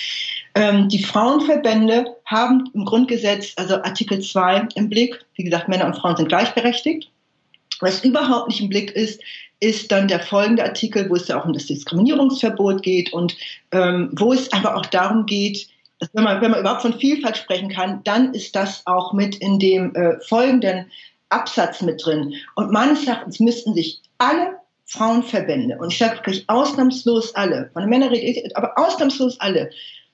Ähm, 0.55 0.89
die 0.89 1.03
Frauenverbände 1.03 2.07
haben 2.25 2.71
im 2.75 2.87
Grundgesetz, 2.87 3.53
also 3.57 3.75
Artikel 3.77 4.21
2 4.21 4.69
im 4.75 4.89
Blick. 4.89 5.25
Wie 5.35 5.45
gesagt, 5.45 5.69
Männer 5.69 5.87
und 5.87 5.97
Frauen 5.97 6.17
sind 6.17 6.29
gleichberechtigt. 6.29 7.11
Was 7.81 8.03
überhaupt 8.03 8.49
nicht 8.49 8.61
im 8.61 8.71
Blick 8.71 8.91
ist, 8.93 9.21
ist 9.61 9.91
dann 9.91 10.09
der 10.09 10.21
folgende 10.21 10.65
Artikel, 10.65 11.09
wo 11.11 11.17
es 11.17 11.29
ja 11.29 11.41
auch 11.41 11.45
um 11.45 11.53
das 11.53 11.67
Diskriminierungsverbot 11.67 12.83
geht 12.83 13.13
und 13.13 13.37
ähm, 13.73 14.11
wo 14.17 14.33
es 14.33 14.53
einfach 14.53 14.75
auch 14.75 14.87
darum 14.87 15.27
geht, 15.27 15.69
dass 15.99 16.11
wenn 16.13 16.25
man, 16.25 16.41
wenn 16.41 16.53
man 16.53 16.61
überhaupt 16.61 16.83
von 16.83 16.99
Vielfalt 16.99 17.37
sprechen 17.37 17.71
kann, 17.71 18.03
dann 18.05 18.33
ist 18.35 18.55
das 18.55 18.87
auch 18.87 19.13
mit 19.13 19.37
in 19.37 19.59
dem 19.59 19.95
äh, 19.95 20.21
folgenden 20.21 20.91
Absatz 21.29 21.83
mit 21.83 22.05
drin. 22.05 22.35
Und 22.55 22.71
meines 22.71 23.07
Erachtens 23.07 23.41
müssten 23.41 23.75
sich 23.75 24.01
alle 24.19 24.59
Frauenverbände, 24.87 25.77
und 25.79 25.93
ich 25.93 25.99
sage 25.99 26.17
wirklich 26.17 26.49
ausnahmslos 26.49 27.35
alle, 27.35 27.69
von 27.73 27.83
den 27.83 27.91
Männern 27.91 28.09
rede 28.09 28.41
ich, 28.41 28.57
aber 28.57 28.73
ausnahmslos 28.77 29.39
alle, 29.41 29.71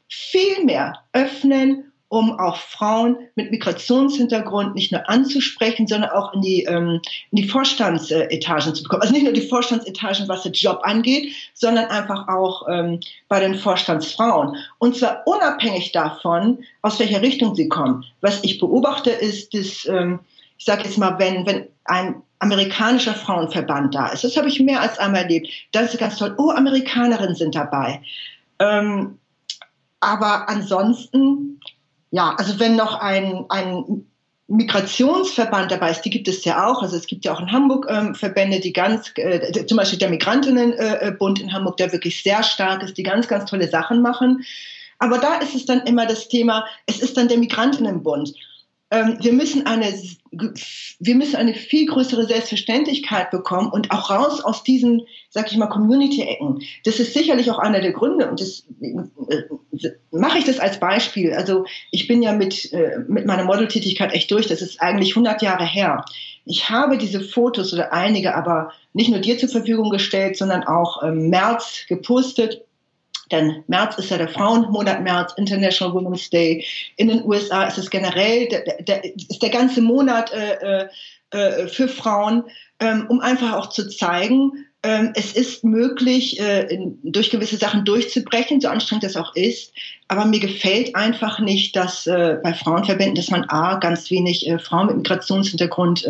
viel 0.09 0.64
mehr 0.64 0.99
öffnen 1.12 1.92
um 2.14 2.38
auch 2.38 2.56
Frauen 2.56 3.16
mit 3.34 3.50
Migrationshintergrund 3.50 4.74
nicht 4.74 4.92
nur 4.92 5.08
anzusprechen, 5.08 5.86
sondern 5.86 6.10
auch 6.10 6.32
in 6.32 6.40
die, 6.40 6.62
ähm, 6.62 7.00
in 7.30 7.36
die 7.36 7.48
Vorstandsetagen 7.48 8.74
zu 8.74 8.84
bekommen. 8.84 9.02
Also 9.02 9.12
nicht 9.12 9.24
nur 9.24 9.32
die 9.32 9.48
Vorstandsetagen, 9.48 10.28
was 10.28 10.42
den 10.42 10.52
Job 10.52 10.80
angeht, 10.84 11.34
sondern 11.54 11.86
einfach 11.86 12.28
auch 12.28 12.68
ähm, 12.70 13.00
bei 13.28 13.40
den 13.40 13.56
Vorstandsfrauen. 13.56 14.56
Und 14.78 14.96
zwar 14.96 15.22
unabhängig 15.26 15.92
davon, 15.92 16.64
aus 16.82 16.98
welcher 17.00 17.20
Richtung 17.20 17.54
sie 17.54 17.68
kommen. 17.68 18.04
Was 18.20 18.42
ich 18.44 18.60
beobachte, 18.60 19.10
ist, 19.10 19.52
dass, 19.54 19.86
ähm, 19.86 20.20
ich 20.56 20.64
sage 20.64 20.84
jetzt 20.84 20.98
mal, 20.98 21.18
wenn, 21.18 21.44
wenn 21.46 21.66
ein 21.84 22.22
amerikanischer 22.38 23.14
Frauenverband 23.14 23.94
da 23.94 24.08
ist, 24.08 24.22
das 24.22 24.36
habe 24.36 24.48
ich 24.48 24.60
mehr 24.60 24.80
als 24.80 24.98
einmal 24.98 25.22
erlebt, 25.22 25.48
das 25.72 25.92
ist 25.92 25.98
ganz 25.98 26.16
toll. 26.16 26.34
Oh, 26.38 26.50
Amerikanerinnen 26.50 27.34
sind 27.34 27.54
dabei. 27.54 28.02
Ähm, 28.60 29.18
aber 30.04 30.50
ansonsten 30.50 31.60
ja, 32.14 32.32
also 32.38 32.60
wenn 32.60 32.76
noch 32.76 33.00
ein, 33.00 33.44
ein 33.48 34.06
Migrationsverband 34.46 35.72
dabei 35.72 35.90
ist, 35.90 36.02
die 36.02 36.10
gibt 36.10 36.28
es 36.28 36.44
ja 36.44 36.64
auch. 36.64 36.80
Also 36.80 36.96
es 36.96 37.08
gibt 37.08 37.24
ja 37.24 37.34
auch 37.34 37.40
in 37.40 37.50
Hamburg 37.50 37.88
ähm, 37.90 38.14
Verbände, 38.14 38.60
die 38.60 38.72
ganz, 38.72 39.10
äh, 39.16 39.66
zum 39.66 39.76
Beispiel 39.76 39.98
der 39.98 40.10
Migrantinnenbund 40.10 41.40
äh, 41.40 41.42
in 41.42 41.52
Hamburg, 41.52 41.76
der 41.78 41.90
wirklich 41.90 42.22
sehr 42.22 42.44
stark 42.44 42.84
ist, 42.84 42.96
die 42.96 43.02
ganz, 43.02 43.26
ganz 43.26 43.50
tolle 43.50 43.66
Sachen 43.66 44.00
machen. 44.00 44.44
Aber 45.00 45.18
da 45.18 45.38
ist 45.38 45.56
es 45.56 45.66
dann 45.66 45.80
immer 45.86 46.06
das 46.06 46.28
Thema, 46.28 46.66
es 46.86 47.00
ist 47.00 47.16
dann 47.16 47.26
der 47.26 47.38
Migrantinnenbund 47.38 48.32
wir 48.91 49.32
müssen 49.32 49.66
eine, 49.66 49.93
wir 50.30 51.14
müssen 51.14 51.37
eine 51.37 51.55
viel 51.55 51.87
größere 51.87 52.26
Selbstverständlichkeit 52.26 53.30
bekommen 53.30 53.70
und 53.70 53.91
auch 53.91 54.11
raus 54.11 54.41
aus 54.41 54.62
diesen, 54.62 55.03
sag 55.30 55.51
ich 55.51 55.57
mal, 55.57 55.66
Community-Ecken. 55.66 56.61
Das 56.85 57.01
ist 57.01 57.14
sicherlich 57.14 57.51
auch 57.51 57.59
einer 57.59 57.80
der 57.80 57.93
Gründe 57.93 58.28
und 58.28 58.41
das 58.41 58.66
äh, 58.80 59.91
mache 60.11 60.39
ich 60.39 60.45
das 60.45 60.61
als 60.61 60.78
Beispiel. 60.78 61.32
Also 61.32 61.64
ich 61.91 62.07
bin 62.07 62.22
ja 62.22 62.32
mit, 62.32 62.72
äh, 62.72 62.99
mit 63.09 63.26
meiner 63.26 63.45
Modeltätigkeit 63.45 64.12
echt 64.12 64.30
durch. 64.30 64.47
Das 64.47 64.62
ist 64.62 64.80
eigentlich 64.80 65.11
100 65.11 65.43
Jahre 65.43 65.64
her. 65.64 66.05
Ich 66.45 66.68
habe 66.70 66.99
diese 66.99 67.20
Fotos 67.20 67.72
oder 67.72 67.93
einige 67.93 68.35
aber 68.35 68.72
nicht 68.93 69.11
nur 69.11 69.20
dir 69.20 69.39
zur 69.39 69.49
Verfügung 69.49 69.91
gestellt, 69.91 70.37
sondern 70.37 70.62
auch 70.62 71.03
im 71.03 71.30
März 71.30 71.87
gepostet 71.89 72.64
denn 73.30 73.64
März 73.66 73.98
ist 73.98 74.10
ja 74.10 74.18
der 74.18 74.28
Frauenmonat 74.28 75.02
März, 75.02 75.32
International 75.36 75.94
Women's 75.94 76.30
Day. 76.30 76.64
In 76.96 77.08
den 77.08 77.24
USA 77.24 77.64
ist 77.64 77.78
es 77.78 77.90
generell, 77.90 78.48
der, 78.48 78.82
der, 78.82 79.04
ist 79.04 79.42
der 79.42 79.50
ganze 79.50 79.80
Monat 79.80 80.32
äh, 80.32 80.82
äh, 80.82 80.88
äh, 81.30 81.68
für 81.68 81.88
Frauen, 81.88 82.44
ähm, 82.80 83.06
um 83.08 83.20
einfach 83.20 83.54
auch 83.54 83.70
zu 83.70 83.88
zeigen, 83.88 84.66
es 85.14 85.32
ist 85.32 85.64
möglich, 85.64 86.39
äh, 86.39 86.78
durch 87.03 87.30
gewisse 87.30 87.57
Sachen 87.57 87.87
durchzubrechen, 87.87 88.61
so 88.61 88.68
anstrengend 88.68 89.05
das 89.05 89.16
auch 89.16 89.35
ist. 89.35 89.72
Aber 90.09 90.26
mir 90.26 90.41
gefällt 90.41 90.95
einfach 90.95 91.39
nicht, 91.39 91.74
dass 91.74 92.07
äh, 92.07 92.37
bei 92.43 92.53
Frauenverbänden, 92.53 93.14
dass 93.14 93.30
man 93.30 93.45
A, 93.49 93.76
ganz 93.78 94.11
wenig 94.11 94.47
äh, 94.47 94.59
Frauen 94.59 94.89
mit 94.89 94.97
Migrationshintergrund 94.97 96.07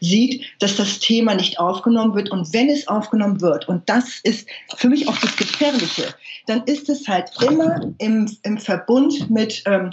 sieht, 0.00 0.44
dass 0.60 0.76
das 0.76 1.00
Thema 1.00 1.34
nicht 1.34 1.58
aufgenommen 1.58 2.14
wird. 2.14 2.30
Und 2.30 2.52
wenn 2.52 2.68
es 2.68 2.86
aufgenommen 2.86 3.40
wird, 3.40 3.68
und 3.68 3.88
das 3.88 4.20
ist 4.22 4.48
für 4.76 4.88
mich 4.88 5.08
auch 5.08 5.16
das 5.18 5.36
Gefährliche, 5.36 6.14
dann 6.46 6.62
ist 6.64 6.88
es 6.88 7.08
halt 7.08 7.30
immer 7.42 7.80
im, 7.98 8.30
im 8.42 8.58
Verbund 8.58 9.28
mit 9.28 9.62
ähm, 9.66 9.92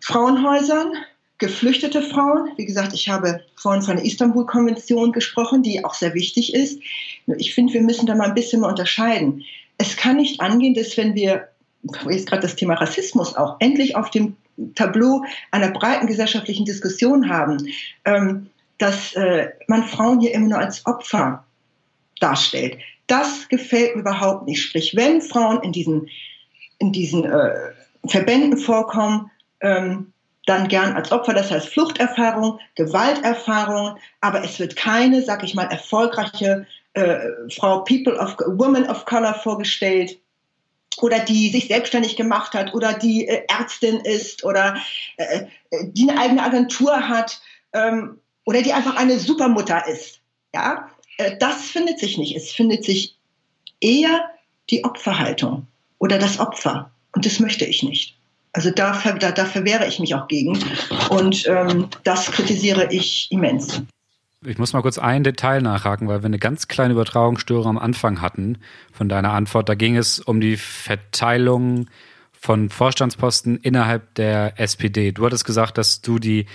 Frauenhäusern, 0.00 0.92
geflüchtete 1.38 2.02
Frauen. 2.02 2.50
Wie 2.56 2.64
gesagt, 2.64 2.92
ich 2.94 3.08
habe 3.08 3.40
vorhin 3.56 3.82
von 3.82 3.96
der 3.96 4.04
Istanbul-Konvention 4.04 5.12
gesprochen, 5.12 5.62
die 5.62 5.84
auch 5.84 5.94
sehr 5.94 6.14
wichtig 6.14 6.54
ist. 6.54 6.80
Ich 7.36 7.54
finde, 7.54 7.74
wir 7.74 7.82
müssen 7.82 8.06
da 8.06 8.14
mal 8.14 8.28
ein 8.28 8.34
bisschen 8.34 8.60
mal 8.60 8.70
unterscheiden. 8.70 9.44
Es 9.78 9.96
kann 9.96 10.16
nicht 10.16 10.40
angehen, 10.40 10.74
dass 10.74 10.96
wenn 10.96 11.14
wir, 11.14 11.48
jetzt 12.08 12.26
gerade 12.26 12.42
das 12.42 12.56
Thema 12.56 12.74
Rassismus 12.74 13.36
auch, 13.36 13.56
endlich 13.60 13.96
auf 13.96 14.10
dem 14.10 14.36
Tableau 14.74 15.22
einer 15.50 15.70
breiten 15.70 16.06
gesellschaftlichen 16.06 16.64
Diskussion 16.64 17.28
haben, 17.28 17.58
ähm, 18.04 18.48
dass 18.78 19.14
äh, 19.14 19.50
man 19.68 19.84
Frauen 19.84 20.20
hier 20.20 20.32
immer 20.32 20.48
nur 20.48 20.58
als 20.58 20.84
Opfer 20.86 21.44
darstellt. 22.20 22.78
Das 23.06 23.48
gefällt 23.48 23.94
mir 23.94 24.00
überhaupt 24.00 24.46
nicht. 24.46 24.62
Sprich, 24.62 24.96
wenn 24.96 25.20
Frauen 25.20 25.62
in 25.62 25.72
diesen, 25.72 26.08
in 26.78 26.92
diesen 26.92 27.24
äh, 27.24 27.72
Verbänden 28.06 28.58
vorkommen, 28.58 29.30
ähm, 29.60 30.12
dann 30.46 30.68
gern 30.68 30.94
als 30.94 31.12
Opfer, 31.12 31.34
das 31.34 31.50
heißt 31.50 31.68
Fluchterfahrung, 31.68 32.58
Gewalterfahrung, 32.76 33.98
aber 34.20 34.42
es 34.44 34.58
wird 34.58 34.76
keine, 34.76 35.22
sag 35.22 35.42
ich 35.44 35.54
mal, 35.54 35.64
erfolgreiche 35.64 36.66
äh, 36.94 37.18
Frau 37.54 37.80
People 37.80 38.16
of 38.18 38.36
Woman 38.46 38.88
of 38.88 39.04
Color 39.04 39.34
vorgestellt 39.34 40.18
oder 40.98 41.18
die 41.18 41.50
sich 41.50 41.68
selbstständig 41.68 42.16
gemacht 42.16 42.54
hat 42.54 42.74
oder 42.74 42.94
die 42.94 43.28
äh, 43.28 43.42
Ärztin 43.48 44.00
ist 44.00 44.44
oder 44.44 44.76
äh, 45.16 45.46
äh 45.70 45.90
die 45.90 46.08
eine 46.08 46.18
eigene 46.18 46.42
Agentur 46.42 47.08
hat 47.08 47.40
ähm, 47.72 48.18
oder 48.44 48.62
die 48.62 48.72
einfach 48.72 48.96
eine 48.96 49.18
Supermutter 49.18 49.86
ist. 49.88 50.20
Ja, 50.54 50.88
äh, 51.18 51.36
das 51.38 51.66
findet 51.66 51.98
sich 51.98 52.18
nicht. 52.18 52.36
Es 52.36 52.52
findet 52.52 52.84
sich 52.84 53.16
eher 53.80 54.30
die 54.70 54.84
Opferhaltung 54.84 55.66
oder 55.98 56.18
das 56.18 56.38
Opfer. 56.38 56.90
Und 57.12 57.26
das 57.26 57.40
möchte 57.40 57.64
ich 57.64 57.82
nicht. 57.82 58.15
Also 58.56 58.70
da, 58.70 58.98
da, 59.20 59.32
da 59.32 59.44
verwehre 59.44 59.86
ich 59.86 60.00
mich 60.00 60.14
auch 60.14 60.28
gegen. 60.28 60.58
Und 61.10 61.46
ähm, 61.46 61.88
das 62.04 62.32
kritisiere 62.32 62.90
ich 62.90 63.30
immens. 63.30 63.82
Ich 64.46 64.56
muss 64.56 64.72
mal 64.72 64.80
kurz 64.80 64.98
ein 64.98 65.24
Detail 65.24 65.60
nachhaken, 65.60 66.08
weil 66.08 66.22
wir 66.22 66.26
eine 66.26 66.38
ganz 66.38 66.66
kleine 66.66 66.94
Übertragungsstörung 66.94 67.66
am 67.66 67.78
Anfang 67.78 68.22
hatten 68.22 68.56
von 68.92 69.10
deiner 69.10 69.32
Antwort. 69.32 69.68
Da 69.68 69.74
ging 69.74 69.98
es 69.98 70.20
um 70.20 70.40
die 70.40 70.56
Verteilung 70.56 71.88
von 72.32 72.70
Vorstandsposten 72.70 73.58
innerhalb 73.58 74.14
der 74.14 74.58
SPD. 74.58 75.12
Du 75.12 75.26
hattest 75.26 75.44
gesagt, 75.44 75.76
dass 75.76 76.00
du 76.00 76.18
die 76.18 76.46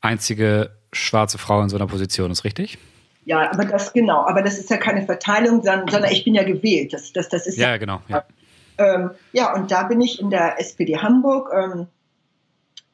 einzige 0.00 0.70
schwarze 0.92 1.38
Frau 1.38 1.62
in 1.62 1.68
so 1.68 1.76
einer 1.76 1.88
Position 1.88 2.30
ist, 2.30 2.44
richtig? 2.44 2.78
Ja, 3.24 3.50
aber 3.50 3.64
das 3.64 3.92
genau, 3.92 4.24
aber 4.24 4.42
das 4.42 4.56
ist 4.56 4.70
ja 4.70 4.76
keine 4.76 5.04
Verteilung, 5.04 5.62
sondern, 5.62 6.04
ich 6.12 6.22
bin 6.22 6.36
ja 6.36 6.44
gewählt. 6.44 6.92
Das, 6.92 7.12
das, 7.12 7.28
das 7.28 7.48
ist 7.48 7.58
ja, 7.58 7.70
ja 7.70 7.76
genau. 7.76 8.02
Ja. 8.06 8.24
Ähm, 8.80 9.10
ja, 9.32 9.54
und 9.54 9.70
da 9.70 9.82
bin 9.82 10.00
ich 10.00 10.20
in 10.20 10.30
der 10.30 10.58
SPD 10.58 10.96
Hamburg 10.96 11.50
ähm, 11.52 11.86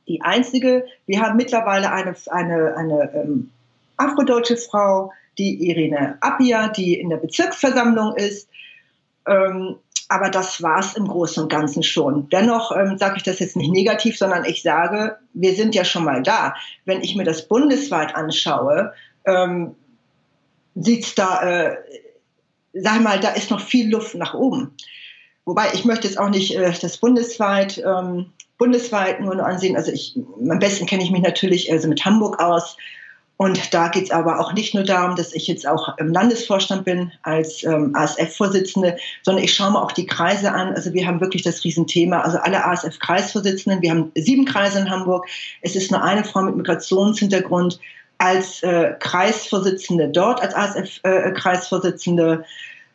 die 0.08 0.20
einzige. 0.20 0.84
Wir 1.06 1.20
haben 1.20 1.36
mittlerweile 1.36 1.92
eine, 1.92 2.16
eine, 2.28 2.76
eine 2.76 3.14
ähm, 3.14 3.50
afrodeutsche 3.96 4.56
Frau, 4.56 5.12
die 5.38 5.68
Irene 5.68 6.18
Appia, 6.20 6.68
die 6.68 6.98
in 6.98 7.08
der 7.08 7.18
Bezirksversammlung 7.18 8.16
ist. 8.16 8.48
Ähm, 9.28 9.76
aber 10.08 10.28
das 10.28 10.60
war 10.60 10.80
es 10.80 10.94
im 10.94 11.06
Großen 11.06 11.44
und 11.44 11.48
Ganzen 11.50 11.84
schon. 11.84 12.28
Dennoch 12.30 12.76
ähm, 12.76 12.98
sage 12.98 13.18
ich 13.18 13.22
das 13.22 13.38
jetzt 13.38 13.56
nicht 13.56 13.70
negativ, 13.70 14.18
sondern 14.18 14.44
ich 14.44 14.62
sage, 14.62 15.18
wir 15.34 15.54
sind 15.54 15.74
ja 15.74 15.84
schon 15.84 16.04
mal 16.04 16.22
da. 16.22 16.54
Wenn 16.84 17.00
ich 17.00 17.14
mir 17.14 17.24
das 17.24 17.46
bundesweit 17.46 18.14
anschaue, 18.16 18.92
ähm, 19.24 19.76
sieht's 20.74 21.14
da, 21.14 21.42
äh, 21.42 21.76
sag 22.72 23.02
mal, 23.02 23.20
da 23.20 23.30
ist 23.30 23.50
noch 23.50 23.60
viel 23.60 23.90
Luft 23.90 24.16
nach 24.16 24.34
oben. 24.34 24.76
Wobei 25.46 25.68
ich 25.72 25.84
möchte 25.84 26.08
jetzt 26.08 26.18
auch 26.18 26.28
nicht 26.28 26.54
äh, 26.54 26.72
das 26.78 26.98
bundesweit, 26.98 27.78
ähm, 27.78 28.26
bundesweit 28.58 29.20
nur, 29.20 29.38
ansehen. 29.46 29.76
Also 29.76 29.92
ich, 29.92 30.18
am 30.38 30.58
besten 30.58 30.86
kenne 30.86 31.04
ich 31.04 31.10
mich 31.10 31.22
natürlich 31.22 31.72
also 31.72 31.88
mit 31.88 32.04
Hamburg 32.04 32.40
aus. 32.40 32.76
Und 33.38 33.72
da 33.72 33.88
geht 33.88 34.04
es 34.04 34.10
aber 34.10 34.40
auch 34.40 34.54
nicht 34.54 34.74
nur 34.74 34.82
darum, 34.82 35.14
dass 35.14 35.34
ich 35.34 35.46
jetzt 35.46 35.68
auch 35.68 35.98
im 35.98 36.12
Landesvorstand 36.12 36.84
bin 36.84 37.12
als 37.22 37.62
ähm, 37.64 37.94
ASF-Vorsitzende, 37.94 38.96
sondern 39.22 39.44
ich 39.44 39.54
schaue 39.54 39.72
mir 39.72 39.82
auch 39.82 39.92
die 39.92 40.06
Kreise 40.06 40.52
an. 40.52 40.74
Also 40.74 40.92
wir 40.94 41.06
haben 41.06 41.20
wirklich 41.20 41.42
das 41.42 41.62
Riesenthema. 41.62 42.22
Also 42.22 42.38
alle 42.38 42.64
ASF-Kreisvorsitzenden, 42.64 43.82
wir 43.82 43.90
haben 43.90 44.10
sieben 44.14 44.46
Kreise 44.46 44.80
in 44.80 44.90
Hamburg. 44.90 45.28
Es 45.60 45.76
ist 45.76 45.92
nur 45.92 46.02
eine 46.02 46.24
Frau 46.24 46.42
mit 46.42 46.56
Migrationshintergrund 46.56 47.78
als 48.18 48.62
äh, 48.62 48.94
Kreisvorsitzende 48.98 50.08
dort, 50.08 50.40
als 50.40 50.54
ASF-Kreisvorsitzende. 50.54 52.42
Äh, 52.42 52.44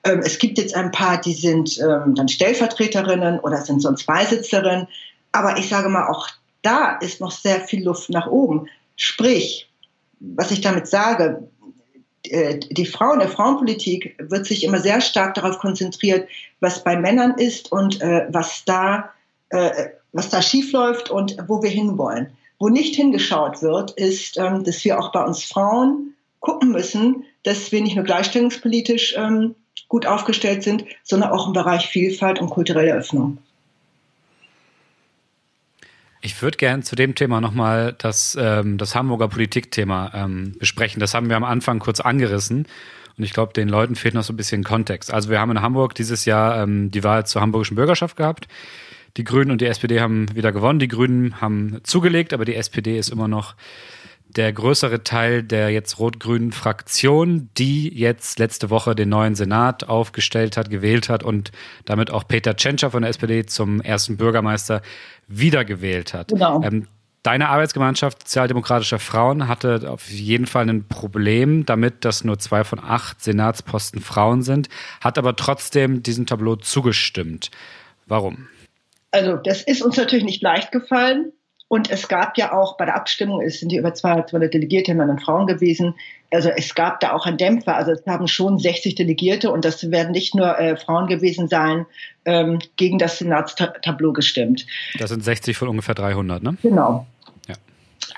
ähm, 0.03 0.21
es 0.23 0.39
gibt 0.39 0.57
jetzt 0.57 0.75
ein 0.75 0.91
paar, 0.91 1.19
die 1.21 1.33
sind 1.33 1.79
ähm, 1.79 2.15
dann 2.15 2.27
Stellvertreterinnen 2.27 3.39
oder 3.39 3.57
sind 3.57 3.81
sonst 3.81 4.05
Beisitzerinnen. 4.05 4.87
Aber 5.31 5.57
ich 5.57 5.69
sage 5.69 5.89
mal, 5.89 6.07
auch 6.07 6.27
da 6.61 6.97
ist 6.97 7.21
noch 7.21 7.31
sehr 7.31 7.61
viel 7.61 7.83
Luft 7.83 8.09
nach 8.09 8.27
oben. 8.27 8.67
Sprich, 8.95 9.69
was 10.19 10.51
ich 10.51 10.61
damit 10.61 10.87
sage, 10.87 11.47
äh, 12.23 12.59
die 12.59 12.85
Frau 12.85 13.13
in 13.13 13.19
der 13.19 13.29
Frauenpolitik 13.29 14.15
wird 14.19 14.45
sich 14.45 14.63
immer 14.63 14.79
sehr 14.79 15.01
stark 15.01 15.35
darauf 15.35 15.59
konzentriert, 15.59 16.27
was 16.59 16.83
bei 16.83 16.95
Männern 16.95 17.35
ist 17.37 17.71
und 17.71 18.01
äh, 18.01 18.27
was 18.29 18.63
da, 18.65 19.09
äh, 19.49 19.89
was 20.13 20.29
da 20.29 20.41
schiefläuft 20.41 21.09
und 21.09 21.37
wo 21.47 21.61
wir 21.61 21.69
hinwollen. 21.69 22.31
Wo 22.59 22.69
nicht 22.69 22.95
hingeschaut 22.95 23.61
wird, 23.63 23.91
ist, 23.91 24.37
ähm, 24.37 24.63
dass 24.63 24.83
wir 24.83 24.99
auch 24.99 25.11
bei 25.11 25.23
uns 25.23 25.43
Frauen 25.43 26.15
gucken 26.39 26.71
müssen, 26.71 27.23
dass 27.43 27.71
wir 27.71 27.81
nicht 27.81 27.95
nur 27.95 28.05
gleichstellungspolitisch 28.05 29.15
ähm, 29.17 29.55
gut 29.87 30.05
aufgestellt 30.05 30.63
sind, 30.63 30.85
sondern 31.03 31.31
auch 31.31 31.47
im 31.47 31.53
Bereich 31.53 31.87
Vielfalt 31.87 32.39
und 32.39 32.49
kulturelle 32.49 32.93
Öffnung. 32.93 33.39
Ich 36.21 36.41
würde 36.41 36.57
gerne 36.57 36.83
zu 36.83 36.95
dem 36.95 37.15
Thema 37.15 37.41
nochmal 37.41 37.95
das, 37.97 38.37
ähm, 38.39 38.77
das 38.77 38.95
Hamburger 38.95 39.27
Politikthema 39.27 40.11
ähm, 40.13 40.55
besprechen. 40.59 40.99
Das 40.99 41.15
haben 41.15 41.29
wir 41.29 41.35
am 41.35 41.43
Anfang 41.43 41.79
kurz 41.79 41.99
angerissen. 41.99 42.67
Und 43.17 43.23
ich 43.23 43.33
glaube, 43.33 43.53
den 43.53 43.67
Leuten 43.67 43.95
fehlt 43.95 44.13
noch 44.13 44.23
so 44.23 44.31
ein 44.31 44.37
bisschen 44.37 44.63
Kontext. 44.63 45.11
Also 45.11 45.29
wir 45.29 45.39
haben 45.39 45.51
in 45.51 45.61
Hamburg 45.61 45.95
dieses 45.95 46.25
Jahr 46.25 46.61
ähm, 46.61 46.91
die 46.91 47.03
Wahl 47.03 47.25
zur 47.25 47.41
hamburgischen 47.41 47.75
Bürgerschaft 47.75 48.17
gehabt. 48.17 48.47
Die 49.17 49.23
Grünen 49.23 49.51
und 49.51 49.61
die 49.61 49.65
SPD 49.65 49.99
haben 49.99 50.33
wieder 50.35 50.51
gewonnen. 50.51 50.79
Die 50.79 50.87
Grünen 50.87 51.41
haben 51.41 51.81
zugelegt, 51.83 52.33
aber 52.33 52.45
die 52.45 52.55
SPD 52.55 52.97
ist 52.97 53.09
immer 53.09 53.27
noch 53.27 53.55
der 54.35 54.53
größere 54.53 55.03
Teil 55.03 55.43
der 55.43 55.69
jetzt 55.69 55.99
rot-grünen 55.99 56.51
Fraktion, 56.51 57.49
die 57.57 57.89
jetzt 57.89 58.39
letzte 58.39 58.69
Woche 58.69 58.95
den 58.95 59.09
neuen 59.09 59.35
Senat 59.35 59.87
aufgestellt 59.89 60.57
hat, 60.57 60.69
gewählt 60.69 61.09
hat 61.09 61.23
und 61.23 61.51
damit 61.85 62.11
auch 62.11 62.27
Peter 62.27 62.55
Tschentscher 62.55 62.91
von 62.91 63.01
der 63.01 63.09
SPD 63.09 63.45
zum 63.45 63.81
ersten 63.81 64.17
Bürgermeister 64.17 64.81
wiedergewählt 65.27 66.13
hat. 66.13 66.29
Genau. 66.29 66.61
Ähm, 66.63 66.87
deine 67.23 67.49
Arbeitsgemeinschaft 67.49 68.27
Sozialdemokratischer 68.27 68.99
Frauen 68.99 69.47
hatte 69.47 69.89
auf 69.89 70.09
jeden 70.09 70.47
Fall 70.47 70.69
ein 70.69 70.87
Problem 70.87 71.65
damit, 71.65 72.05
dass 72.05 72.23
nur 72.23 72.39
zwei 72.39 72.63
von 72.63 72.79
acht 72.79 73.21
Senatsposten 73.21 74.01
Frauen 74.01 74.41
sind, 74.41 74.69
hat 75.01 75.17
aber 75.17 75.35
trotzdem 75.35 76.03
diesem 76.03 76.25
Tableau 76.25 76.55
zugestimmt. 76.55 77.51
Warum? 78.07 78.47
Also 79.11 79.35
das 79.35 79.61
ist 79.61 79.81
uns 79.81 79.97
natürlich 79.97 80.23
nicht 80.23 80.41
leicht 80.41 80.71
gefallen. 80.71 81.33
Und 81.71 81.89
es 81.89 82.09
gab 82.09 82.37
ja 82.37 82.51
auch 82.51 82.75
bei 82.75 82.83
der 82.83 82.97
Abstimmung, 82.97 83.39
es 83.39 83.61
sind 83.61 83.71
die 83.71 83.77
über 83.77 83.93
200 83.93 84.53
Delegierte 84.53 84.93
Männer 84.93 85.13
und 85.13 85.21
Frauen 85.23 85.47
gewesen, 85.47 85.95
also 86.29 86.49
es 86.49 86.75
gab 86.75 86.99
da 86.99 87.13
auch 87.13 87.25
einen 87.25 87.37
Dämpfer. 87.37 87.77
Also 87.77 87.93
es 87.93 88.05
haben 88.05 88.27
schon 88.27 88.59
60 88.59 88.95
Delegierte 88.95 89.49
und 89.49 89.63
das 89.63 89.89
werden 89.89 90.11
nicht 90.11 90.35
nur 90.35 90.59
äh, 90.59 90.75
Frauen 90.75 91.07
gewesen 91.07 91.47
sein, 91.47 91.85
ähm, 92.25 92.59
gegen 92.75 92.99
das 92.99 93.19
Senatstableau 93.19 94.11
gestimmt. 94.11 94.67
Das 94.99 95.11
sind 95.11 95.23
60 95.23 95.55
von 95.55 95.69
ungefähr 95.69 95.95
300, 95.95 96.43
ne? 96.43 96.57
Genau. 96.61 97.07
Ja. 97.47 97.55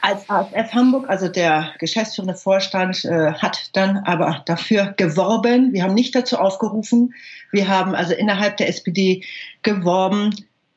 Als 0.02 0.28
ASF 0.28 0.74
Hamburg, 0.74 1.08
also 1.08 1.28
der 1.28 1.76
geschäftsführende 1.78 2.34
Vorstand, 2.34 3.06
äh, 3.06 3.34
hat 3.34 3.70
dann 3.74 3.98
aber 3.98 4.42
dafür 4.48 4.96
geworben. 4.98 5.74
Wir 5.74 5.84
haben 5.84 5.94
nicht 5.94 6.16
dazu 6.16 6.40
aufgerufen. 6.40 7.14
Wir 7.52 7.68
haben 7.68 7.94
also 7.94 8.16
innerhalb 8.16 8.58
der 8.58 8.70
SPD 8.70 9.24
geworben, 9.62 10.34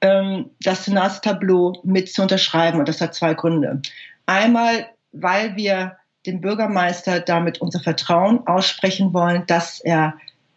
ähm, 0.06 0.50
das 0.60 0.84
Senatstableau 0.84 1.80
mit 1.84 2.12
zu 2.12 2.22
unterschreiben. 2.22 2.78
Und 2.78 2.88
das 2.88 3.00
hat 3.00 3.14
zwei 3.14 3.34
Gründe. 3.34 3.80
Einmal, 4.26 4.86
weil 5.12 5.56
wir 5.56 5.96
dem 6.26 6.40
Bürgermeister 6.40 7.20
damit 7.20 7.60
unser 7.60 7.80
Vertrauen 7.80 8.46
aussprechen 8.46 9.12
wollen, 9.14 9.44
dass 9.46 9.80
er 9.80 10.14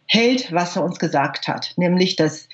hält, 0.07 0.51
was 0.51 0.75
er 0.75 0.83
uns 0.83 0.99
gesagt 0.99 1.47
hat. 1.47 1.73
Nämlich, 1.77 2.15
dass 2.15 2.49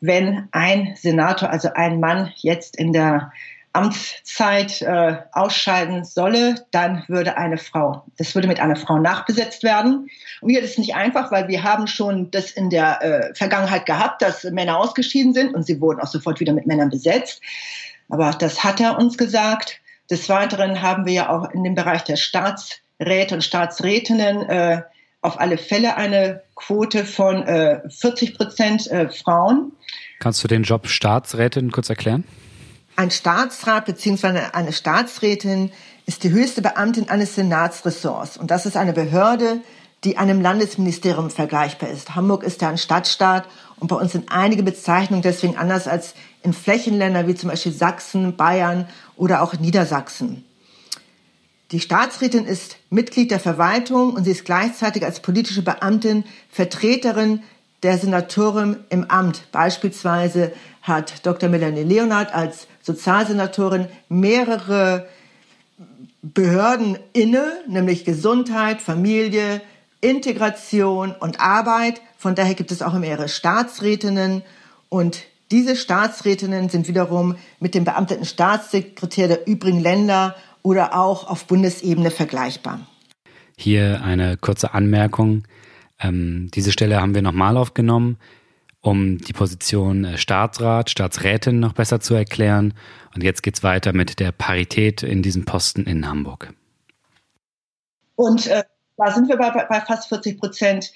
wenn 0.00 0.48
ein 0.52 0.94
Senator, 0.96 1.50
also 1.50 1.70
ein 1.74 2.00
Mann 2.00 2.32
jetzt 2.36 2.76
in 2.76 2.92
der 2.92 3.32
Amtszeit 3.72 4.82
äh, 4.82 5.18
ausscheiden 5.32 6.04
solle, 6.04 6.56
dann 6.72 7.04
würde 7.06 7.36
eine 7.36 7.56
Frau, 7.56 8.04
das 8.18 8.34
würde 8.34 8.48
mit 8.48 8.58
einer 8.58 8.74
Frau 8.74 8.98
nachbesetzt 8.98 9.62
werden. 9.62 10.08
Und 10.40 10.50
hier 10.50 10.60
ist 10.60 10.72
es 10.72 10.78
nicht 10.78 10.96
einfach, 10.96 11.30
weil 11.30 11.46
wir 11.46 11.62
haben 11.62 11.86
schon 11.86 12.30
das 12.32 12.50
in 12.50 12.68
der 12.68 13.02
äh, 13.02 13.34
Vergangenheit 13.34 13.86
gehabt, 13.86 14.22
dass 14.22 14.42
Männer 14.44 14.76
ausgeschieden 14.76 15.34
sind 15.34 15.54
und 15.54 15.64
sie 15.64 15.80
wurden 15.80 16.00
auch 16.00 16.08
sofort 16.08 16.40
wieder 16.40 16.52
mit 16.52 16.66
Männern 16.66 16.90
besetzt. 16.90 17.42
Aber 18.08 18.32
das 18.32 18.64
hat 18.64 18.80
er 18.80 18.98
uns 18.98 19.16
gesagt. 19.16 19.80
Des 20.10 20.28
Weiteren 20.28 20.82
haben 20.82 21.06
wir 21.06 21.12
ja 21.12 21.30
auch 21.30 21.48
in 21.50 21.62
dem 21.62 21.76
Bereich 21.76 22.02
der 22.02 22.16
Staatsräte 22.16 23.36
und 23.36 23.44
Staatsrätinnen 23.44 24.48
äh, 24.48 24.82
auf 25.22 25.38
alle 25.38 25.58
Fälle 25.58 25.96
eine 25.96 26.42
Quote 26.56 27.04
von 27.04 27.42
äh, 27.44 27.88
40 27.88 28.36
Prozent 28.36 28.90
äh, 28.90 29.08
Frauen. 29.08 29.70
Kannst 30.18 30.42
du 30.42 30.48
den 30.48 30.64
Job 30.64 30.88
Staatsrätin 30.88 31.70
kurz 31.70 31.88
erklären? 31.88 32.24
Ein 32.96 33.10
Staatsrat 33.10 33.86
bzw. 33.86 34.40
eine 34.52 34.72
Staatsrätin 34.72 35.72
ist 36.06 36.24
die 36.24 36.30
höchste 36.30 36.60
Beamtin 36.62 37.08
eines 37.08 37.34
Senatsressorts. 37.34 38.36
Und 38.36 38.50
das 38.50 38.66
ist 38.66 38.76
eine 38.76 38.92
Behörde, 38.92 39.60
die 40.04 40.16
einem 40.16 40.40
Landesministerium 40.40 41.30
vergleichbar 41.30 41.90
ist. 41.90 42.14
Hamburg 42.14 42.42
ist 42.42 42.62
ja 42.62 42.68
ein 42.68 42.78
Stadtstaat 42.78 43.46
und 43.78 43.88
bei 43.88 43.96
uns 43.96 44.12
sind 44.12 44.32
einige 44.32 44.62
Bezeichnungen 44.62 45.22
deswegen 45.22 45.56
anders 45.56 45.86
als 45.86 46.14
in 46.42 46.52
Flächenländern 46.52 47.26
wie 47.26 47.34
zum 47.34 47.50
Beispiel 47.50 47.72
Sachsen, 47.72 48.36
Bayern 48.36 48.88
oder 49.16 49.42
auch 49.42 49.54
Niedersachsen. 49.54 50.44
Die 51.72 51.80
Staatsrätin 51.80 52.46
ist 52.46 52.78
Mitglied 52.88 53.30
der 53.30 53.40
Verwaltung 53.40 54.14
und 54.14 54.24
sie 54.24 54.32
ist 54.32 54.44
gleichzeitig 54.44 55.04
als 55.04 55.20
politische 55.20 55.62
Beamtin 55.62 56.24
Vertreterin 56.50 57.42
der 57.82 57.96
Senatorin 57.96 58.78
im 58.88 59.04
Amt. 59.04 59.52
Beispielsweise 59.52 60.52
hat 60.82 61.24
Dr. 61.24 61.48
Melanie 61.48 61.84
Leonard 61.84 62.34
als 62.34 62.66
Sozialsenatorin 62.82 63.86
mehrere 64.08 65.08
Behörden 66.22 66.98
inne, 67.12 67.52
nämlich 67.68 68.04
Gesundheit, 68.04 68.82
Familie, 68.82 69.60
Integration 70.00 71.12
und 71.12 71.40
Arbeit. 71.40 72.00
Von 72.18 72.34
daher 72.34 72.54
gibt 72.54 72.70
es 72.70 72.82
auch 72.82 72.92
mehrere 72.94 73.28
Staatsrätinnen 73.28 74.42
und 74.88 75.24
diese 75.50 75.74
Staatsrätinnen 75.74 76.68
sind 76.68 76.86
wiederum 76.86 77.36
mit 77.58 77.74
dem 77.74 77.84
beamteten 77.84 78.24
Staatssekretär 78.24 79.28
der 79.28 79.46
übrigen 79.48 79.80
Länder 79.80 80.36
oder 80.62 80.98
auch 80.98 81.28
auf 81.28 81.46
Bundesebene 81.46 82.10
vergleichbar. 82.10 82.80
Hier 83.56 84.02
eine 84.02 84.36
kurze 84.36 84.74
Anmerkung. 84.74 85.44
Ähm, 85.98 86.50
diese 86.54 86.72
Stelle 86.72 87.00
haben 87.00 87.14
wir 87.14 87.22
nochmal 87.22 87.56
aufgenommen, 87.56 88.16
um 88.80 89.18
die 89.18 89.32
Position 89.32 90.04
äh, 90.04 90.18
Staatsrat, 90.18 90.90
Staatsrätin 90.90 91.60
noch 91.60 91.74
besser 91.74 92.00
zu 92.00 92.14
erklären. 92.14 92.74
Und 93.14 93.22
jetzt 93.22 93.42
geht 93.42 93.56
es 93.56 93.62
weiter 93.62 93.92
mit 93.92 94.20
der 94.20 94.32
Parität 94.32 95.02
in 95.02 95.22
diesem 95.22 95.44
Posten 95.44 95.84
in 95.84 96.08
Hamburg. 96.08 96.52
Und 98.16 98.46
äh, 98.46 98.64
da 98.96 99.10
sind 99.10 99.28
wir 99.28 99.36
bei, 99.36 99.50
bei 99.50 99.80
fast 99.80 100.08
40 100.08 100.38
Prozent 100.38 100.92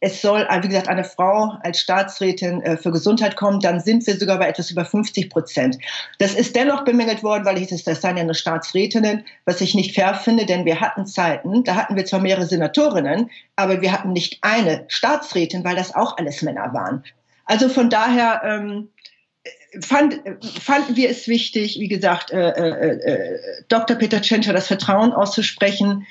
es 0.00 0.20
soll, 0.22 0.46
wie 0.62 0.68
gesagt, 0.68 0.88
eine 0.88 1.04
Frau 1.04 1.54
als 1.62 1.80
Staatsrätin 1.80 2.62
äh, 2.62 2.76
für 2.76 2.90
Gesundheit 2.90 3.36
kommen, 3.36 3.60
dann 3.60 3.80
sind 3.80 4.06
wir 4.06 4.16
sogar 4.16 4.38
bei 4.38 4.48
etwas 4.48 4.70
über 4.70 4.84
50 4.84 5.30
Prozent. 5.30 5.78
Das 6.18 6.34
ist 6.34 6.56
dennoch 6.56 6.84
bemängelt 6.84 7.22
worden, 7.22 7.44
weil 7.44 7.58
ich 7.58 7.68
das, 7.68 7.84
das 7.84 8.00
seien 8.00 8.16
ja 8.16 8.24
nur 8.24 8.34
Staatsrätinnen, 8.34 9.24
was 9.44 9.60
ich 9.60 9.74
nicht 9.74 9.94
fair 9.94 10.14
finde, 10.14 10.46
denn 10.46 10.64
wir 10.64 10.80
hatten 10.80 11.06
Zeiten, 11.06 11.64
da 11.64 11.76
hatten 11.76 11.96
wir 11.96 12.04
zwar 12.04 12.20
mehrere 12.20 12.46
Senatorinnen, 12.46 13.30
aber 13.56 13.80
wir 13.80 13.92
hatten 13.92 14.12
nicht 14.12 14.38
eine 14.42 14.84
Staatsrätin, 14.88 15.64
weil 15.64 15.76
das 15.76 15.94
auch 15.94 16.18
alles 16.18 16.42
Männer 16.42 16.72
waren. 16.72 17.04
Also 17.44 17.68
von 17.68 17.90
daher 17.90 18.42
ähm, 18.44 18.88
fand, 19.80 20.20
fanden 20.60 20.96
wir 20.96 21.10
es 21.10 21.28
wichtig, 21.28 21.78
wie 21.78 21.88
gesagt, 21.88 22.30
äh, 22.30 22.50
äh, 22.50 23.12
äh 23.12 23.38
Dr. 23.68 23.96
Peter 23.96 24.20
Tschentscher 24.20 24.52
das 24.52 24.66
Vertrauen 24.66 25.12
auszusprechen, 25.12 26.06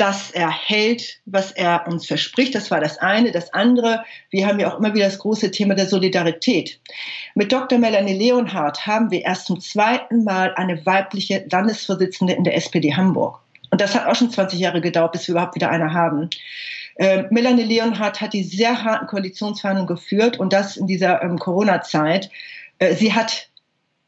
dass 0.00 0.30
er 0.30 0.50
hält, 0.50 1.20
was 1.26 1.52
er 1.52 1.86
uns 1.86 2.06
verspricht. 2.06 2.54
Das 2.54 2.70
war 2.70 2.80
das 2.80 2.96
eine. 2.98 3.32
Das 3.32 3.52
andere, 3.52 4.02
wir 4.30 4.46
haben 4.46 4.58
ja 4.58 4.72
auch 4.72 4.78
immer 4.78 4.94
wieder 4.94 5.04
das 5.04 5.18
große 5.18 5.50
Thema 5.50 5.74
der 5.74 5.86
Solidarität. 5.86 6.80
Mit 7.34 7.52
Dr. 7.52 7.78
Melanie 7.78 8.14
Leonhardt 8.14 8.86
haben 8.86 9.10
wir 9.10 9.22
erst 9.22 9.46
zum 9.46 9.60
zweiten 9.60 10.24
Mal 10.24 10.54
eine 10.54 10.86
weibliche 10.86 11.44
Landesvorsitzende 11.50 12.32
in 12.32 12.44
der 12.44 12.56
SPD 12.56 12.94
Hamburg. 12.94 13.40
Und 13.70 13.82
das 13.82 13.94
hat 13.94 14.06
auch 14.06 14.14
schon 14.14 14.30
20 14.30 14.58
Jahre 14.58 14.80
gedauert, 14.80 15.12
bis 15.12 15.28
wir 15.28 15.34
überhaupt 15.34 15.54
wieder 15.54 15.68
eine 15.68 15.92
haben. 15.92 16.30
Äh, 16.94 17.24
Melanie 17.30 17.64
Leonhardt 17.64 18.22
hat 18.22 18.32
die 18.32 18.42
sehr 18.42 18.82
harten 18.82 19.06
Koalitionsverhandlungen 19.06 19.94
geführt 19.94 20.40
und 20.40 20.54
das 20.54 20.78
in 20.78 20.86
dieser 20.86 21.22
ähm, 21.22 21.38
Corona-Zeit. 21.38 22.30
Äh, 22.78 22.94
sie 22.94 23.12
hat 23.12 23.50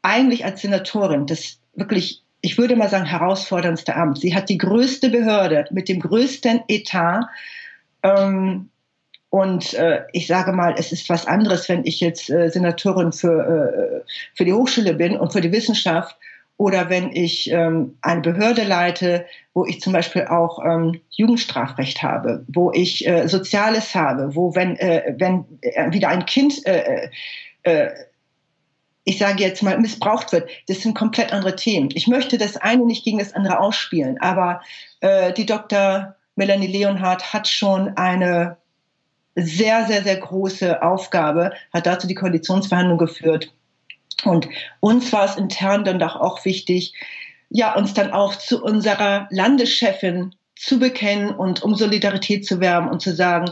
eigentlich 0.01 0.43
als 0.43 0.61
Senatorin 0.61 1.27
das 1.27 1.59
wirklich 1.75 2.22
ich 2.43 2.57
würde 2.57 2.75
mal 2.75 2.89
sagen, 2.89 3.05
herausforderndste 3.05 3.95
Amt. 3.95 4.19
Sie 4.19 4.35
hat 4.35 4.49
die 4.49 4.57
größte 4.57 5.09
Behörde 5.09 5.65
mit 5.71 5.87
dem 5.87 6.01
größten 6.01 6.63
Etat. 6.67 7.29
Ähm, 8.03 8.69
und 9.29 9.73
äh, 9.75 10.01
ich 10.11 10.27
sage 10.27 10.51
mal, 10.51 10.75
es 10.77 10.91
ist 10.91 11.09
was 11.09 11.25
anderes, 11.25 11.69
wenn 11.69 11.85
ich 11.85 12.01
jetzt 12.01 12.29
äh, 12.29 12.49
Senatorin 12.49 13.13
für, 13.13 14.03
äh, 14.03 14.11
für 14.35 14.43
die 14.43 14.51
Hochschule 14.51 14.93
bin 14.93 15.15
und 15.15 15.31
für 15.31 15.39
die 15.39 15.53
Wissenschaft 15.53 16.17
oder 16.57 16.89
wenn 16.89 17.13
ich 17.13 17.49
ähm, 17.49 17.97
eine 18.01 18.21
Behörde 18.21 18.63
leite, 18.63 19.25
wo 19.53 19.65
ich 19.65 19.79
zum 19.79 19.93
Beispiel 19.93 20.25
auch 20.25 20.59
ähm, 20.65 20.99
Jugendstrafrecht 21.11 22.03
habe, 22.03 22.43
wo 22.49 22.73
ich 22.73 23.07
äh, 23.07 23.27
Soziales 23.29 23.95
habe, 23.95 24.35
wo 24.35 24.53
wenn, 24.53 24.75
äh, 24.75 25.15
wenn 25.17 25.45
äh, 25.61 25.93
wieder 25.93 26.09
ein 26.09 26.25
Kind 26.25 26.61
ich 29.05 29.17
sage 29.17 29.43
jetzt 29.43 29.63
mal, 29.63 29.77
missbraucht 29.79 30.31
wird, 30.31 30.49
das 30.67 30.81
sind 30.81 30.95
komplett 30.95 31.33
andere 31.33 31.55
Themen. 31.55 31.89
Ich 31.93 32.07
möchte 32.07 32.37
das 32.37 32.57
eine 32.57 32.85
nicht 32.85 33.03
gegen 33.03 33.19
das 33.19 33.33
andere 33.33 33.59
ausspielen, 33.59 34.19
aber 34.21 34.61
äh, 35.01 35.33
die 35.33 35.45
Dr. 35.45 36.15
Melanie 36.35 36.67
Leonhardt 36.67 37.33
hat 37.33 37.47
schon 37.47 37.97
eine 37.97 38.57
sehr, 39.35 39.85
sehr, 39.85 40.03
sehr 40.03 40.17
große 40.17 40.81
Aufgabe, 40.81 41.51
hat 41.73 41.85
dazu 41.85 42.07
die 42.07 42.15
Koalitionsverhandlung 42.15 42.97
geführt. 42.97 43.51
Und 44.23 44.47
uns 44.79 45.11
war 45.11 45.25
es 45.25 45.35
intern 45.35 45.83
dann 45.83 45.99
doch 45.99 46.15
auch 46.15 46.45
wichtig, 46.45 46.93
ja, 47.49 47.75
uns 47.75 47.93
dann 47.93 48.11
auch 48.11 48.35
zu 48.35 48.63
unserer 48.63 49.27
Landeschefin 49.31 50.33
zu 50.55 50.79
bekennen 50.79 51.29
und 51.29 51.61
um 51.61 51.75
Solidarität 51.75 52.45
zu 52.45 52.59
werben 52.59 52.89
und 52.89 53.01
zu 53.01 53.13
sagen, 53.13 53.51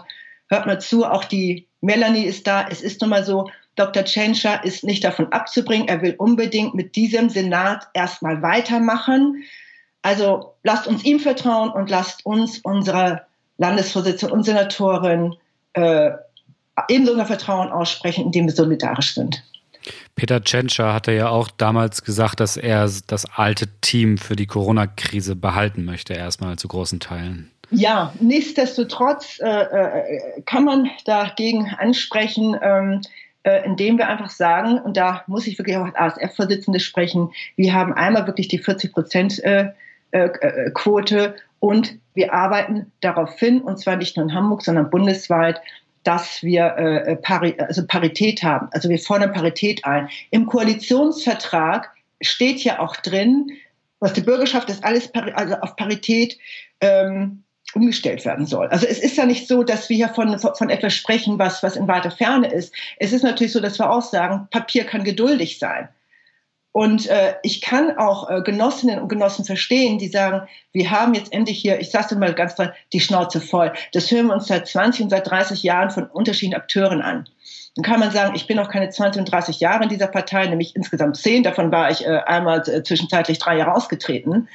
hört 0.49 0.65
mal 0.65 0.79
zu, 0.79 1.05
auch 1.05 1.25
die 1.25 1.67
Melanie 1.81 2.23
ist 2.23 2.47
da. 2.47 2.67
Es 2.67 2.81
ist 2.81 3.01
nun 3.01 3.09
mal 3.09 3.25
so, 3.25 3.49
Dr. 3.75 4.03
Tschentscher 4.03 4.63
ist 4.63 4.83
nicht 4.83 5.03
davon 5.03 5.31
abzubringen. 5.31 5.87
Er 5.87 6.01
will 6.01 6.15
unbedingt 6.17 6.73
mit 6.73 6.95
diesem 6.95 7.29
Senat 7.29 7.87
erstmal 7.93 8.41
weitermachen. 8.41 9.43
Also 10.01 10.53
lasst 10.63 10.87
uns 10.87 11.03
ihm 11.03 11.19
vertrauen 11.19 11.69
und 11.69 11.89
lasst 11.89 12.25
uns 12.25 12.59
unsere 12.59 13.25
Landesvorsitzende 13.57 14.33
und 14.33 14.43
Senatorin 14.43 15.35
äh, 15.73 16.11
ebenso 16.89 17.11
unser 17.11 17.25
Vertrauen 17.25 17.69
aussprechen, 17.71 18.25
indem 18.25 18.47
wir 18.47 18.53
solidarisch 18.53 19.13
sind. 19.13 19.43
Peter 20.15 20.43
Tschentscher 20.43 20.93
hatte 20.93 21.11
ja 21.11 21.29
auch 21.29 21.49
damals 21.49 22.03
gesagt, 22.03 22.39
dass 22.39 22.57
er 22.57 22.89
das 23.07 23.25
alte 23.35 23.67
Team 23.81 24.17
für 24.17 24.35
die 24.35 24.45
Corona-Krise 24.45 25.35
behalten 25.35 25.85
möchte, 25.85 26.13
erstmal 26.13 26.57
zu 26.57 26.67
großen 26.67 26.99
Teilen. 26.99 27.51
Ja, 27.71 28.13
nichtsdestotrotz 28.19 29.39
äh, 29.39 29.47
äh, 29.47 30.41
kann 30.45 30.65
man 30.65 30.89
dagegen 31.05 31.73
ansprechen, 31.79 32.57
ähm, 32.61 33.01
äh, 33.43 33.65
indem 33.65 33.97
wir 33.97 34.07
einfach 34.07 34.29
sagen, 34.29 34.79
und 34.79 34.97
da 34.97 35.23
muss 35.27 35.47
ich 35.47 35.57
wirklich 35.57 35.77
auch 35.77 35.93
als 35.95 36.17
ASF-Vorsitzende 36.17 36.79
sprechen, 36.79 37.31
wir 37.55 37.73
haben 37.73 37.93
einmal 37.93 38.27
wirklich 38.27 38.47
die 38.47 38.59
40 38.59 38.93
Prozent 38.93 39.43
äh, 39.43 39.71
äh, 40.11 40.27
äh, 40.27 41.33
und 41.59 41.97
wir 42.13 42.33
arbeiten 42.33 42.91
darauf 43.01 43.37
hin, 43.39 43.61
und 43.61 43.79
zwar 43.79 43.95
nicht 43.95 44.17
nur 44.17 44.25
in 44.25 44.33
Hamburg, 44.33 44.63
sondern 44.63 44.89
bundesweit, 44.89 45.61
dass 46.03 46.41
wir 46.41 46.75
also 47.59 47.85
Parität 47.85 48.41
haben. 48.41 48.69
Also 48.71 48.89
wir 48.89 48.97
fordern 48.97 49.31
Parität 49.31 49.85
ein. 49.85 50.09
Im 50.31 50.47
Koalitionsvertrag 50.47 51.91
steht 52.19 52.63
ja 52.63 52.79
auch 52.79 52.95
drin, 52.95 53.51
was 53.99 54.13
die 54.13 54.21
Bürgerschaft 54.21 54.71
ist 54.71 54.83
alles 54.83 55.13
also 55.13 55.55
auf 55.57 55.75
Parität 55.75 56.39
ähm, 56.81 57.43
umgestellt 57.73 58.25
werden 58.25 58.45
soll. 58.45 58.67
Also 58.67 58.85
es 58.87 58.99
ist 58.99 59.17
ja 59.17 59.25
nicht 59.25 59.47
so, 59.47 59.63
dass 59.63 59.89
wir 59.89 59.95
hier 59.95 60.09
von, 60.09 60.37
von 60.39 60.69
etwas 60.69 60.93
sprechen, 60.93 61.39
was, 61.39 61.63
was 61.63 61.75
in 61.75 61.87
weiter 61.87 62.11
Ferne 62.11 62.51
ist. 62.51 62.73
Es 62.97 63.13
ist 63.13 63.23
natürlich 63.23 63.53
so, 63.53 63.59
dass 63.59 63.79
wir 63.79 63.89
auch 63.89 64.01
sagen, 64.01 64.47
Papier 64.51 64.83
kann 64.83 65.03
geduldig 65.03 65.59
sein. 65.59 65.89
Und 66.73 67.07
äh, 67.07 67.35
ich 67.43 67.59
kann 67.59 67.97
auch 67.97 68.29
äh, 68.29 68.41
Genossinnen 68.41 68.99
und 68.99 69.09
Genossen 69.09 69.43
verstehen, 69.43 69.99
die 69.99 70.07
sagen, 70.07 70.47
wir 70.71 70.89
haben 70.89 71.13
jetzt 71.13 71.33
endlich 71.33 71.59
hier, 71.59 71.81
ich 71.81 71.91
sage 71.91 72.15
mal 72.15 72.33
ganz 72.33 72.55
klar, 72.55 72.73
die 72.93 73.01
Schnauze 73.01 73.41
voll. 73.41 73.73
Das 73.91 74.09
hören 74.09 74.27
wir 74.27 74.33
uns 74.33 74.47
seit 74.47 74.67
20 74.67 75.03
und 75.03 75.09
seit 75.09 75.29
30 75.29 75.63
Jahren 75.63 75.91
von 75.91 76.05
unterschiedlichen 76.05 76.55
Akteuren 76.55 77.01
an. 77.01 77.27
Dann 77.75 77.83
kann 77.83 77.99
man 77.99 78.11
sagen, 78.11 78.35
ich 78.35 78.47
bin 78.47 78.59
auch 78.59 78.69
keine 78.69 78.89
20 78.89 79.21
und 79.21 79.31
30 79.31 79.59
Jahre 79.61 79.83
in 79.83 79.89
dieser 79.89 80.07
Partei, 80.07 80.45
nämlich 80.45 80.75
insgesamt 80.75 81.17
10. 81.17 81.43
Davon 81.43 81.71
war 81.71 81.89
ich 81.89 82.05
äh, 82.05 82.19
einmal 82.25 82.59
äh, 82.67 82.83
zwischenzeitlich 82.83 83.39
drei 83.39 83.57
Jahre 83.57 83.73
ausgetreten. 83.73 84.49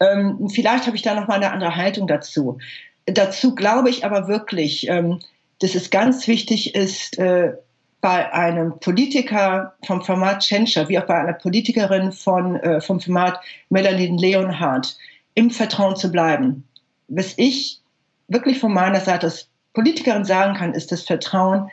Ähm, 0.00 0.50
vielleicht 0.50 0.86
habe 0.86 0.96
ich 0.96 1.02
da 1.02 1.14
noch 1.14 1.28
mal 1.28 1.36
eine 1.36 1.50
andere 1.50 1.76
Haltung 1.76 2.06
dazu. 2.06 2.58
Dazu 3.06 3.54
glaube 3.54 3.88
ich 3.88 4.04
aber 4.04 4.28
wirklich, 4.28 4.86
ähm, 4.88 5.20
dass 5.60 5.74
es 5.74 5.90
ganz 5.90 6.28
wichtig 6.28 6.74
ist, 6.74 7.18
äh, 7.18 7.54
bei 8.00 8.32
einem 8.32 8.78
Politiker 8.78 9.74
vom 9.84 10.02
Format 10.02 10.40
Tschentscher, 10.40 10.88
wie 10.88 10.98
auch 10.98 11.06
bei 11.06 11.18
einer 11.18 11.32
Politikerin 11.32 12.12
von, 12.12 12.60
vom 12.80 13.00
Format 13.00 13.40
Melanie 13.70 14.16
Leonhardt, 14.16 14.96
im 15.34 15.50
Vertrauen 15.50 15.96
zu 15.96 16.12
bleiben. 16.12 16.62
Was 17.08 17.34
ich 17.36 17.80
wirklich 18.28 18.60
von 18.60 18.72
meiner 18.72 19.00
Seite 19.00 19.26
als 19.26 19.48
Politikerin 19.74 20.24
sagen 20.24 20.54
kann, 20.54 20.74
ist, 20.74 20.92
dass 20.92 21.02
Vertrauen 21.02 21.72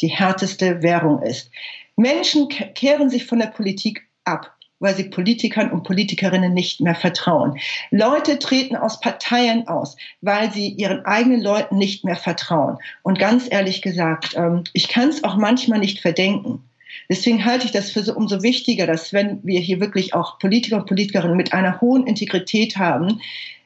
die 0.00 0.08
härteste 0.08 0.82
Währung 0.82 1.22
ist. 1.22 1.50
Menschen 1.96 2.48
kehren 2.48 3.10
sich 3.10 3.26
von 3.26 3.38
der 3.38 3.48
Politik 3.48 4.08
ab 4.24 4.56
weil 4.80 4.96
sie 4.96 5.04
Politikern 5.04 5.70
und 5.70 5.84
Politikerinnen 5.84 6.52
nicht 6.52 6.80
mehr 6.80 6.94
vertrauen. 6.94 7.58
Leute 7.90 8.38
treten 8.38 8.74
aus 8.74 9.00
Parteien 9.00 9.68
aus, 9.68 9.96
weil 10.22 10.50
sie 10.52 10.70
ihren 10.70 11.04
eigenen 11.04 11.42
Leuten 11.42 11.76
nicht 11.76 12.04
mehr 12.04 12.16
vertrauen. 12.16 12.78
Und 13.02 13.18
ganz 13.18 13.46
ehrlich 13.48 13.82
gesagt, 13.82 14.34
ähm, 14.36 14.64
ich 14.72 14.88
kann 14.88 15.10
es 15.10 15.22
auch 15.22 15.36
manchmal 15.36 15.78
nicht 15.78 16.00
verdenken. 16.00 16.64
Deswegen 17.08 17.44
halte 17.44 17.66
ich 17.66 17.72
das 17.72 17.90
für 17.90 18.02
so 18.02 18.14
umso 18.14 18.42
wichtiger, 18.42 18.86
dass 18.86 19.12
wenn 19.12 19.40
wir 19.44 19.60
hier 19.60 19.80
wirklich 19.80 20.14
auch 20.14 20.38
Politiker 20.38 20.76
und 20.78 20.86
Politikerinnen 20.86 21.36
mit 21.36 21.52
einer 21.52 21.80
hohen 21.80 22.06
Integrität 22.06 22.76
haben, 22.76 23.20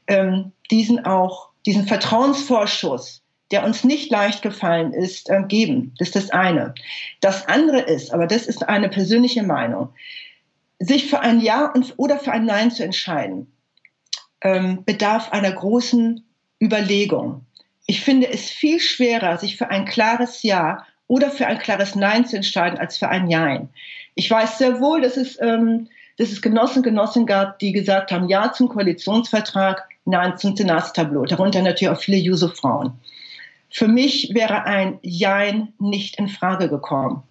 ähm, 0.09 0.53
diesen 0.71 1.05
auch, 1.07 1.49
diesen 1.65 1.87
Vertrauensvorschuss, 1.87 3.23
der 3.51 3.65
uns 3.65 3.85
nicht 3.85 4.11
leicht 4.11 4.43
gefallen 4.43 4.93
ist, 4.93 5.31
äh, 5.31 5.43
geben. 5.47 5.95
Das 5.99 6.09
ist 6.09 6.17
das 6.17 6.31
eine. 6.31 6.75
Das 7.21 7.47
andere 7.47 7.81
ist, 7.81 8.13
aber 8.13 8.27
das 8.27 8.47
ist 8.47 8.69
eine 8.69 8.89
persönliche 8.89 9.43
Meinung, 9.43 9.91
sich 10.79 11.09
für 11.09 11.21
ein 11.21 11.41
Ja 11.41 11.73
oder 11.97 12.19
für 12.19 12.33
ein 12.33 12.47
Nein 12.47 12.71
zu 12.71 12.85
entscheiden, 12.85 13.53
ähm, 14.41 14.85
bedarf 14.85 15.33
einer 15.33 15.53
großen 15.53 16.25
Überlegung. 16.61 17.45
Ich 17.87 18.01
finde 18.01 18.29
es 18.29 18.51
viel 18.51 18.81
schwerer, 18.81 19.39
sich 19.39 19.57
für 19.57 19.71
ein 19.71 19.85
klares 19.85 20.43
Ja 20.43 20.85
oder 21.07 21.31
für 21.31 21.47
ein 21.47 21.59
klares 21.59 21.95
Nein 21.95 22.27
zu 22.27 22.37
entscheiden, 22.37 22.79
als 22.79 22.97
für 22.97 23.09
ein 23.09 23.29
Jein. 23.29 23.69
Ich 24.15 24.31
weiß 24.31 24.59
sehr 24.59 24.81
wohl, 24.81 25.03
dass 25.03 25.17
es, 25.17 25.41
ähm, 25.41 25.89
dass 26.17 26.31
es 26.31 26.41
Genossen 26.41 26.79
und 26.79 26.85
Genossinnen 26.85 27.27
gab, 27.27 27.59
die 27.59 27.73
gesagt 27.73 28.11
haben, 28.11 28.29
Ja 28.29 28.53
zum 28.53 28.69
Koalitionsvertrag, 28.69 29.89
Nein 30.07 30.39
zum 30.39 30.57
Senatstableau, 30.57 31.25
darunter 31.25 31.63
natürlich 31.63 31.95
auch 31.95 32.01
viele 32.01 32.19
Juso-Frauen. 32.19 32.93
Für 33.75 33.89
mich 33.89 34.31
wäre 34.33 34.67
ein 34.67 35.01
Jein 35.03 35.73
nicht 35.81 36.17
in 36.21 36.29
Frage 36.29 36.69
gekommen. 36.69 37.25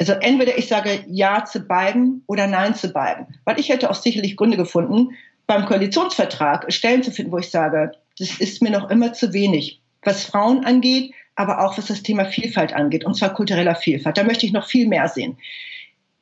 Also 0.00 0.14
entweder 0.14 0.56
ich 0.56 0.66
sage 0.66 1.04
Ja 1.06 1.44
zu 1.44 1.60
beiden 1.60 2.24
oder 2.26 2.46
Nein 2.46 2.74
zu 2.74 2.88
beiden. 2.88 3.26
Weil 3.44 3.60
ich 3.60 3.68
hätte 3.68 3.90
auch 3.90 3.94
sicherlich 3.94 4.38
Gründe 4.38 4.56
gefunden, 4.56 5.10
beim 5.46 5.66
Koalitionsvertrag 5.66 6.72
Stellen 6.72 7.02
zu 7.02 7.10
finden, 7.10 7.30
wo 7.30 7.36
ich 7.36 7.50
sage, 7.50 7.92
das 8.18 8.40
ist 8.40 8.62
mir 8.62 8.70
noch 8.70 8.88
immer 8.88 9.12
zu 9.12 9.34
wenig. 9.34 9.82
Was 10.02 10.24
Frauen 10.24 10.64
angeht, 10.64 11.12
aber 11.36 11.62
auch 11.62 11.76
was 11.76 11.88
das 11.88 12.02
Thema 12.02 12.24
Vielfalt 12.24 12.72
angeht, 12.72 13.04
und 13.04 13.14
zwar 13.14 13.34
kultureller 13.34 13.74
Vielfalt. 13.74 14.16
Da 14.16 14.24
möchte 14.24 14.46
ich 14.46 14.52
noch 14.52 14.66
viel 14.66 14.88
mehr 14.88 15.08
sehen. 15.08 15.36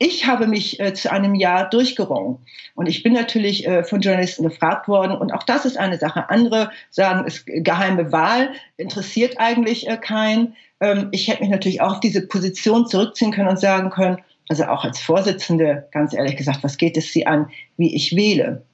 Ich 0.02 0.26
habe 0.26 0.46
mich 0.46 0.80
äh, 0.80 0.94
zu 0.94 1.12
einem 1.12 1.34
Jahr 1.34 1.68
durchgerungen. 1.68 2.38
Und 2.74 2.88
ich 2.88 3.02
bin 3.02 3.12
natürlich 3.12 3.66
äh, 3.66 3.84
von 3.84 4.00
Journalisten 4.00 4.44
gefragt 4.44 4.88
worden. 4.88 5.14
Und 5.14 5.30
auch 5.30 5.42
das 5.42 5.66
ist 5.66 5.76
eine 5.76 5.98
Sache. 5.98 6.30
Andere 6.30 6.70
sagen, 6.88 7.26
es 7.26 7.44
geheime 7.44 8.10
Wahl 8.10 8.52
interessiert 8.78 9.34
eigentlich 9.38 9.88
äh, 9.88 9.98
keinen. 9.98 10.56
Ähm, 10.80 11.08
ich 11.12 11.28
hätte 11.28 11.42
mich 11.42 11.50
natürlich 11.50 11.82
auch 11.82 11.92
auf 11.92 12.00
diese 12.00 12.26
Position 12.26 12.86
zurückziehen 12.86 13.30
können 13.30 13.50
und 13.50 13.60
sagen 13.60 13.90
können, 13.90 14.16
also 14.48 14.64
auch 14.64 14.84
als 14.84 14.98
Vorsitzende, 15.00 15.86
ganz 15.92 16.14
ehrlich 16.14 16.36
gesagt, 16.36 16.64
was 16.64 16.78
geht 16.78 16.96
es 16.96 17.12
Sie 17.12 17.26
an, 17.26 17.50
wie 17.76 17.94
ich 17.94 18.16
wähle? 18.16 18.64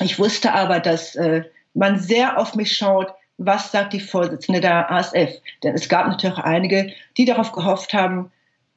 Ich 0.00 0.20
wusste 0.20 0.54
aber, 0.54 0.78
dass 0.78 1.16
äh, 1.16 1.42
man 1.74 1.98
sehr 1.98 2.38
auf 2.38 2.54
mich 2.54 2.76
schaut, 2.76 3.08
was 3.38 3.72
sagt 3.72 3.92
die 3.92 3.98
Vorsitzende 3.98 4.60
der 4.60 4.88
ASF? 4.88 5.32
Denn 5.64 5.74
es 5.74 5.88
gab 5.88 6.06
natürlich 6.06 6.36
auch 6.36 6.44
einige, 6.44 6.92
die 7.16 7.24
darauf 7.24 7.50
gehofft 7.50 7.92
haben, 7.92 8.30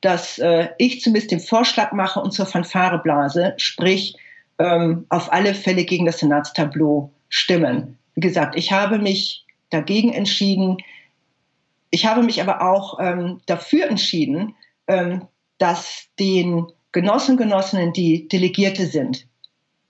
dass 0.04 0.38
äh, 0.38 0.68
ich 0.78 1.00
zumindest 1.00 1.32
den 1.32 1.40
Vorschlag 1.40 1.94
mache 1.94 2.20
und 2.20 2.32
zur 2.32 2.46
Fanfare 2.46 3.00
blase, 3.00 3.54
sprich 3.56 4.18
ähm, 4.60 5.06
auf 5.08 5.32
alle 5.32 5.54
Fälle 5.54 5.86
gegen 5.86 6.06
das 6.06 6.20
Senatstableau 6.20 7.10
stimmen. 7.30 7.98
Wie 8.14 8.20
gesagt, 8.20 8.58
ich 8.58 8.74
habe 8.74 9.00
mich 9.00 9.46
dagegen 9.70 10.12
entschieden. 10.12 10.78
Ich 11.90 12.06
habe 12.06 12.22
mich 12.22 12.42
aber 12.42 12.62
auch 12.62 13.00
ähm, 13.00 13.40
dafür 13.46 13.88
entschieden, 13.88 14.56
ähm, 14.88 15.22
dass 15.58 16.10
den 16.20 16.68
Genossen 16.92 17.32
und 17.32 17.38
Genossinnen, 17.38 17.94
die 17.94 18.28
Delegierte 18.28 18.86
sind, 18.86 19.26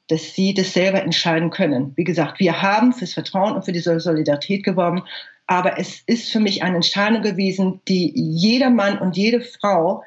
dass 0.09 0.36
sie 0.36 0.53
das 0.53 0.74
selber 0.74 1.01
entscheiden 1.01 1.49
können. 1.49 1.91
Wie 1.95 2.03
gesagt, 2.03 2.39
wir 2.39 2.61
haben 2.61 2.93
fürs 2.93 3.14
Vertrauen 3.14 3.53
und 3.53 3.66
für 3.66 3.72
die 3.72 3.80
Solidarität 3.80 4.64
geworben 4.64 5.03
aber 5.47 5.77
es 5.79 6.01
ist 6.05 6.31
für 6.31 6.39
mich 6.39 6.63
eine 6.63 6.77
Entscheidung 6.77 7.21
gewesen, 7.21 7.81
die 7.87 8.11
jeder 8.15 8.69
Mann 8.69 8.97
und 8.97 9.17
jede 9.17 9.41
Frau 9.41 10.03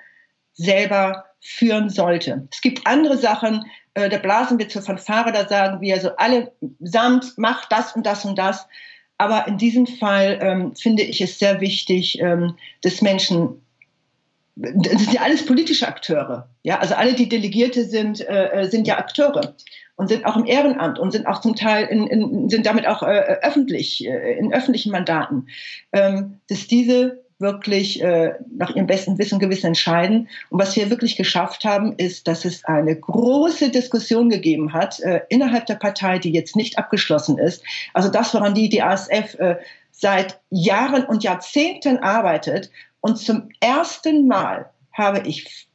selber 0.54 1.26
führen 1.40 1.90
sollte. 1.90 2.48
Es 2.50 2.60
gibt 2.60 2.86
andere 2.86 3.18
Sachen, 3.18 3.64
äh, 3.94 4.08
da 4.08 4.18
blasen 4.18 4.58
wir 4.58 4.68
zur 4.68 4.82
Fanfare, 4.82 5.32
da 5.32 5.48
sagen 5.48 5.80
wir 5.80 6.00
so 6.00 6.16
alle 6.16 6.52
samt, 6.80 7.34
mach 7.36 7.66
das 7.66 7.94
und 7.94 8.06
das 8.06 8.24
und 8.24 8.36
das. 8.36 8.66
Aber 9.18 9.46
in 9.46 9.58
diesem 9.58 9.86
Fall 9.86 10.38
ähm, 10.42 10.74
finde 10.74 11.02
ich 11.02 11.20
es 11.20 11.38
sehr 11.38 11.60
wichtig, 11.60 12.20
ähm, 12.20 12.56
dass 12.82 13.00
Menschen 13.02 13.62
das 14.56 15.02
sind 15.02 15.12
ja 15.12 15.20
alles 15.20 15.44
politische 15.44 15.86
Akteure. 15.86 16.48
Ja, 16.62 16.78
also 16.78 16.94
alle, 16.94 17.12
die 17.12 17.28
Delegierte 17.28 17.84
sind, 17.84 18.20
äh, 18.20 18.62
äh, 18.62 18.70
sind 18.70 18.86
ja 18.86 18.96
Akteure 18.96 19.54
und 19.96 20.08
sind 20.08 20.24
auch 20.26 20.36
im 20.36 20.46
Ehrenamt 20.46 20.98
und 20.98 21.10
sind 21.10 21.26
auch 21.26 21.40
zum 21.40 21.56
Teil 21.56 21.86
in, 21.86 22.06
in, 22.06 22.48
sind 22.48 22.66
damit 22.66 22.86
auch 22.86 23.02
äh, 23.02 23.38
öffentlich 23.42 24.06
äh, 24.06 24.38
in 24.38 24.52
öffentlichen 24.52 24.92
Mandaten, 24.92 25.48
ähm, 25.92 26.40
dass 26.48 26.66
diese 26.66 27.24
wirklich 27.38 28.02
äh, 28.02 28.34
nach 28.56 28.74
ihrem 28.74 28.86
besten 28.86 29.18
Wissen 29.18 29.34
und 29.34 29.40
Gewissen 29.40 29.66
entscheiden. 29.66 30.28
Und 30.50 30.60
was 30.60 30.74
wir 30.76 30.88
wirklich 30.90 31.16
geschafft 31.16 31.64
haben, 31.64 31.94
ist, 31.96 32.28
dass 32.28 32.44
es 32.44 32.64
eine 32.64 32.96
große 32.96 33.70
Diskussion 33.70 34.30
gegeben 34.30 34.72
hat 34.72 35.00
äh, 35.00 35.20
innerhalb 35.28 35.66
der 35.66 35.74
Partei, 35.74 36.18
die 36.18 36.32
jetzt 36.32 36.56
nicht 36.56 36.78
abgeschlossen 36.78 37.38
ist. 37.38 37.62
Also 37.92 38.08
das, 38.08 38.32
woran 38.32 38.54
die 38.54 38.68
die 38.68 38.82
ASF 38.82 39.34
äh, 39.38 39.56
seit 39.90 40.40
Jahren 40.50 41.04
und 41.04 41.24
Jahrzehnten 41.24 41.98
arbeitet 41.98 42.70
und 43.00 43.18
zum 43.18 43.50
ersten 43.60 44.26
Mal 44.26 44.70
habe 44.92 45.22
ich 45.26 45.68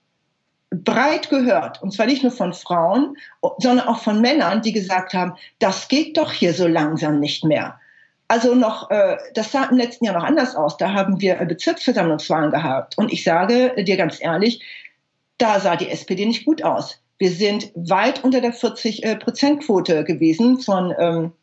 breit 0.71 1.29
gehört, 1.29 1.81
und 1.83 1.93
zwar 1.93 2.05
nicht 2.05 2.23
nur 2.23 2.31
von 2.31 2.53
Frauen, 2.53 3.17
sondern 3.57 3.87
auch 3.87 3.99
von 3.99 4.21
Männern, 4.21 4.61
die 4.61 4.71
gesagt 4.71 5.13
haben, 5.13 5.33
das 5.59 5.87
geht 5.87 6.17
doch 6.17 6.31
hier 6.31 6.53
so 6.53 6.65
langsam 6.65 7.19
nicht 7.19 7.43
mehr. 7.43 7.79
Also 8.29 8.55
noch, 8.55 8.89
äh, 8.89 9.17
das 9.33 9.51
sah 9.51 9.65
im 9.65 9.77
letzten 9.77 10.05
Jahr 10.05 10.15
noch 10.17 10.23
anders 10.23 10.55
aus. 10.55 10.77
Da 10.77 10.93
haben 10.93 11.19
wir 11.19 11.35
Bezirksversammlungswahlen 11.35 12.51
gehabt. 12.51 12.97
Und 12.97 13.11
ich 13.11 13.25
sage 13.25 13.73
dir 13.83 13.97
ganz 13.97 14.21
ehrlich, 14.21 14.61
da 15.37 15.59
sah 15.59 15.75
die 15.75 15.89
SPD 15.89 16.25
nicht 16.25 16.45
gut 16.45 16.63
aus. 16.63 17.01
Wir 17.17 17.31
sind 17.31 17.71
weit 17.75 18.23
unter 18.23 18.39
der 18.39 18.53
40-Prozent-Quote 18.53 19.99
äh, 19.99 20.03
gewesen 20.05 20.59
von 20.59 20.93
ähm, 20.97 21.33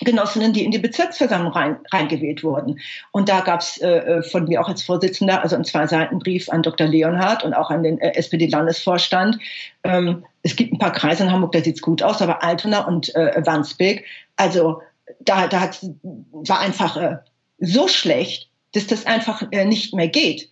Genossinnen, 0.00 0.52
die 0.52 0.64
in 0.64 0.70
die 0.70 0.78
Bezirksversammlung 0.78 1.52
rein, 1.52 1.78
reingewählt 1.92 2.44
wurden. 2.44 2.80
Und 3.12 3.28
da 3.28 3.40
gab 3.40 3.60
es 3.60 3.78
äh, 3.78 3.88
äh, 3.88 4.22
von 4.22 4.44
mir 4.44 4.60
auch 4.60 4.68
als 4.68 4.82
Vorsitzender, 4.82 5.42
also 5.42 5.54
einen 5.54 5.64
Zwei-Seiten-Brief 5.64 6.48
an 6.48 6.62
Dr. 6.62 6.86
Leonhardt 6.86 7.44
und 7.44 7.54
auch 7.54 7.70
an 7.70 7.82
den 7.82 7.98
äh, 8.00 8.14
SPD-Landesvorstand. 8.14 9.38
Ähm, 9.84 10.24
es 10.42 10.56
gibt 10.56 10.72
ein 10.72 10.78
paar 10.78 10.92
Kreise 10.92 11.24
in 11.24 11.32
Hamburg, 11.32 11.52
da 11.52 11.62
sieht's 11.62 11.82
gut 11.82 12.02
aus, 12.02 12.20
aber 12.20 12.42
Altona 12.42 12.86
und 12.86 13.14
äh, 13.14 13.42
Wandsbek, 13.44 14.04
also 14.36 14.82
da, 15.20 15.46
da 15.46 15.60
hat's, 15.60 15.88
war 16.02 16.60
einfach 16.60 16.96
äh, 16.96 17.16
so 17.58 17.88
schlecht, 17.88 18.50
dass 18.74 18.86
das 18.86 19.06
einfach 19.06 19.42
äh, 19.50 19.64
nicht 19.64 19.94
mehr 19.94 20.08
geht. 20.08 20.50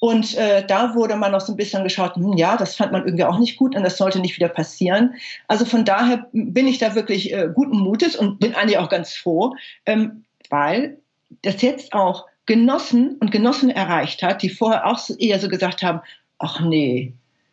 Und 0.00 0.34
äh, 0.36 0.66
da 0.66 0.94
wurde 0.94 1.14
man 1.14 1.30
noch 1.30 1.42
so 1.42 1.52
ein 1.52 1.56
bisschen 1.56 1.84
geschaut, 1.84 2.16
hm, 2.16 2.32
ja, 2.32 2.56
das 2.56 2.74
fand 2.74 2.90
man 2.90 3.04
irgendwie 3.04 3.24
auch 3.24 3.38
nicht 3.38 3.56
gut 3.56 3.76
und 3.76 3.84
das 3.84 3.98
sollte 3.98 4.18
nicht 4.18 4.36
wieder 4.36 4.48
passieren. 4.48 5.14
Also 5.46 5.66
von 5.66 5.84
daher 5.84 6.26
bin 6.32 6.66
ich 6.66 6.78
da 6.78 6.94
wirklich 6.94 7.32
äh, 7.32 7.50
guten 7.54 7.78
Mutes 7.78 8.16
und 8.16 8.40
bin 8.40 8.54
eigentlich 8.54 8.78
auch 8.78 8.88
ganz 8.88 9.14
froh, 9.14 9.54
ähm, 9.84 10.24
weil 10.48 10.98
das 11.42 11.60
jetzt 11.60 11.92
auch 11.92 12.26
Genossen 12.46 13.16
und 13.20 13.30
Genossen 13.30 13.68
erreicht 13.68 14.22
hat, 14.22 14.42
die 14.42 14.48
vorher 14.48 14.86
auch 14.86 14.98
so, 14.98 15.14
eher 15.16 15.38
so 15.38 15.48
gesagt 15.48 15.82
haben, 15.82 16.00
ach 16.38 16.60
nee, 16.60 17.12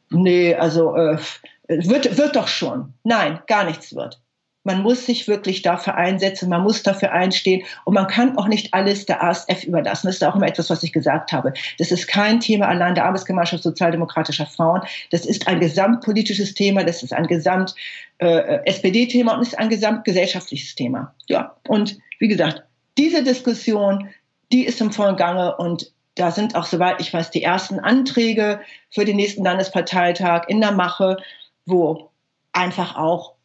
nee, 0.10 0.56
also 0.56 0.96
äh, 0.96 1.18
wird, 1.68 2.18
wird 2.18 2.36
doch 2.38 2.48
schon. 2.48 2.94
Nein, 3.04 3.40
gar 3.48 3.66
nichts 3.66 3.94
wird. 3.94 4.22
Man 4.68 4.84
muss 4.84 5.06
sich 5.06 5.30
wirklich 5.30 5.62
dafür 5.62 5.96
einsetzen, 5.96 6.50
man 6.50 6.62
muss 6.62 6.84
dafür 6.84 7.14
einstehen 7.14 7.66
und 7.86 7.94
man 7.94 8.08
kann 8.08 8.38
auch 8.38 8.50
nicht 8.50 8.74
alles 8.74 9.06
der 9.06 9.24
ASF 9.24 9.64
überlassen. 9.64 10.08
Das 10.08 10.18
ist 10.18 10.24
auch 10.26 10.36
immer 10.36 10.48
etwas, 10.48 10.70
was 10.70 10.84
ich 10.84 10.92
gesagt 10.92 11.32
habe. 11.32 11.54
Das 11.80 11.90
ist 11.90 12.08
kein 12.08 12.42
Thema 12.42 12.68
allein 12.68 12.94
der 12.94 13.06
Arbeitsgemeinschaft 13.06 13.64
sozialdemokratischer 13.64 14.46
Frauen. 14.46 14.82
Das 15.10 15.26
ist 15.26 15.48
ein 15.48 15.62
gesamtpolitisches 15.62 16.54
Thema, 16.54 16.84
das 16.84 17.02
ist 17.02 17.14
ein 17.14 17.28
gesamt 17.28 17.76
äh, 18.18 18.60
SPD-Thema 18.66 19.36
und 19.36 19.42
ist 19.42 19.58
ein 19.58 19.70
gesamtgesellschaftliches 19.70 20.76
Thema. 20.76 21.16
Ja, 21.30 21.56
und 21.70 21.98
wie 22.20 22.28
gesagt, 22.28 22.64
diese 22.98 23.24
Diskussion, 23.24 24.10
die 24.52 24.66
ist 24.66 24.82
im 24.82 24.92
vollen 24.92 25.16
Gange 25.16 25.56
und 25.56 25.94
da 26.16 26.32
sind 26.32 26.56
auch, 26.56 26.66
soweit 26.66 27.00
ich 27.00 27.14
weiß, 27.14 27.32
die 27.32 27.44
ersten 27.44 27.80
Anträge 27.80 28.60
für 28.90 29.06
den 29.06 29.16
nächsten 29.16 29.46
Landesparteitag 29.46 30.50
in 30.50 30.60
der 30.60 30.74
Mache, 30.74 31.16
wo 31.66 32.12
einfach 32.52 32.98
auch 32.98 33.37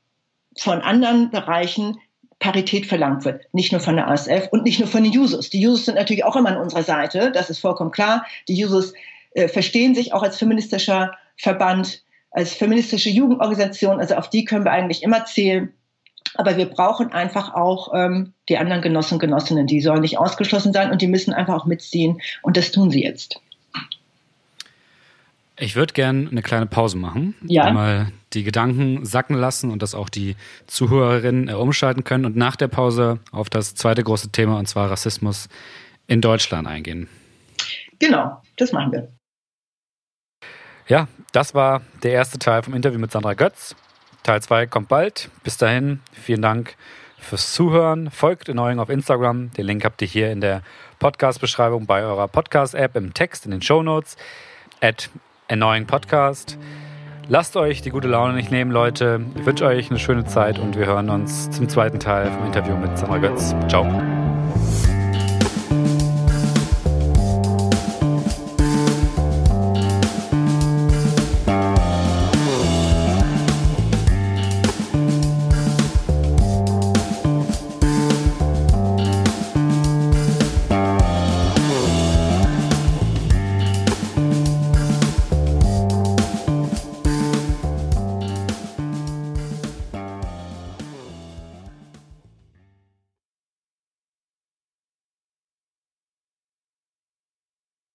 von 0.57 0.81
anderen 0.81 1.31
Bereichen 1.31 1.99
Parität 2.43 2.87
verlangt 2.87 3.25
wird. 3.25 3.43
Nicht 3.53 3.73
nur 3.73 3.81
von 3.81 3.97
der 3.97 4.09
ASF 4.09 4.49
und 4.51 4.65
nicht 4.65 4.81
nur 4.81 4.89
von 4.89 5.05
den 5.05 5.13
Jusos. 5.13 5.49
Die 5.49 5.61
Jusos 5.61 5.85
sind 5.85 5.95
natürlich 5.95 6.25
auch 6.25 6.37
immer 6.37 6.51
an 6.51 6.57
unserer 6.57 6.83
Seite, 6.83 7.31
das 7.33 7.51
ist 7.51 7.61
vollkommen 7.61 7.93
klar. 7.93 8.27
Die 8.49 8.57
Jusos 8.57 8.93
äh, 9.35 9.49
verstehen 9.49 9.95
sich 9.95 10.13
auch 10.13 10.23
als 10.23 10.39
feministischer 10.39 11.13
Verband, 11.37 12.03
als 12.33 12.53
feministische 12.53 13.11
Jugendorganisation, 13.11 14.01
also 14.01 14.17
auf 14.17 14.29
die 14.29 14.45
können 14.45 14.65
wir 14.65 14.73
eigentlich 14.73 15.03
immer 15.03 15.25
zählen. 15.25 15.73
Aber 16.35 16.57
wir 16.57 16.67
brauchen 16.67 17.13
einfach 17.13 17.55
auch 17.55 17.93
ähm, 17.95 18.33
die 18.49 18.57
anderen 18.57 18.83
Genossen 18.83 19.15
und 19.15 19.21
Genossinnen, 19.21 19.67
die 19.67 19.81
sollen 19.81 20.01
nicht 20.01 20.19
ausgeschlossen 20.19 20.73
sein 20.73 20.91
und 20.91 21.03
die 21.03 21.09
müssen 21.09 21.33
einfach 21.33 21.55
auch 21.55 21.67
mitziehen 21.67 22.21
und 22.43 22.57
das 22.57 22.73
tun 22.73 22.91
sie 22.91 23.05
jetzt. 23.05 23.41
Ich 25.63 25.77
würde 25.77 25.93
gerne 25.93 26.29
eine 26.29 26.43
kleine 26.43 26.67
Pause 26.67 26.97
machen. 26.97 27.37
Ja. 27.47 27.63
Einmal 27.63 28.11
die 28.33 28.43
Gedanken 28.43 29.05
sacken 29.05 29.37
lassen 29.37 29.71
und 29.71 29.81
dass 29.81 29.95
auch 29.95 30.09
die 30.09 30.35
Zuhörerinnen 30.67 31.49
äh, 31.49 31.53
umschalten 31.53 32.03
können 32.03 32.25
und 32.25 32.35
nach 32.37 32.57
der 32.57 32.67
Pause 32.67 33.21
auf 33.31 33.49
das 33.49 33.77
zweite 33.77 34.03
große 34.03 34.33
Thema 34.33 34.59
und 34.59 34.67
zwar 34.67 34.91
Rassismus 34.91 35.49
in 36.09 36.21
Deutschland 36.21 36.67
eingehen. 36.67 37.09
Genau, 38.01 38.43
das 38.57 38.73
machen 38.73 38.91
wir. 38.91 39.09
Ja, 40.89 41.07
das 41.31 41.55
war 41.55 41.83
der 42.03 42.11
erste 42.11 42.41
Teil 42.41 42.65
vom 42.65 42.75
Interview 42.75 42.99
mit 42.99 43.13
Sandra 43.13 43.35
Götz. 43.35 43.77
Teil 44.25 44.43
2 44.43 44.67
kommt 44.67 44.89
bald. 44.89 45.31
Bis 45.45 45.59
dahin, 45.59 46.01
vielen 46.11 46.43
Dank 46.43 46.75
fürs 47.19 47.53
Zuhören. 47.53 48.11
Folgt 48.11 48.49
Erneuung 48.49 48.81
auf 48.81 48.89
Instagram. 48.89 49.53
Den 49.53 49.67
Link 49.67 49.85
habt 49.85 50.03
ihr 50.03 50.09
hier 50.09 50.33
in 50.33 50.41
der 50.41 50.63
Podcast-Beschreibung 50.99 51.87
bei 51.87 52.03
eurer 52.03 52.27
Podcast-App 52.27 52.97
im 52.97 53.15
Text 53.15 53.45
in 53.45 53.53
den 53.53 53.63
Show 53.63 53.85
Notes. 53.85 54.17
At 54.81 55.09
Annoying 55.53 55.87
Podcast. 55.87 56.59
Lasst 57.29 57.57
euch 57.57 57.83
die 57.83 57.91
gute 57.91 58.09
Laune 58.09 58.35
nicht 58.35 58.51
nehmen, 58.51 58.71
Leute. 58.71 59.21
Ich 59.37 59.47
wünsche 59.47 59.67
euch 59.67 59.91
eine 59.91 59.99
schöne 59.99 60.25
Zeit 60.25 60.59
und 60.59 60.77
wir 60.77 60.87
hören 60.87 61.09
uns 61.11 61.51
zum 61.51 61.69
zweiten 61.69 62.01
Teil 62.01 62.31
vom 62.31 62.47
Interview 62.47 62.77
mit 62.77 62.99
Sandra 62.99 63.19
Götz. 63.19 63.55
Ciao. 63.69 63.87